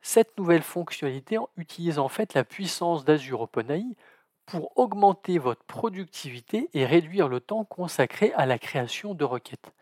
cette 0.00 0.36
nouvelle 0.38 0.62
fonctionnalité 0.62 1.38
utilise 1.56 1.98
en 1.98 2.08
fait 2.08 2.32
la 2.32 2.42
puissance 2.42 3.04
d'Azure 3.04 3.42
OpenAI 3.42 3.84
pour 4.46 4.76
augmenter 4.78 5.38
votre 5.38 5.64
productivité 5.64 6.68
et 6.74 6.84
réduire 6.86 7.28
le 7.28 7.40
temps 7.40 7.64
consacré 7.64 8.32
à 8.34 8.46
la 8.46 8.58
création 8.58 9.14
de 9.14 9.24
requêtes. 9.24 9.72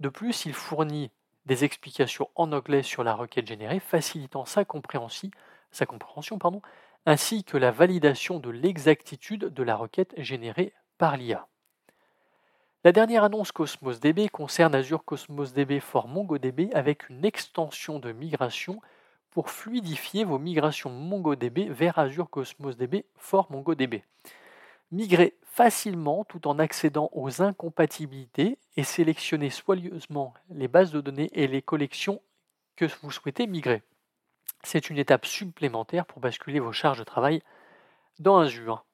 De 0.00 0.08
plus, 0.08 0.46
il 0.46 0.54
fournit 0.54 1.10
des 1.46 1.64
explications 1.64 2.28
en 2.34 2.52
anglais 2.52 2.82
sur 2.82 3.04
la 3.04 3.14
requête 3.14 3.46
générée, 3.46 3.80
facilitant 3.80 4.44
sa 4.44 4.64
compréhension, 4.64 5.30
ainsi 7.06 7.44
que 7.44 7.56
la 7.56 7.70
validation 7.70 8.40
de 8.40 8.50
l'exactitude 8.50 9.46
de 9.46 9.62
la 9.62 9.76
requête 9.76 10.14
générée 10.18 10.72
par 10.98 11.16
l'IA. 11.16 11.46
La 12.84 12.92
dernière 12.92 13.24
annonce 13.24 13.52
Cosmos 13.52 14.00
DB 14.00 14.28
concerne 14.28 14.74
Azure 14.74 15.04
Cosmos 15.04 15.52
DB 15.52 15.80
for 15.80 16.08
MongoDB 16.08 16.72
avec 16.72 17.08
une 17.08 17.24
extension 17.24 17.98
de 17.98 18.12
migration 18.12 18.80
pour 19.36 19.50
fluidifier 19.50 20.24
vos 20.24 20.38
migrations 20.38 20.88
MongoDB 20.88 21.68
vers 21.68 21.98
Azure 21.98 22.30
Cosmos 22.30 22.78
DB 22.78 23.04
for 23.16 23.52
MongoDB. 23.52 24.02
Migrez 24.90 25.34
facilement 25.42 26.24
tout 26.24 26.48
en 26.48 26.58
accédant 26.58 27.10
aux 27.12 27.42
incompatibilités 27.42 28.56
et 28.78 28.82
sélectionnez 28.82 29.50
soigneusement 29.50 30.32
les 30.48 30.68
bases 30.68 30.90
de 30.90 31.02
données 31.02 31.28
et 31.34 31.48
les 31.48 31.60
collections 31.60 32.22
que 32.76 32.86
vous 33.02 33.10
souhaitez 33.10 33.46
migrer. 33.46 33.82
C'est 34.62 34.88
une 34.88 34.96
étape 34.96 35.26
supplémentaire 35.26 36.06
pour 36.06 36.20
basculer 36.20 36.58
vos 36.58 36.72
charges 36.72 37.00
de 37.00 37.04
travail 37.04 37.42
dans 38.18 38.38
Azure. 38.38 38.86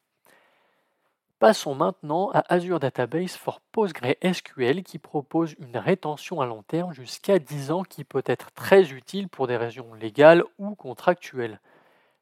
Passons 1.43 1.75
maintenant 1.75 2.31
à 2.35 2.45
Azure 2.55 2.79
Database 2.79 3.35
for 3.35 3.61
PostgreSQL 3.73 4.85
qui 4.85 5.01
propose 5.01 5.57
une 5.59 5.77
rétention 5.77 6.41
à 6.41 6.47
long 6.47 6.63
terme 6.63 6.93
jusqu'à 6.93 7.41
10 7.41 7.73
ans 7.73 7.83
qui 7.83 8.05
peut 8.05 8.23
être 8.27 8.53
très 8.53 8.93
utile 8.93 9.29
pour 9.29 9.49
des 9.49 9.57
raisons 9.57 9.93
légales 9.95 10.45
ou 10.59 10.77
contractuelles. 10.77 11.59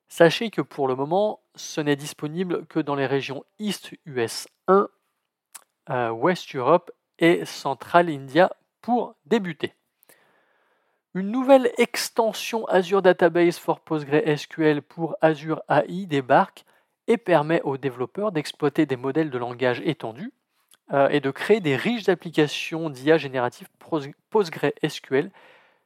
Sachez 0.08 0.48
que 0.48 0.62
pour 0.62 0.88
le 0.88 0.96
moment, 0.96 1.40
ce 1.54 1.82
n'est 1.82 1.96
disponible 1.96 2.64
que 2.64 2.80
dans 2.80 2.94
les 2.94 3.04
régions 3.04 3.44
East 3.58 3.90
US 4.06 4.48
1, 4.68 4.88
euh, 5.90 6.10
West 6.12 6.56
Europe 6.56 6.90
et 7.18 7.44
Central 7.44 8.08
India 8.08 8.50
pour 8.80 9.16
débuter. 9.26 9.74
Une 11.12 11.30
nouvelle 11.30 11.70
extension 11.76 12.64
Azure 12.68 13.02
Database 13.02 13.58
for 13.58 13.80
PostgreSQL 13.80 14.80
pour 14.80 15.14
Azure 15.20 15.60
AI 15.68 16.06
débarque 16.06 16.64
et 17.10 17.16
permet 17.16 17.60
aux 17.62 17.76
développeurs 17.76 18.30
d'exploiter 18.30 18.86
des 18.86 18.96
modèles 18.96 19.30
de 19.30 19.38
langage 19.38 19.82
étendus 19.84 20.32
euh, 20.92 21.08
est 21.08 21.18
de 21.18 21.32
créer 21.32 21.58
des 21.58 21.74
riches 21.74 22.08
applications 22.08 22.88
d'IA 22.88 23.18
générative 23.18 23.68
PostgreSQL, 24.30 25.32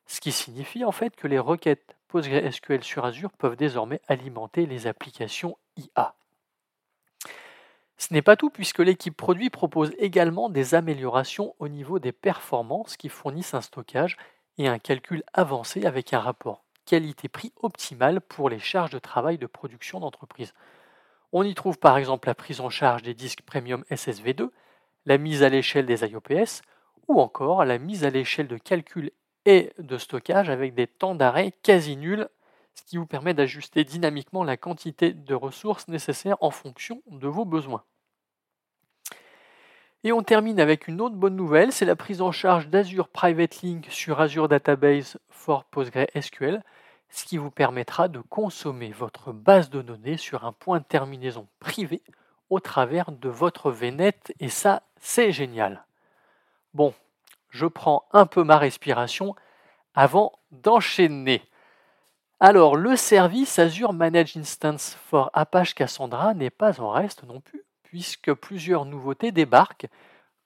ce 0.06 0.20
qui 0.20 0.32
signifie 0.32 0.84
en 0.84 0.92
fait 0.92 1.16
que 1.16 1.26
les 1.26 1.38
requêtes 1.38 1.96
PostgreSQL 2.08 2.84
sur 2.84 3.06
Azure 3.06 3.32
peuvent 3.32 3.56
désormais 3.56 4.02
alimenter 4.06 4.66
les 4.66 4.86
applications 4.86 5.56
IA. 5.78 6.14
Ce 7.96 8.12
n'est 8.12 8.20
pas 8.20 8.36
tout 8.36 8.50
puisque 8.50 8.80
l'équipe 8.80 9.16
produit 9.16 9.48
propose 9.48 9.94
également 9.96 10.50
des 10.50 10.74
améliorations 10.74 11.54
au 11.58 11.68
niveau 11.68 11.98
des 11.98 12.12
performances 12.12 12.98
qui 12.98 13.08
fournissent 13.08 13.54
un 13.54 13.62
stockage 13.62 14.18
et 14.58 14.68
un 14.68 14.78
calcul 14.78 15.22
avancé 15.32 15.86
avec 15.86 16.12
un 16.12 16.20
rapport 16.20 16.64
qualité-prix 16.84 17.54
optimal 17.62 18.20
pour 18.20 18.50
les 18.50 18.58
charges 18.58 18.90
de 18.90 18.98
travail 18.98 19.38
de 19.38 19.46
production 19.46 20.00
d'entreprise. 20.00 20.52
On 21.37 21.43
y 21.43 21.53
trouve 21.53 21.80
par 21.80 21.99
exemple 21.99 22.28
la 22.28 22.35
prise 22.37 22.61
en 22.61 22.70
charge 22.70 23.03
des 23.03 23.12
disques 23.12 23.43
premium 23.43 23.82
SSV2, 23.91 24.51
la 25.05 25.18
mise 25.18 25.43
à 25.43 25.49
l'échelle 25.49 25.85
des 25.85 26.05
IOPS 26.05 26.62
ou 27.09 27.20
encore 27.20 27.64
la 27.64 27.78
mise 27.78 28.05
à 28.05 28.11
l'échelle 28.11 28.47
de 28.47 28.57
calcul 28.57 29.11
et 29.45 29.72
de 29.78 29.99
stockage 29.99 30.49
avec 30.49 30.74
des 30.74 30.87
temps 30.87 31.16
d'arrêt 31.16 31.53
quasi 31.64 31.97
nuls, 31.97 32.28
ce 32.74 32.85
qui 32.85 32.99
vous 32.99 33.07
permet 33.07 33.35
d'ajuster 33.35 33.82
dynamiquement 33.82 34.45
la 34.45 34.57
quantité 34.57 35.12
de 35.12 35.35
ressources 35.35 35.89
nécessaires 35.89 36.37
en 36.41 36.53
fonction 36.53 37.03
de 37.09 37.26
vos 37.26 37.45
besoins. 37.45 37.82
Et 40.05 40.12
on 40.12 40.22
termine 40.22 40.61
avec 40.61 40.87
une 40.87 41.01
autre 41.01 41.16
bonne 41.16 41.35
nouvelle, 41.35 41.72
c'est 41.72 41.85
la 41.85 41.97
prise 41.97 42.22
en 42.22 42.30
charge 42.30 42.68
d'Azure 42.68 43.09
Private 43.09 43.61
Link 43.62 43.87
sur 43.91 44.20
Azure 44.20 44.47
Database 44.47 45.18
for 45.30 45.64
PostgreSQL, 45.64 46.62
ce 47.14 47.24
qui 47.24 47.36
vous 47.36 47.50
permettra 47.50 48.08
de 48.08 48.18
consommer 48.18 48.90
votre 48.90 49.32
base 49.32 49.70
de 49.70 49.82
données 49.82 50.16
sur 50.16 50.44
un 50.44 50.52
point 50.52 50.80
de 50.80 50.84
terminaison 50.84 51.46
privé 51.60 52.02
au 52.50 52.58
travers 52.58 53.12
de 53.12 53.28
votre 53.28 53.70
VNet, 53.70 54.34
et 54.40 54.48
ça, 54.48 54.82
c'est 55.00 55.30
génial. 55.30 55.84
Bon, 56.74 56.92
je 57.50 57.66
prends 57.66 58.04
un 58.12 58.26
peu 58.26 58.42
ma 58.42 58.58
respiration 58.58 59.36
avant 59.94 60.32
d'enchaîner. 60.50 61.42
Alors, 62.40 62.74
le 62.74 62.96
service 62.96 63.60
Azure 63.60 63.92
Managed 63.92 64.36
Instance 64.36 64.98
for 65.08 65.30
Apache 65.34 65.74
Cassandra 65.74 66.34
n'est 66.34 66.50
pas 66.50 66.80
en 66.80 66.90
reste 66.90 67.22
non 67.22 67.40
plus 67.40 67.62
puisque 67.84 68.34
plusieurs 68.34 68.86
nouveautés 68.86 69.30
débarquent, 69.30 69.86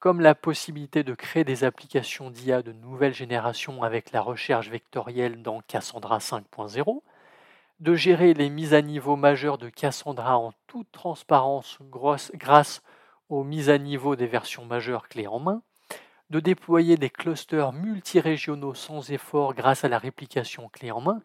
comme 0.00 0.20
la 0.20 0.34
possibilité 0.34 1.02
de 1.02 1.14
créer 1.14 1.44
des 1.44 1.64
applications 1.64 2.30
d'IA 2.30 2.62
de 2.62 2.72
nouvelle 2.72 3.14
génération 3.14 3.82
avec 3.82 4.12
la 4.12 4.20
recherche 4.20 4.68
vectorielle 4.68 5.42
dans 5.42 5.60
Cassandra 5.60 6.18
5.0, 6.18 7.02
de 7.80 7.94
gérer 7.94 8.34
les 8.34 8.48
mises 8.48 8.74
à 8.74 8.82
niveau 8.82 9.16
majeures 9.16 9.58
de 9.58 9.68
Cassandra 9.68 10.38
en 10.38 10.52
toute 10.66 10.90
transparence 10.92 11.78
grâce 11.82 12.82
aux 13.28 13.44
mises 13.44 13.70
à 13.70 13.78
niveau 13.78 14.16
des 14.16 14.26
versions 14.26 14.64
majeures 14.64 15.08
clés 15.08 15.26
en 15.26 15.40
main, 15.40 15.62
de 16.30 16.40
déployer 16.40 16.96
des 16.96 17.10
clusters 17.10 17.72
multirégionaux 17.72 18.74
sans 18.74 19.10
effort 19.10 19.54
grâce 19.54 19.84
à 19.84 19.88
la 19.88 19.98
réplication 19.98 20.68
clé 20.68 20.90
en 20.90 21.00
main, 21.00 21.20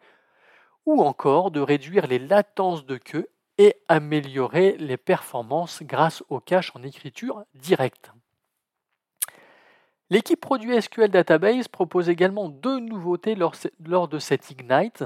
ou 0.86 1.02
encore 1.02 1.50
de 1.50 1.60
réduire 1.60 2.06
les 2.06 2.18
latences 2.18 2.84
de 2.86 2.96
queue 2.96 3.28
et 3.58 3.76
améliorer 3.88 4.76
les 4.78 4.96
performances 4.96 5.82
grâce 5.82 6.24
au 6.28 6.40
cache 6.40 6.72
en 6.74 6.82
écriture 6.82 7.44
directe. 7.54 8.12
L'équipe 10.10 10.40
produit 10.40 10.80
SQL 10.80 11.10
Database 11.10 11.68
propose 11.68 12.08
également 12.08 12.48
deux 12.48 12.78
nouveautés 12.78 13.34
lors 13.34 14.08
de 14.08 14.18
cette 14.18 14.50
Ignite. 14.50 15.04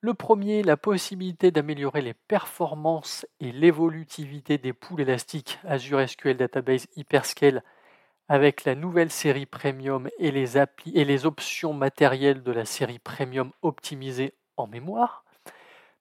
Le 0.00 0.14
premier, 0.14 0.62
la 0.62 0.76
possibilité 0.76 1.50
d'améliorer 1.50 2.02
les 2.02 2.14
performances 2.14 3.26
et 3.40 3.52
l'évolutivité 3.52 4.58
des 4.58 4.72
poules 4.72 5.02
élastiques 5.02 5.58
Azure 5.64 6.08
SQL 6.08 6.36
Database 6.36 6.86
Hyperscale 6.96 7.62
avec 8.28 8.64
la 8.64 8.74
nouvelle 8.74 9.10
série 9.10 9.46
Premium 9.46 10.08
et 10.18 10.30
les, 10.30 10.56
et 10.58 11.04
les 11.04 11.26
options 11.26 11.72
matérielles 11.72 12.42
de 12.42 12.52
la 12.52 12.64
série 12.64 12.98
Premium 12.98 13.50
optimisées 13.62 14.34
en 14.56 14.66
mémoire 14.66 15.24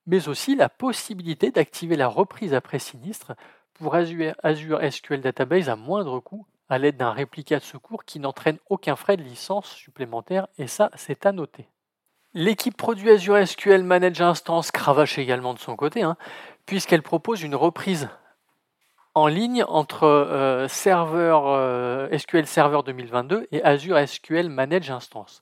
mais 0.07 0.29
aussi 0.29 0.55
la 0.55 0.69
possibilité 0.69 1.51
d'activer 1.51 1.97
la 1.97 2.07
reprise 2.07 2.53
après 2.53 2.79
sinistre 2.79 3.33
pour 3.73 3.93
Azure, 3.93 4.79
SQL 4.91 5.21
Database 5.21 5.69
à 5.69 5.75
moindre 5.75 6.19
coût 6.19 6.47
à 6.69 6.77
l'aide 6.77 6.97
d'un 6.97 7.11
réplica 7.11 7.59
de 7.59 7.63
secours 7.63 8.05
qui 8.05 8.19
n'entraîne 8.19 8.57
aucun 8.69 8.95
frais 8.95 9.17
de 9.17 9.23
licence 9.23 9.69
supplémentaire, 9.69 10.47
et 10.57 10.67
ça, 10.67 10.89
c'est 10.95 11.25
à 11.25 11.31
noter. 11.31 11.67
L'équipe 12.33 12.75
produit 12.75 13.09
Azure 13.09 13.47
SQL 13.47 13.83
Manage 13.83 14.21
Instance 14.21 14.71
cravache 14.71 15.17
également 15.17 15.53
de 15.53 15.59
son 15.59 15.75
côté, 15.75 16.03
hein, 16.03 16.17
puisqu'elle 16.65 17.01
propose 17.01 17.41
une 17.41 17.55
reprise 17.55 18.09
en 19.15 19.25
ligne 19.25 19.63
entre 19.63 20.03
euh, 20.03 20.67
serveur, 20.67 21.47
euh, 21.47 22.15
SQL 22.15 22.45
Server 22.45 22.81
2022 22.85 23.47
et 23.51 23.63
Azure 23.63 23.97
SQL 24.07 24.49
Manage 24.49 24.91
Instance. 24.91 25.41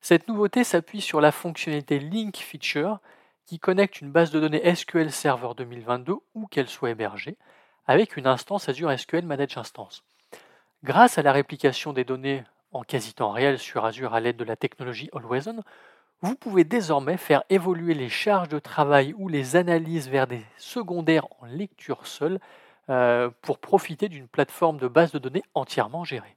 Cette 0.00 0.28
nouveauté 0.28 0.62
s'appuie 0.62 1.00
sur 1.00 1.20
la 1.20 1.32
fonctionnalité 1.32 1.98
Link 1.98 2.36
Feature, 2.36 3.00
qui 3.44 3.58
connecte 3.58 4.00
une 4.00 4.12
base 4.12 4.30
de 4.30 4.38
données 4.38 4.74
SQL 4.74 5.10
Server 5.10 5.48
2022 5.56 6.14
où 6.34 6.46
qu'elle 6.46 6.68
soit 6.68 6.90
hébergée 6.90 7.36
avec 7.88 8.16
une 8.16 8.26
instance 8.26 8.68
Azure 8.68 8.96
SQL 8.96 9.24
Manage 9.24 9.56
Instance. 9.56 10.04
Grâce 10.84 11.18
à 11.18 11.22
la 11.22 11.32
réplication 11.32 11.92
des 11.92 12.04
données 12.04 12.44
en 12.70 12.82
quasi-temps 12.82 13.32
réel 13.32 13.58
sur 13.58 13.84
Azure 13.84 14.14
à 14.14 14.20
l'aide 14.20 14.36
de 14.36 14.44
la 14.44 14.54
technologie 14.54 15.10
Always 15.12 15.48
On, 15.48 15.62
vous 16.20 16.36
pouvez 16.36 16.62
désormais 16.62 17.16
faire 17.16 17.42
évoluer 17.50 17.94
les 17.94 18.08
charges 18.08 18.48
de 18.48 18.60
travail 18.60 19.12
ou 19.18 19.28
les 19.28 19.56
analyses 19.56 20.08
vers 20.08 20.28
des 20.28 20.44
secondaires 20.56 21.26
en 21.40 21.46
lecture 21.46 22.06
seule 22.06 22.38
euh, 22.90 23.28
pour 23.42 23.58
profiter 23.58 24.08
d'une 24.08 24.28
plateforme 24.28 24.78
de 24.78 24.86
base 24.86 25.10
de 25.10 25.18
données 25.18 25.42
entièrement 25.54 26.04
gérée. 26.04 26.36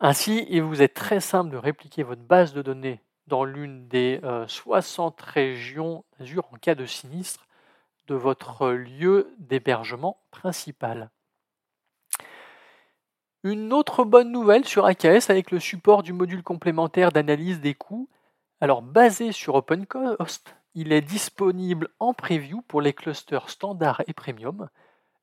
Ainsi, 0.00 0.46
il 0.50 0.62
vous 0.62 0.82
est 0.82 0.88
très 0.88 1.20
simple 1.20 1.50
de 1.50 1.56
répliquer 1.56 2.02
votre 2.02 2.22
base 2.22 2.54
de 2.54 2.62
données 2.62 3.00
dans 3.28 3.44
l'une 3.44 3.86
des 3.86 4.20
60 4.48 5.20
euh, 5.20 5.24
régions 5.32 6.04
Azure 6.20 6.48
en 6.52 6.56
cas 6.56 6.74
de 6.74 6.86
sinistre 6.86 7.46
de 8.08 8.16
votre 8.16 8.70
lieu 8.70 9.32
d'hébergement 9.38 10.18
principal. 10.32 11.10
Une 13.46 13.74
autre 13.74 14.04
bonne 14.04 14.32
nouvelle 14.32 14.64
sur 14.64 14.86
AKS 14.86 15.28
avec 15.28 15.50
le 15.50 15.60
support 15.60 16.02
du 16.02 16.14
module 16.14 16.42
complémentaire 16.42 17.12
d'analyse 17.12 17.60
des 17.60 17.74
coûts. 17.74 18.08
Alors 18.62 18.80
basé 18.80 19.32
sur 19.32 19.54
OpenCost, 19.56 20.56
il 20.74 20.94
est 20.94 21.02
disponible 21.02 21.90
en 21.98 22.14
preview 22.14 22.62
pour 22.62 22.80
les 22.80 22.94
clusters 22.94 23.50
standard 23.50 24.02
et 24.06 24.14
premium. 24.14 24.70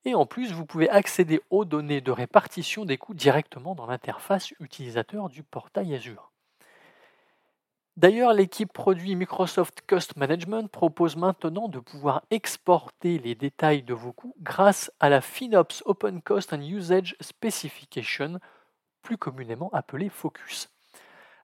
Et 0.04 0.14
en 0.14 0.24
plus, 0.24 0.52
vous 0.52 0.64
pouvez 0.64 0.88
accéder 0.88 1.40
aux 1.50 1.64
données 1.64 2.00
de 2.00 2.12
répartition 2.12 2.84
des 2.84 2.96
coûts 2.96 3.14
directement 3.14 3.74
dans 3.74 3.86
l'interface 3.86 4.52
utilisateur 4.60 5.28
du 5.28 5.42
portail 5.42 5.92
Azure. 5.92 6.31
D'ailleurs, 7.98 8.32
l'équipe 8.32 8.72
produit 8.72 9.14
Microsoft 9.16 9.82
Cost 9.86 10.16
Management 10.16 10.66
propose 10.70 11.16
maintenant 11.16 11.68
de 11.68 11.78
pouvoir 11.78 12.22
exporter 12.30 13.18
les 13.18 13.34
détails 13.34 13.82
de 13.82 13.92
vos 13.92 14.12
coûts 14.12 14.34
grâce 14.40 14.90
à 14.98 15.10
la 15.10 15.20
FinOps 15.20 15.82
Open 15.84 16.22
Cost 16.22 16.54
and 16.54 16.62
Usage 16.62 17.16
Specification, 17.20 18.40
plus 19.02 19.18
communément 19.18 19.68
appelée 19.74 20.08
Focus. 20.08 20.70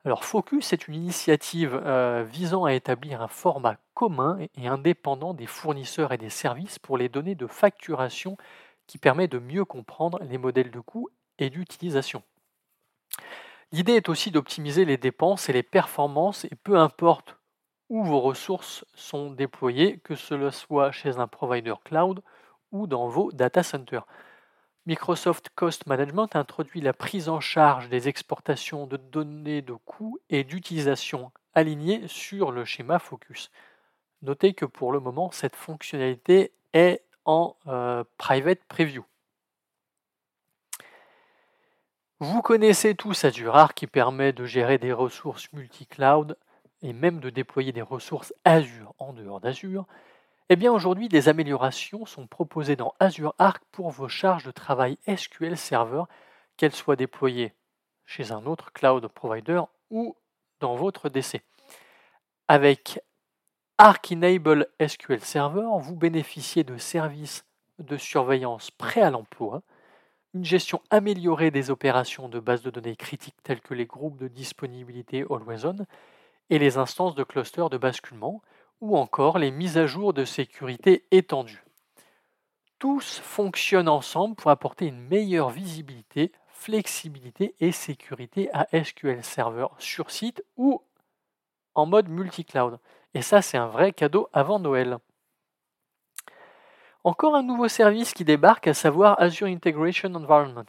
Alors 0.06 0.24
Focus 0.24 0.72
est 0.72 0.88
une 0.88 0.94
initiative 0.94 1.78
euh, 1.84 2.24
visant 2.26 2.64
à 2.64 2.72
établir 2.72 3.20
un 3.20 3.28
format 3.28 3.76
commun 3.92 4.38
et 4.56 4.68
indépendant 4.68 5.34
des 5.34 5.46
fournisseurs 5.46 6.12
et 6.12 6.18
des 6.18 6.30
services 6.30 6.78
pour 6.78 6.96
les 6.96 7.10
données 7.10 7.34
de 7.34 7.46
facturation 7.46 8.38
qui 8.86 8.96
permet 8.96 9.28
de 9.28 9.38
mieux 9.38 9.66
comprendre 9.66 10.18
les 10.22 10.38
modèles 10.38 10.70
de 10.70 10.80
coûts 10.80 11.10
et 11.38 11.50
d'utilisation. 11.50 12.22
L'idée 13.70 13.94
est 13.94 14.08
aussi 14.08 14.30
d'optimiser 14.30 14.84
les 14.84 14.96
dépenses 14.96 15.48
et 15.48 15.52
les 15.52 15.62
performances, 15.62 16.44
et 16.46 16.54
peu 16.62 16.78
importe 16.78 17.36
où 17.90 18.02
vos 18.02 18.20
ressources 18.20 18.84
sont 18.94 19.30
déployées, 19.30 19.98
que 19.98 20.14
cela 20.14 20.50
soit 20.50 20.90
chez 20.90 21.18
un 21.18 21.26
provider 21.26 21.74
cloud 21.84 22.22
ou 22.72 22.86
dans 22.86 23.08
vos 23.08 23.30
data 23.32 23.62
centers. 23.62 24.06
Microsoft 24.86 25.50
Cost 25.54 25.86
Management 25.86 26.34
introduit 26.34 26.80
la 26.80 26.94
prise 26.94 27.28
en 27.28 27.40
charge 27.40 27.90
des 27.90 28.08
exportations 28.08 28.86
de 28.86 28.96
données 28.96 29.60
de 29.60 29.74
coûts 29.74 30.18
et 30.30 30.44
d'utilisation 30.44 31.30
alignées 31.52 32.08
sur 32.08 32.52
le 32.52 32.64
schéma 32.64 32.98
Focus. 32.98 33.50
Notez 34.22 34.54
que 34.54 34.64
pour 34.64 34.92
le 34.92 35.00
moment, 35.00 35.30
cette 35.30 35.56
fonctionnalité 35.56 36.52
est 36.72 37.02
en 37.26 37.54
euh, 37.66 38.02
private 38.16 38.64
preview. 38.66 39.04
Vous 42.20 42.42
connaissez 42.42 42.96
tous 42.96 43.24
Azure 43.24 43.54
Arc 43.54 43.74
qui 43.76 43.86
permet 43.86 44.32
de 44.32 44.44
gérer 44.44 44.78
des 44.78 44.92
ressources 44.92 45.52
multi-cloud 45.52 46.36
et 46.82 46.92
même 46.92 47.20
de 47.20 47.30
déployer 47.30 47.70
des 47.70 47.80
ressources 47.80 48.34
Azure 48.44 48.92
en 48.98 49.12
dehors 49.12 49.38
d'Azure. 49.38 49.86
Eh 50.48 50.56
bien 50.56 50.72
aujourd'hui, 50.72 51.08
des 51.08 51.28
améliorations 51.28 52.06
sont 52.06 52.26
proposées 52.26 52.74
dans 52.74 52.92
Azure 52.98 53.36
Arc 53.38 53.62
pour 53.70 53.90
vos 53.90 54.08
charges 54.08 54.42
de 54.42 54.50
travail 54.50 54.98
SQL 55.06 55.56
Server, 55.56 56.02
qu'elles 56.56 56.74
soient 56.74 56.96
déployées 56.96 57.52
chez 58.04 58.32
un 58.32 58.46
autre 58.46 58.72
cloud 58.72 59.06
provider 59.06 59.60
ou 59.90 60.16
dans 60.58 60.74
votre 60.74 61.08
DC. 61.08 61.40
Avec 62.48 63.00
Arc 63.76 64.10
Enable 64.10 64.66
SQL 64.84 65.20
Server, 65.20 65.68
vous 65.78 65.94
bénéficiez 65.94 66.64
de 66.64 66.78
services 66.78 67.44
de 67.78 67.96
surveillance 67.96 68.72
prêts 68.72 69.02
à 69.02 69.10
l'emploi 69.10 69.62
une 70.34 70.44
gestion 70.44 70.82
améliorée 70.90 71.50
des 71.50 71.70
opérations 71.70 72.28
de 72.28 72.40
bases 72.40 72.62
de 72.62 72.70
données 72.70 72.96
critiques 72.96 73.42
telles 73.42 73.60
que 73.60 73.74
les 73.74 73.86
groupes 73.86 74.18
de 74.18 74.28
disponibilité 74.28 75.24
Always 75.30 75.64
On 75.64 75.76
et 76.50 76.58
les 76.58 76.78
instances 76.78 77.14
de 77.14 77.24
cluster 77.24 77.66
de 77.70 77.76
basculement, 77.76 78.42
ou 78.80 78.96
encore 78.96 79.38
les 79.38 79.50
mises 79.50 79.78
à 79.78 79.86
jour 79.86 80.12
de 80.12 80.24
sécurité 80.24 81.04
étendues. 81.10 81.64
Tous 82.78 83.18
fonctionnent 83.18 83.88
ensemble 83.88 84.36
pour 84.36 84.50
apporter 84.50 84.86
une 84.86 85.00
meilleure 85.00 85.50
visibilité, 85.50 86.32
flexibilité 86.46 87.54
et 87.60 87.72
sécurité 87.72 88.50
à 88.52 88.68
SQL 88.72 89.24
Server 89.24 89.66
sur 89.78 90.10
site 90.10 90.44
ou 90.56 90.80
en 91.74 91.86
mode 91.86 92.08
multi-cloud. 92.08 92.78
Et 93.14 93.22
ça, 93.22 93.42
c'est 93.42 93.58
un 93.58 93.66
vrai 93.66 93.92
cadeau 93.92 94.28
avant 94.32 94.58
Noël. 94.58 94.98
Encore 97.04 97.36
un 97.36 97.44
nouveau 97.44 97.68
service 97.68 98.12
qui 98.12 98.24
débarque, 98.24 98.66
à 98.66 98.74
savoir 98.74 99.20
Azure 99.20 99.46
Integration 99.46 100.12
Environment. 100.16 100.64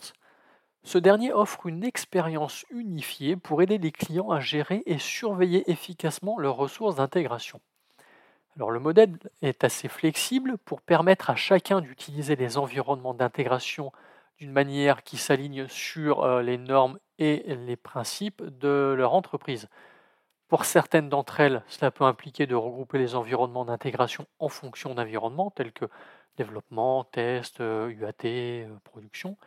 Ce 0.83 0.99
dernier 0.99 1.33
offre 1.33 1.65
une 1.65 1.83
expérience 1.83 2.65
unifiée 2.69 3.35
pour 3.35 3.63
aider 3.63 3.79
les 3.79 3.91
clients 3.91 4.29
à 4.29 4.39
gérer 4.39 4.83
et 4.85 4.99
surveiller 4.99 5.69
efficacement 5.71 6.37
leurs 6.37 6.55
ressources 6.55 6.95
d'intégration. 6.95 7.59
Alors 8.55 8.69
le 8.69 8.79
modèle 8.79 9.17
est 9.41 9.63
assez 9.63 9.87
flexible 9.87 10.59
pour 10.59 10.81
permettre 10.81 11.31
à 11.31 11.35
chacun 11.35 11.81
d'utiliser 11.81 12.35
les 12.35 12.57
environnements 12.57 13.15
d'intégration 13.15 13.91
d'une 14.37 14.51
manière 14.51 15.01
qui 15.03 15.17
s'aligne 15.17 15.67
sur 15.67 16.23
euh, 16.23 16.43
les 16.43 16.57
normes 16.59 16.99
et 17.17 17.43
les 17.55 17.75
principes 17.75 18.43
de 18.43 18.93
leur 18.95 19.13
entreprise. 19.13 19.67
Pour 20.47 20.65
certaines 20.65 21.09
d'entre 21.09 21.41
elles, 21.41 21.63
cela 21.67 21.91
peut 21.91 22.05
impliquer 22.05 22.47
de 22.47 22.55
regrouper 22.55 22.97
les 22.97 23.15
environnements 23.15 23.65
d'intégration 23.65 24.25
en 24.39 24.49
fonction 24.49 24.95
d'environnements 24.95 25.51
tels 25.51 25.71
que 25.71 25.85
développement, 26.39 27.03
test, 27.03 27.59
UAT, 27.59 27.63
euh, 27.65 28.65
euh, 28.65 28.75
production, 28.83 29.37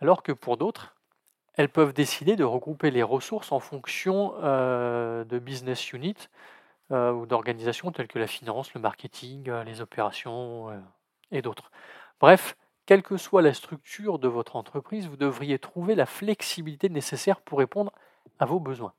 alors 0.00 0.22
que 0.22 0.32
pour 0.32 0.56
d'autres, 0.56 0.96
elles 1.54 1.68
peuvent 1.68 1.92
décider 1.92 2.36
de 2.36 2.44
regrouper 2.44 2.90
les 2.90 3.02
ressources 3.02 3.50
en 3.50 3.58
fonction 3.58 4.34
de 4.38 5.38
business 5.40 5.92
units 5.92 6.28
euh, 6.90 7.12
ou 7.12 7.26
d'organisations 7.26 7.92
telles 7.92 8.08
que 8.08 8.18
la 8.18 8.26
finance, 8.26 8.72
le 8.72 8.80
marketing, 8.80 9.50
euh, 9.50 9.62
les 9.62 9.82
opérations 9.82 10.70
euh, 10.70 10.78
et 11.30 11.42
d'autres. 11.42 11.70
Bref, 12.18 12.56
quelle 12.86 13.02
que 13.02 13.18
soit 13.18 13.42
la 13.42 13.52
structure 13.52 14.18
de 14.18 14.26
votre 14.26 14.56
entreprise, 14.56 15.06
vous 15.06 15.18
devriez 15.18 15.58
trouver 15.58 15.94
la 15.94 16.06
flexibilité 16.06 16.88
nécessaire 16.88 17.42
pour 17.42 17.58
répondre 17.58 17.92
à 18.38 18.46
vos 18.46 18.58
besoins. 18.58 18.94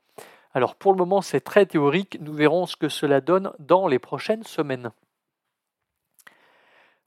Alors 0.53 0.75
pour 0.75 0.91
le 0.91 0.99
moment, 0.99 1.21
c'est 1.21 1.41
très 1.41 1.65
théorique, 1.65 2.19
nous 2.21 2.34
verrons 2.34 2.67
ce 2.67 2.75
que 2.75 2.89
cela 2.89 3.21
donne 3.21 3.53
dans 3.57 3.88
les 3.88 3.97
prochaines 3.97 4.43
semaines. 4.43 4.91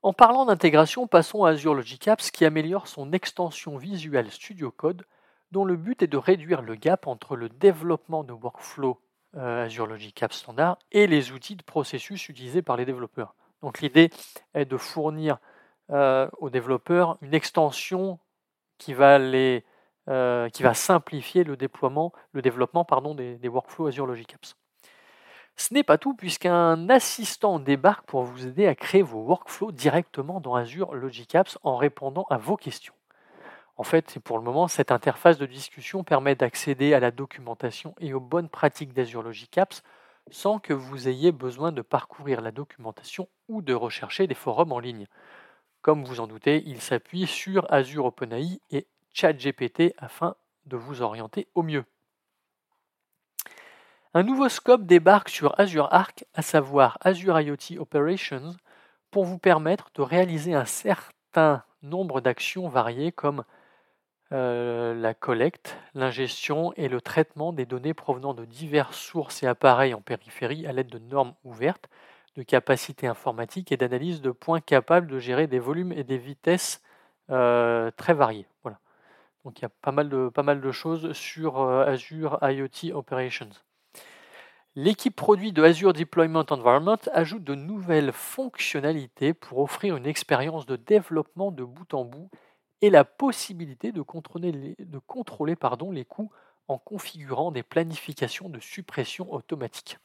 En 0.05 0.13
parlant 0.13 0.47
d'intégration, 0.47 1.07
passons 1.07 1.45
à 1.45 1.51
Azure 1.51 1.75
Logic 1.75 2.09
Apps 2.09 2.33
qui 2.33 2.45
améliore 2.45 2.89
son 2.89 3.13
extension 3.13 3.77
visuelle 3.77 4.33
Studio 4.33 4.73
Code 4.73 5.07
dont 5.53 5.65
le 5.65 5.77
but 5.77 6.03
est 6.03 6.09
de 6.09 6.17
réduire 6.17 6.61
le 6.61 6.75
gap 6.75 7.07
entre 7.07 7.37
le 7.37 7.49
développement 7.49 8.25
de 8.25 8.33
workflows 8.33 8.99
euh, 9.37 9.67
Azure 9.67 9.87
Logic 9.87 10.21
Apps 10.21 10.39
standard 10.39 10.77
et 10.91 11.07
les 11.07 11.31
outils 11.31 11.55
de 11.55 11.63
processus 11.63 12.29
utilisés 12.29 12.63
par 12.63 12.77
les 12.77 12.85
développeurs. 12.85 13.37
Donc 13.63 13.81
l'idée 13.81 14.11
est 14.55 14.65
de 14.65 14.77
fournir 14.77 15.39
euh, 15.91 16.29
aux 16.39 16.51
développeurs 16.51 17.17
une 17.21 17.35
extension 17.35 18.19
qui 18.79 18.95
va, 18.95 19.21
les, 19.21 19.65
euh, 20.09 20.49
qui 20.49 20.65
va 20.65 20.75
simplifier 20.75 21.45
le 21.45 21.57
déploiement, 21.57 22.13
le 22.33 22.43
développement 22.43 22.85
pardon, 22.85 23.15
des 23.15 23.49
workflows 23.49 23.87
Azure 23.87 24.07
Logic 24.07 24.35
Apps. 24.35 24.57
Ce 25.57 25.75
n'est 25.75 25.83
pas 25.83 25.99
tout 25.99 26.15
puisqu'un 26.15 26.89
assistant 26.89 27.59
débarque 27.59 28.07
pour 28.07 28.23
vous 28.25 28.47
aider 28.47 28.67
à 28.67 28.75
créer 28.75 29.03
vos 29.03 29.23
workflows 29.23 29.73
directement 29.73 30.41
dans 30.41 30.55
Azure 30.55 30.95
Logic 30.95 31.35
Apps 31.35 31.59
en 31.63 31.77
répondant 31.77 32.27
à 32.31 32.37
vos 32.37 32.57
questions. 32.57 32.95
En 33.77 33.85
fait, 33.85 34.19
pour 34.19 34.39
le 34.39 34.45
moment, 34.45 34.69
cette 34.69 34.93
interface 34.93 35.39
de 35.39 35.47
discussion 35.47 36.05
permet 36.05 36.35
d'accéder 36.35 36.95
à 36.95 37.01
la 37.01 37.11
documentation 37.11 37.95
et 38.01 38.13
aux 38.13 38.21
bonnes 38.21 38.49
pratiques 38.49 38.93
d'Azure 38.93 39.23
Logic 39.23 39.57
Apps 39.59 39.83
sans 40.31 40.59
que 40.59 40.73
vous 40.73 41.09
ayez 41.09 41.33
besoin 41.33 41.73
de 41.73 41.83
parcourir 41.83 42.41
la 42.41 42.53
documentation 42.53 43.29
ou 43.49 43.63
de 43.63 43.75
rechercher 43.75 44.27
des 44.27 44.35
forums 44.35 44.73
en 44.73 44.79
ligne. 44.79 45.07
Comme 45.81 46.05
vous 46.05 46.21
en 46.21 46.27
doutez, 46.27 46.63
il 46.67 46.81
s'appuie 46.81 47.27
sur 47.27 47.71
Azure 47.73 48.05
OpenAI 48.05 48.61
et 48.71 48.87
ChatGPT 49.13 49.95
afin 49.99 50.37
de 50.67 50.77
vous 50.77 51.03
orienter 51.03 51.49
au 51.55 51.63
mieux. 51.63 51.85
Un 54.15 54.25
nouveau 54.25 54.51
scope 54.51 54.85
débarque 54.85 55.31
sur 55.31 55.59
Azure 55.59 55.89
Arc, 55.91 56.27
à 56.35 56.43
savoir 56.43 56.99
Azure 57.01 57.41
IoT 57.41 57.79
Operations, 57.79 58.55
pour 59.11 59.25
vous 59.25 59.39
permettre 59.39 59.91
de 59.95 60.03
réaliser 60.03 60.53
un 60.53 60.67
certain 60.67 61.65
nombre 61.83 62.21
d'actions 62.21 62.69
variées 62.69 63.11
comme 63.11 63.43
euh, 64.33 64.93
la 64.95 65.15
collecte, 65.15 65.79
l'ingestion 65.95 66.75
et 66.77 66.89
le 66.89 67.01
traitement 67.01 67.55
des 67.55 67.65
données 67.65 67.95
provenant 67.95 68.35
de 68.35 68.45
diverses 68.45 68.99
sources 68.99 69.43
et 69.43 69.47
appareils 69.47 69.95
en 69.95 70.03
périphérie 70.03 70.67
à 70.67 70.73
l'aide 70.73 70.91
de 70.91 70.99
normes 70.99 71.33
ouvertes, 71.45 71.89
de 72.37 72.43
capacités 72.43 73.07
informatiques 73.07 73.73
et 73.73 73.79
d'analyse 73.79 74.21
de 74.21 74.31
points 74.31 74.61
capables 74.61 75.07
de 75.07 75.19
gérer 75.19 75.47
des 75.47 75.59
volumes 75.59 75.93
et 75.93 76.05
des 76.05 76.19
vitesses 76.19 76.83
euh, 77.31 77.91
très 77.97 78.13
variées. 78.13 78.47
Voilà. 78.63 78.79
Donc 79.47 79.59
il 79.61 79.63
y 79.63 79.65
a 79.65 79.71
pas 79.71 79.93
mal 79.93 80.11
de, 80.11 80.71
choses 80.71 81.15
sur 81.15 81.63
euh, 81.63 81.87
Azure 81.87 82.39
IoT 82.43 82.95
Operations. 82.95 83.49
L'équipe 84.75 85.15
produit 85.15 85.53
de 85.53 85.63
Azure 85.63 85.93
Deployment 85.93 86.47
Environment 86.49 86.97
ajoute 87.13 87.45
de 87.45 87.55
nouvelles 87.55 88.11
fonctionnalités 88.11 89.35
pour 89.35 89.59
offrir 89.59 89.97
une 89.97 90.07
expérience 90.07 90.65
de 90.65 90.77
développement 90.77 91.51
de 91.51 91.63
bout 91.63 91.93
en 91.93 92.07
bout 92.07 92.31
et 92.81 92.89
la 92.89 93.05
possibilité 93.05 93.93
de 93.93 94.01
contrôler, 94.01 94.51
les, 94.51 96.05
coûts 96.07 96.31
en 96.69 96.79
configurant 96.79 97.51
des 97.51 97.63
planifications 97.63 98.49
de 98.49 98.61
suppression 98.61 99.31
automatique. 99.35 99.99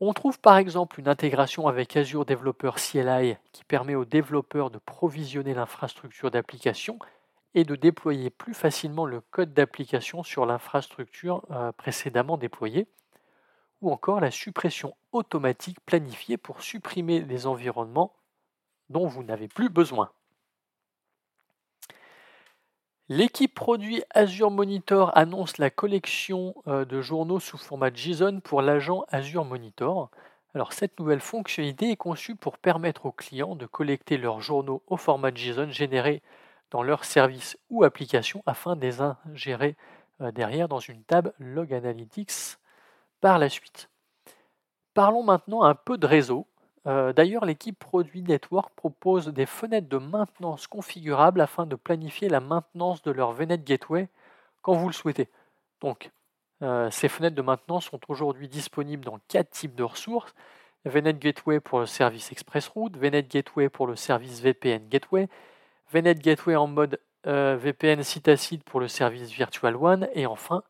On 0.00 0.12
trouve 0.12 0.38
par 0.38 0.58
exemple 0.58 1.00
une 1.00 1.08
intégration 1.08 1.66
avec 1.66 1.96
Azure 1.96 2.26
Developer 2.26 2.72
CLI 2.76 3.38
qui 3.52 3.64
permet 3.64 3.94
aux 3.94 4.04
développeurs 4.04 4.70
de 4.70 4.76
provisionner 4.76 5.54
l'infrastructure 5.54 6.30
d'application 6.30 6.98
et 7.54 7.64
de 7.64 7.74
déployer 7.74 8.28
plus 8.28 8.52
facilement 8.52 9.06
le 9.06 9.22
code 9.22 9.54
d'application 9.54 10.22
sur 10.22 10.44
l'infrastructure 10.44 11.42
euh, 11.50 11.72
précédemment 11.72 12.36
déployée, 12.36 12.86
ou 13.86 13.92
encore 13.92 14.20
la 14.20 14.32
suppression 14.32 14.96
automatique 15.12 15.78
planifiée 15.86 16.36
pour 16.36 16.60
supprimer 16.60 17.20
les 17.20 17.46
environnements 17.46 18.12
dont 18.90 19.06
vous 19.06 19.22
n'avez 19.22 19.46
plus 19.46 19.68
besoin. 19.68 20.10
L'équipe 23.08 23.54
produit 23.54 24.02
Azure 24.10 24.50
Monitor 24.50 25.16
annonce 25.16 25.58
la 25.58 25.70
collection 25.70 26.56
euh, 26.66 26.84
de 26.84 27.00
journaux 27.00 27.38
sous 27.38 27.58
format 27.58 27.94
JSON 27.94 28.40
pour 28.40 28.60
l'agent 28.60 29.04
Azure 29.08 29.44
Monitor. 29.44 30.10
Alors 30.52 30.72
cette 30.72 30.98
nouvelle 30.98 31.20
fonctionnalité 31.20 31.92
est 31.92 31.96
conçue 31.96 32.34
pour 32.34 32.58
permettre 32.58 33.06
aux 33.06 33.12
clients 33.12 33.54
de 33.54 33.66
collecter 33.66 34.18
leurs 34.18 34.40
journaux 34.40 34.82
au 34.88 34.96
format 34.96 35.32
JSON 35.32 35.70
générés 35.70 36.22
dans 36.72 36.82
leur 36.82 37.04
service 37.04 37.56
ou 37.70 37.84
application 37.84 38.42
afin 38.46 38.74
de 38.74 38.80
les 38.80 39.00
ingérer 39.00 39.76
euh, 40.20 40.32
derrière 40.32 40.66
dans 40.66 40.80
une 40.80 41.04
table 41.04 41.32
Log 41.38 41.72
Analytics 41.72 42.58
par 43.20 43.38
la 43.38 43.48
suite. 43.48 43.90
Parlons 44.94 45.22
maintenant 45.22 45.62
un 45.62 45.74
peu 45.74 45.98
de 45.98 46.06
réseau. 46.06 46.46
Euh, 46.86 47.12
d'ailleurs, 47.12 47.44
l'équipe 47.44 47.78
Produit 47.78 48.22
Network 48.22 48.72
propose 48.74 49.28
des 49.28 49.46
fenêtres 49.46 49.88
de 49.88 49.98
maintenance 49.98 50.66
configurables 50.66 51.40
afin 51.40 51.66
de 51.66 51.76
planifier 51.76 52.28
la 52.28 52.40
maintenance 52.40 53.02
de 53.02 53.10
leur 53.10 53.32
VNet 53.32 53.58
Gateway 53.58 54.08
quand 54.62 54.74
vous 54.74 54.88
le 54.88 54.94
souhaitez. 54.94 55.28
Donc, 55.80 56.10
euh, 56.62 56.90
ces 56.90 57.08
fenêtres 57.08 57.36
de 57.36 57.42
maintenance 57.42 57.86
sont 57.86 58.00
aujourd'hui 58.08 58.48
disponibles 58.48 59.04
dans 59.04 59.18
quatre 59.28 59.50
types 59.50 59.74
de 59.74 59.82
ressources. 59.82 60.34
VNet 60.84 61.18
Gateway 61.18 61.60
pour 61.60 61.80
le 61.80 61.86
service 61.86 62.30
ExpressRoute, 62.32 62.96
VNet 62.96 63.24
Gateway 63.24 63.68
pour 63.68 63.86
le 63.86 63.96
service 63.96 64.40
VPN 64.40 64.88
Gateway, 64.88 65.28
VNet 65.92 66.14
Gateway 66.14 66.54
en 66.54 66.68
mode 66.68 67.00
euh, 67.26 67.56
VPN 67.60 68.02
site 68.04 68.28
à 68.28 68.36
site 68.36 68.62
pour 68.62 68.78
le 68.78 68.86
service 68.86 69.30
Virtual 69.30 69.74
One 69.74 70.08
et 70.14 70.26
enfin 70.26 70.62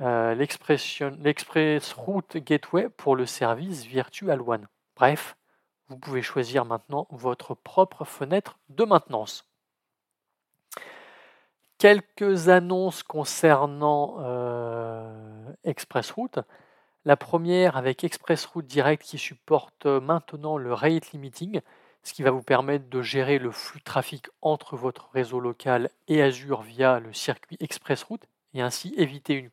l'ExpressRoute 0.00 2.38
Gateway 2.38 2.88
pour 2.88 3.16
le 3.16 3.26
service 3.26 3.84
Virtual 3.84 4.40
One. 4.40 4.66
Bref, 4.96 5.36
vous 5.88 5.98
pouvez 5.98 6.22
choisir 6.22 6.64
maintenant 6.64 7.06
votre 7.10 7.54
propre 7.54 8.04
fenêtre 8.04 8.58
de 8.68 8.84
maintenance. 8.84 9.44
Quelques 11.78 12.48
annonces 12.48 13.02
concernant 13.02 14.18
euh, 14.20 15.52
ExpressRoute. 15.64 16.38
La 17.06 17.16
première 17.16 17.78
avec 17.78 18.04
ExpressRoute 18.04 18.66
Direct 18.66 19.02
qui 19.02 19.16
supporte 19.16 19.86
maintenant 19.86 20.58
le 20.58 20.74
rate 20.74 21.12
limiting, 21.12 21.62
ce 22.02 22.12
qui 22.12 22.22
va 22.22 22.30
vous 22.30 22.42
permettre 22.42 22.90
de 22.90 23.02
gérer 23.02 23.38
le 23.38 23.50
flux 23.50 23.80
de 23.80 23.84
trafic 23.84 24.26
entre 24.42 24.76
votre 24.76 25.10
réseau 25.12 25.40
local 25.40 25.88
et 26.08 26.22
Azure 26.22 26.60
via 26.60 27.00
le 27.00 27.14
circuit 27.14 27.56
ExpressRoute 27.60 28.26
et 28.54 28.60
ainsi 28.60 28.94
éviter 28.96 29.34
une, 29.34 29.50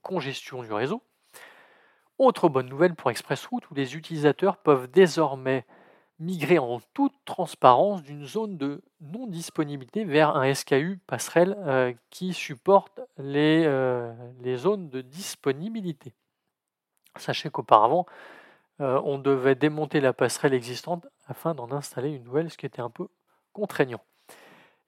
congestion 0.00 0.62
du 0.62 0.72
réseau. 0.72 1.02
Autre 2.18 2.48
bonne 2.48 2.68
nouvelle 2.68 2.94
pour 2.94 3.10
ExpressRoute 3.10 3.70
où 3.70 3.74
les 3.74 3.96
utilisateurs 3.96 4.58
peuvent 4.58 4.90
désormais 4.90 5.64
migrer 6.18 6.58
en 6.58 6.80
toute 6.94 7.14
transparence 7.24 8.02
d'une 8.02 8.26
zone 8.26 8.56
de 8.56 8.82
non-disponibilité 9.00 10.04
vers 10.04 10.36
un 10.36 10.52
SKU 10.54 11.00
passerelle 11.06 11.56
euh, 11.60 11.92
qui 12.10 12.32
supporte 12.32 13.00
les, 13.18 13.64
euh, 13.66 14.12
les, 14.40 14.56
zones 14.56 14.88
de 14.88 15.00
disponibilité. 15.00 16.14
Sachez 17.16 17.50
qu'auparavant, 17.50 18.06
euh, 18.80 19.00
on 19.04 19.18
devait 19.18 19.54
démonter 19.54 20.00
la 20.00 20.12
passerelle 20.12 20.54
existante 20.54 21.06
afin 21.26 21.54
d'en 21.54 21.72
installer 21.72 22.10
une 22.10 22.24
nouvelle, 22.24 22.50
ce 22.50 22.56
qui 22.56 22.66
était 22.66 22.82
un 22.82 22.90
peu 22.90 23.08
contraignant. 23.52 24.00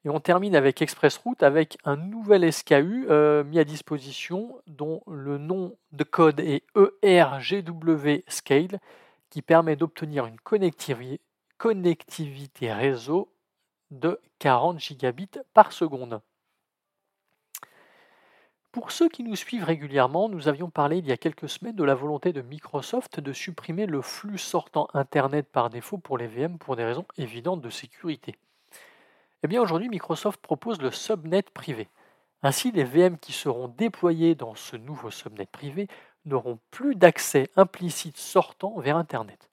Et 0.05 0.09
on 0.09 0.19
termine 0.19 0.55
avec 0.55 0.83
ExpressRoute 0.83 1.41
avec 1.41 1.79
un 1.83 1.95
nouvel 1.95 2.53
SKU 2.53 3.07
mis 3.45 3.57
à 3.57 3.63
disposition 3.63 4.61
dont 4.67 5.01
le 5.07 5.39
nom 5.39 5.75
de 5.93 6.03
code 6.03 6.39
est 6.39 6.63
ERGW 7.01 8.23
Scale 8.27 8.79
qui 9.31 9.41
permet 9.41 9.75
d'obtenir 9.75 10.27
une 10.27 10.37
connectivité, 11.57 12.71
réseau 12.71 13.33
de 13.89 14.21
40 14.37 14.79
gigabits 14.79 15.39
par 15.55 15.71
seconde. 15.71 16.21
Pour 18.71 18.91
ceux 18.91 19.09
qui 19.09 19.23
nous 19.23 19.35
suivent 19.35 19.63
régulièrement, 19.63 20.29
nous 20.29 20.47
avions 20.47 20.69
parlé 20.69 20.99
il 20.99 21.07
y 21.07 21.13
a 21.13 21.17
quelques 21.17 21.49
semaines 21.49 21.75
de 21.75 21.83
la 21.83 21.95
volonté 21.95 22.31
de 22.31 22.43
Microsoft 22.43 23.19
de 23.19 23.33
supprimer 23.33 23.87
le 23.87 24.03
flux 24.03 24.37
sortant 24.37 24.87
Internet 24.93 25.47
par 25.51 25.71
défaut 25.71 25.97
pour 25.97 26.19
les 26.19 26.27
VM 26.27 26.59
pour 26.59 26.75
des 26.75 26.85
raisons 26.85 27.05
évidentes 27.17 27.61
de 27.61 27.71
sécurité. 27.71 28.35
Eh 29.43 29.47
bien 29.47 29.61
aujourd'hui, 29.61 29.89
Microsoft 29.89 30.41
propose 30.41 30.81
le 30.81 30.91
subnet 30.91 31.43
privé. 31.43 31.87
Ainsi, 32.41 32.71
les 32.71 32.83
VM 32.83 33.17
qui 33.17 33.33
seront 33.33 33.67
déployés 33.67 34.35
dans 34.35 34.55
ce 34.55 34.75
nouveau 34.75 35.11
subnet 35.11 35.45
privé 35.45 35.87
n'auront 36.25 36.59
plus 36.71 36.95
d'accès 36.95 37.49
implicite 37.55 38.17
sortant 38.17 38.79
vers 38.79 38.97
Internet. 38.97 39.49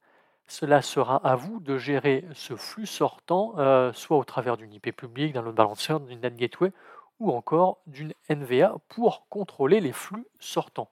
Cela 0.46 0.82
sera 0.82 1.16
à 1.16 1.36
vous 1.36 1.60
de 1.60 1.78
gérer 1.78 2.26
ce 2.34 2.56
flux 2.56 2.86
sortant, 2.86 3.54
euh, 3.58 3.92
soit 3.92 4.18
au 4.18 4.24
travers 4.24 4.56
d'une 4.56 4.72
IP 4.74 4.94
publique, 4.94 5.32
d'un 5.32 5.42
load 5.42 5.54
balancer, 5.54 5.98
d'une 6.00 6.20
NAT 6.20 6.30
gateway 6.30 6.72
ou 7.20 7.30
encore 7.30 7.78
d'une 7.86 8.12
NVA 8.28 8.74
pour 8.88 9.26
contrôler 9.28 9.80
les 9.80 9.92
flux 9.92 10.26
sortants. 10.40 10.90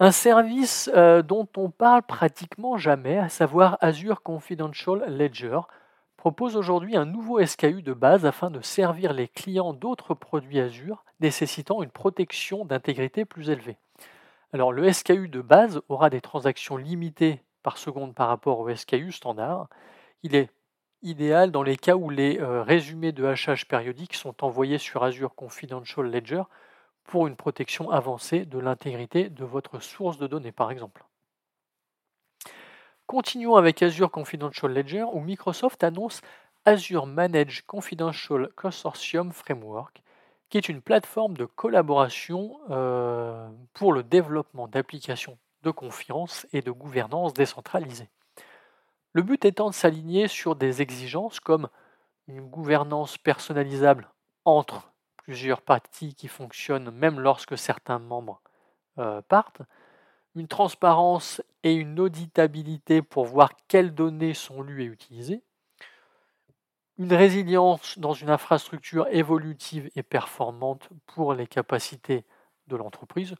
Un 0.00 0.10
service 0.10 0.90
euh, 0.94 1.22
dont 1.22 1.46
on 1.56 1.70
parle 1.70 2.02
pratiquement 2.02 2.76
jamais, 2.76 3.18
à 3.18 3.28
savoir 3.28 3.78
Azure 3.80 4.22
Confidential 4.22 5.04
Ledger, 5.06 5.60
propose 6.22 6.54
aujourd'hui 6.54 6.96
un 6.96 7.04
nouveau 7.04 7.44
SKU 7.44 7.82
de 7.82 7.92
base 7.92 8.26
afin 8.26 8.48
de 8.48 8.60
servir 8.60 9.12
les 9.12 9.26
clients 9.26 9.72
d'autres 9.72 10.14
produits 10.14 10.60
Azure 10.60 11.04
nécessitant 11.18 11.82
une 11.82 11.90
protection 11.90 12.64
d'intégrité 12.64 13.24
plus 13.24 13.50
élevée. 13.50 13.76
Alors 14.52 14.70
le 14.70 14.92
SKU 14.92 15.28
de 15.28 15.40
base 15.40 15.82
aura 15.88 16.10
des 16.10 16.20
transactions 16.20 16.76
limitées 16.76 17.42
par 17.64 17.76
seconde 17.76 18.14
par 18.14 18.28
rapport 18.28 18.60
au 18.60 18.72
SKU 18.72 19.10
standard. 19.10 19.66
Il 20.22 20.36
est 20.36 20.48
idéal 21.02 21.50
dans 21.50 21.64
les 21.64 21.76
cas 21.76 21.96
où 21.96 22.08
les 22.08 22.38
euh, 22.38 22.62
résumés 22.62 23.10
de 23.10 23.24
hachage 23.24 23.66
périodiques 23.66 24.14
sont 24.14 24.44
envoyés 24.44 24.78
sur 24.78 25.02
Azure 25.02 25.34
Confidential 25.34 26.06
Ledger 26.08 26.44
pour 27.02 27.26
une 27.26 27.34
protection 27.34 27.90
avancée 27.90 28.44
de 28.44 28.60
l'intégrité 28.60 29.28
de 29.28 29.44
votre 29.44 29.80
source 29.80 30.18
de 30.18 30.28
données 30.28 30.52
par 30.52 30.70
exemple. 30.70 31.04
Continuons 33.06 33.56
avec 33.56 33.82
Azure 33.82 34.10
Confidential 34.10 34.72
Ledger 34.72 35.04
où 35.12 35.20
Microsoft 35.20 35.84
annonce 35.84 36.20
Azure 36.64 37.06
Managed 37.06 37.66
Confidential 37.66 38.48
Consortium 38.54 39.32
Framework, 39.32 40.02
qui 40.48 40.58
est 40.58 40.68
une 40.68 40.80
plateforme 40.80 41.36
de 41.36 41.44
collaboration 41.44 42.58
euh, 42.70 43.48
pour 43.74 43.92
le 43.92 44.02
développement 44.02 44.68
d'applications 44.68 45.38
de 45.62 45.70
confiance 45.70 46.46
et 46.52 46.60
de 46.60 46.70
gouvernance 46.70 47.34
décentralisée. 47.34 48.08
Le 49.12 49.22
but 49.22 49.44
étant 49.44 49.70
de 49.70 49.74
s'aligner 49.74 50.28
sur 50.28 50.56
des 50.56 50.80
exigences 50.80 51.40
comme 51.40 51.68
une 52.28 52.40
gouvernance 52.40 53.18
personnalisable 53.18 54.08
entre 54.44 54.92
plusieurs 55.16 55.62
parties 55.62 56.14
qui 56.14 56.28
fonctionnent 56.28 56.90
même 56.90 57.20
lorsque 57.20 57.58
certains 57.58 57.98
membres 57.98 58.40
euh, 58.98 59.20
partent, 59.22 59.62
une 60.34 60.48
transparence 60.48 61.42
et 61.62 61.74
une 61.74 62.00
auditabilité 62.00 63.02
pour 63.02 63.26
voir 63.26 63.50
quelles 63.68 63.94
données 63.94 64.34
sont 64.34 64.62
lues 64.62 64.82
et 64.82 64.86
utilisées, 64.86 65.42
une 66.98 67.12
résilience 67.12 67.98
dans 67.98 68.12
une 68.12 68.30
infrastructure 68.30 69.06
évolutive 69.10 69.90
et 69.96 70.02
performante 70.02 70.88
pour 71.06 71.34
les 71.34 71.46
capacités 71.46 72.24
de 72.68 72.76
l'entreprise, 72.76 73.34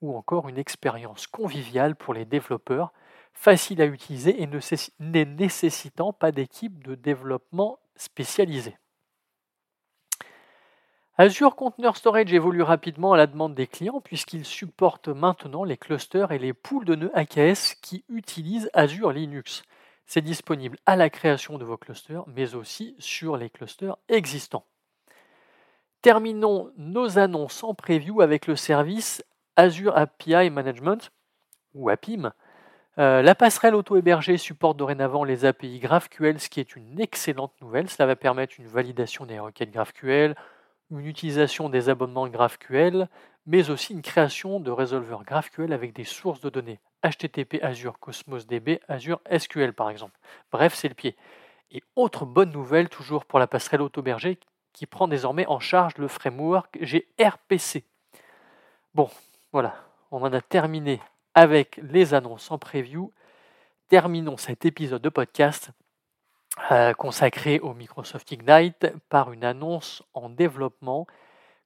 ou 0.00 0.16
encore 0.16 0.48
une 0.48 0.58
expérience 0.58 1.26
conviviale 1.26 1.96
pour 1.96 2.12
les 2.12 2.24
développeurs, 2.24 2.92
facile 3.32 3.80
à 3.80 3.86
utiliser 3.86 4.42
et 4.42 4.46
ne 4.46 5.24
nécessitant 5.24 6.12
pas 6.12 6.32
d'équipe 6.32 6.84
de 6.84 6.94
développement 6.94 7.78
spécialisée. 7.96 8.76
Azure 11.16 11.54
Container 11.54 11.96
Storage 11.96 12.32
évolue 12.32 12.62
rapidement 12.62 13.12
à 13.12 13.16
la 13.16 13.28
demande 13.28 13.54
des 13.54 13.68
clients 13.68 14.00
puisqu'il 14.00 14.44
supporte 14.44 15.06
maintenant 15.06 15.62
les 15.62 15.76
clusters 15.76 16.32
et 16.32 16.40
les 16.40 16.52
pools 16.52 16.84
de 16.84 16.96
nœuds 16.96 17.12
AKS 17.14 17.76
qui 17.80 18.04
utilisent 18.08 18.68
Azure 18.72 19.12
Linux. 19.12 19.62
C'est 20.06 20.22
disponible 20.22 20.76
à 20.86 20.96
la 20.96 21.10
création 21.10 21.56
de 21.56 21.64
vos 21.64 21.76
clusters, 21.76 22.24
mais 22.26 22.56
aussi 22.56 22.96
sur 22.98 23.36
les 23.36 23.48
clusters 23.48 23.96
existants. 24.08 24.66
Terminons 26.02 26.72
nos 26.76 27.16
annonces 27.16 27.62
en 27.62 27.74
preview 27.74 28.20
avec 28.20 28.48
le 28.48 28.56
service 28.56 29.24
Azure 29.54 29.96
API 29.96 30.50
Management, 30.50 31.12
ou 31.74 31.90
APIM. 31.90 32.32
Euh, 32.98 33.22
la 33.22 33.34
passerelle 33.36 33.76
auto-hébergée 33.76 34.36
supporte 34.36 34.76
dorénavant 34.76 35.22
les 35.22 35.44
API 35.44 35.78
GraphQL, 35.78 36.40
ce 36.40 36.48
qui 36.48 36.58
est 36.58 36.74
une 36.74 37.00
excellente 37.00 37.52
nouvelle. 37.60 37.88
Cela 37.88 38.06
va 38.06 38.16
permettre 38.16 38.54
une 38.58 38.66
validation 38.66 39.26
des 39.26 39.38
requêtes 39.38 39.70
GraphQL, 39.70 40.34
une 40.90 41.06
utilisation 41.06 41.68
des 41.68 41.88
abonnements 41.88 42.28
GraphQL, 42.28 43.08
mais 43.46 43.70
aussi 43.70 43.92
une 43.92 44.02
création 44.02 44.60
de 44.60 44.70
résolveurs 44.70 45.24
GraphQL 45.24 45.72
avec 45.72 45.92
des 45.92 46.04
sources 46.04 46.40
de 46.40 46.50
données 46.50 46.80
HTTP 47.04 47.62
Azure 47.62 47.98
Cosmos 47.98 48.46
DB, 48.46 48.80
Azure 48.88 49.20
SQL 49.30 49.72
par 49.72 49.90
exemple. 49.90 50.18
Bref, 50.50 50.74
c'est 50.74 50.88
le 50.88 50.94
pied. 50.94 51.16
Et 51.70 51.82
autre 51.96 52.24
bonne 52.24 52.52
nouvelle, 52.52 52.88
toujours 52.88 53.24
pour 53.24 53.38
la 53.38 53.46
passerelle 53.46 53.82
auto-berger, 53.82 54.38
qui 54.72 54.86
prend 54.86 55.08
désormais 55.08 55.46
en 55.46 55.60
charge 55.60 55.96
le 55.98 56.08
framework 56.08 56.78
gRPC. 56.80 57.84
Bon, 58.94 59.10
voilà, 59.52 59.74
on 60.10 60.22
en 60.22 60.32
a 60.32 60.40
terminé 60.40 61.00
avec 61.34 61.80
les 61.82 62.14
annonces 62.14 62.50
en 62.50 62.58
preview. 62.58 63.12
Terminons 63.88 64.36
cet 64.36 64.64
épisode 64.64 65.02
de 65.02 65.08
podcast 65.08 65.70
consacré 66.96 67.58
au 67.60 67.74
Microsoft 67.74 68.30
Ignite 68.32 68.86
par 69.08 69.32
une 69.32 69.44
annonce 69.44 70.02
en 70.14 70.30
développement 70.30 71.06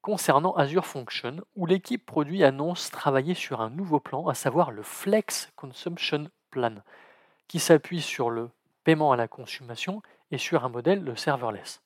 concernant 0.00 0.54
Azure 0.54 0.86
Function, 0.86 1.36
où 1.56 1.66
l'équipe 1.66 2.04
produit 2.04 2.44
annonce 2.44 2.90
travailler 2.90 3.34
sur 3.34 3.60
un 3.60 3.70
nouveau 3.70 4.00
plan, 4.00 4.26
à 4.28 4.34
savoir 4.34 4.70
le 4.70 4.82
Flex 4.82 5.50
Consumption 5.56 6.28
Plan, 6.50 6.76
qui 7.48 7.58
s'appuie 7.58 8.00
sur 8.00 8.30
le 8.30 8.50
paiement 8.84 9.12
à 9.12 9.16
la 9.16 9.28
consommation 9.28 10.02
et 10.30 10.38
sur 10.38 10.64
un 10.64 10.68
modèle 10.68 11.04
de 11.04 11.14
serverless. 11.14 11.82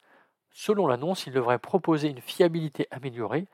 Selon 0.52 0.86
l'annonce, 0.86 1.26
il 1.26 1.32
devrait 1.32 1.58
proposer 1.58 2.08
une 2.08 2.20
fiabilité 2.20 2.86
améliorée, 2.90 3.46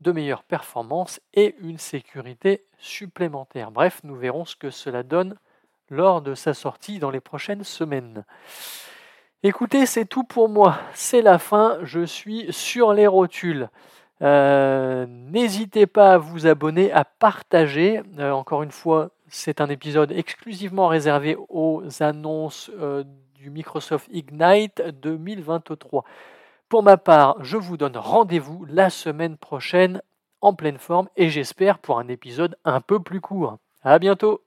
de 0.00 0.12
meilleures 0.12 0.44
performances 0.44 1.20
et 1.34 1.54
une 1.60 1.78
sécurité 1.78 2.64
supplémentaire. 2.78 3.70
Bref, 3.70 4.00
nous 4.04 4.16
verrons 4.16 4.44
ce 4.44 4.56
que 4.56 4.70
cela 4.70 5.02
donne 5.02 5.36
lors 5.88 6.22
de 6.22 6.34
sa 6.34 6.54
sortie 6.54 6.98
dans 6.98 7.10
les 7.10 7.20
prochaines 7.20 7.64
semaines. 7.64 8.24
Écoutez, 9.46 9.84
c'est 9.84 10.06
tout 10.06 10.24
pour 10.24 10.48
moi. 10.48 10.78
C'est 10.94 11.20
la 11.20 11.38
fin. 11.38 11.76
Je 11.82 12.06
suis 12.06 12.46
sur 12.48 12.94
les 12.94 13.06
rotules. 13.06 13.68
Euh, 14.22 15.04
n'hésitez 15.06 15.86
pas 15.86 16.14
à 16.14 16.18
vous 16.18 16.46
abonner, 16.46 16.90
à 16.92 17.04
partager. 17.04 18.00
Euh, 18.18 18.30
encore 18.30 18.62
une 18.62 18.70
fois, 18.70 19.10
c'est 19.28 19.60
un 19.60 19.68
épisode 19.68 20.12
exclusivement 20.12 20.88
réservé 20.88 21.36
aux 21.50 21.82
annonces 22.00 22.70
euh, 22.80 23.04
du 23.34 23.50
Microsoft 23.50 24.08
Ignite 24.10 24.80
2023. 25.02 26.04
Pour 26.70 26.82
ma 26.82 26.96
part, 26.96 27.36
je 27.40 27.58
vous 27.58 27.76
donne 27.76 27.98
rendez-vous 27.98 28.64
la 28.64 28.88
semaine 28.88 29.36
prochaine 29.36 30.00
en 30.40 30.54
pleine 30.54 30.78
forme 30.78 31.10
et 31.16 31.28
j'espère 31.28 31.80
pour 31.80 31.98
un 31.98 32.08
épisode 32.08 32.56
un 32.64 32.80
peu 32.80 32.98
plus 32.98 33.20
court. 33.20 33.58
À 33.82 33.98
bientôt! 33.98 34.40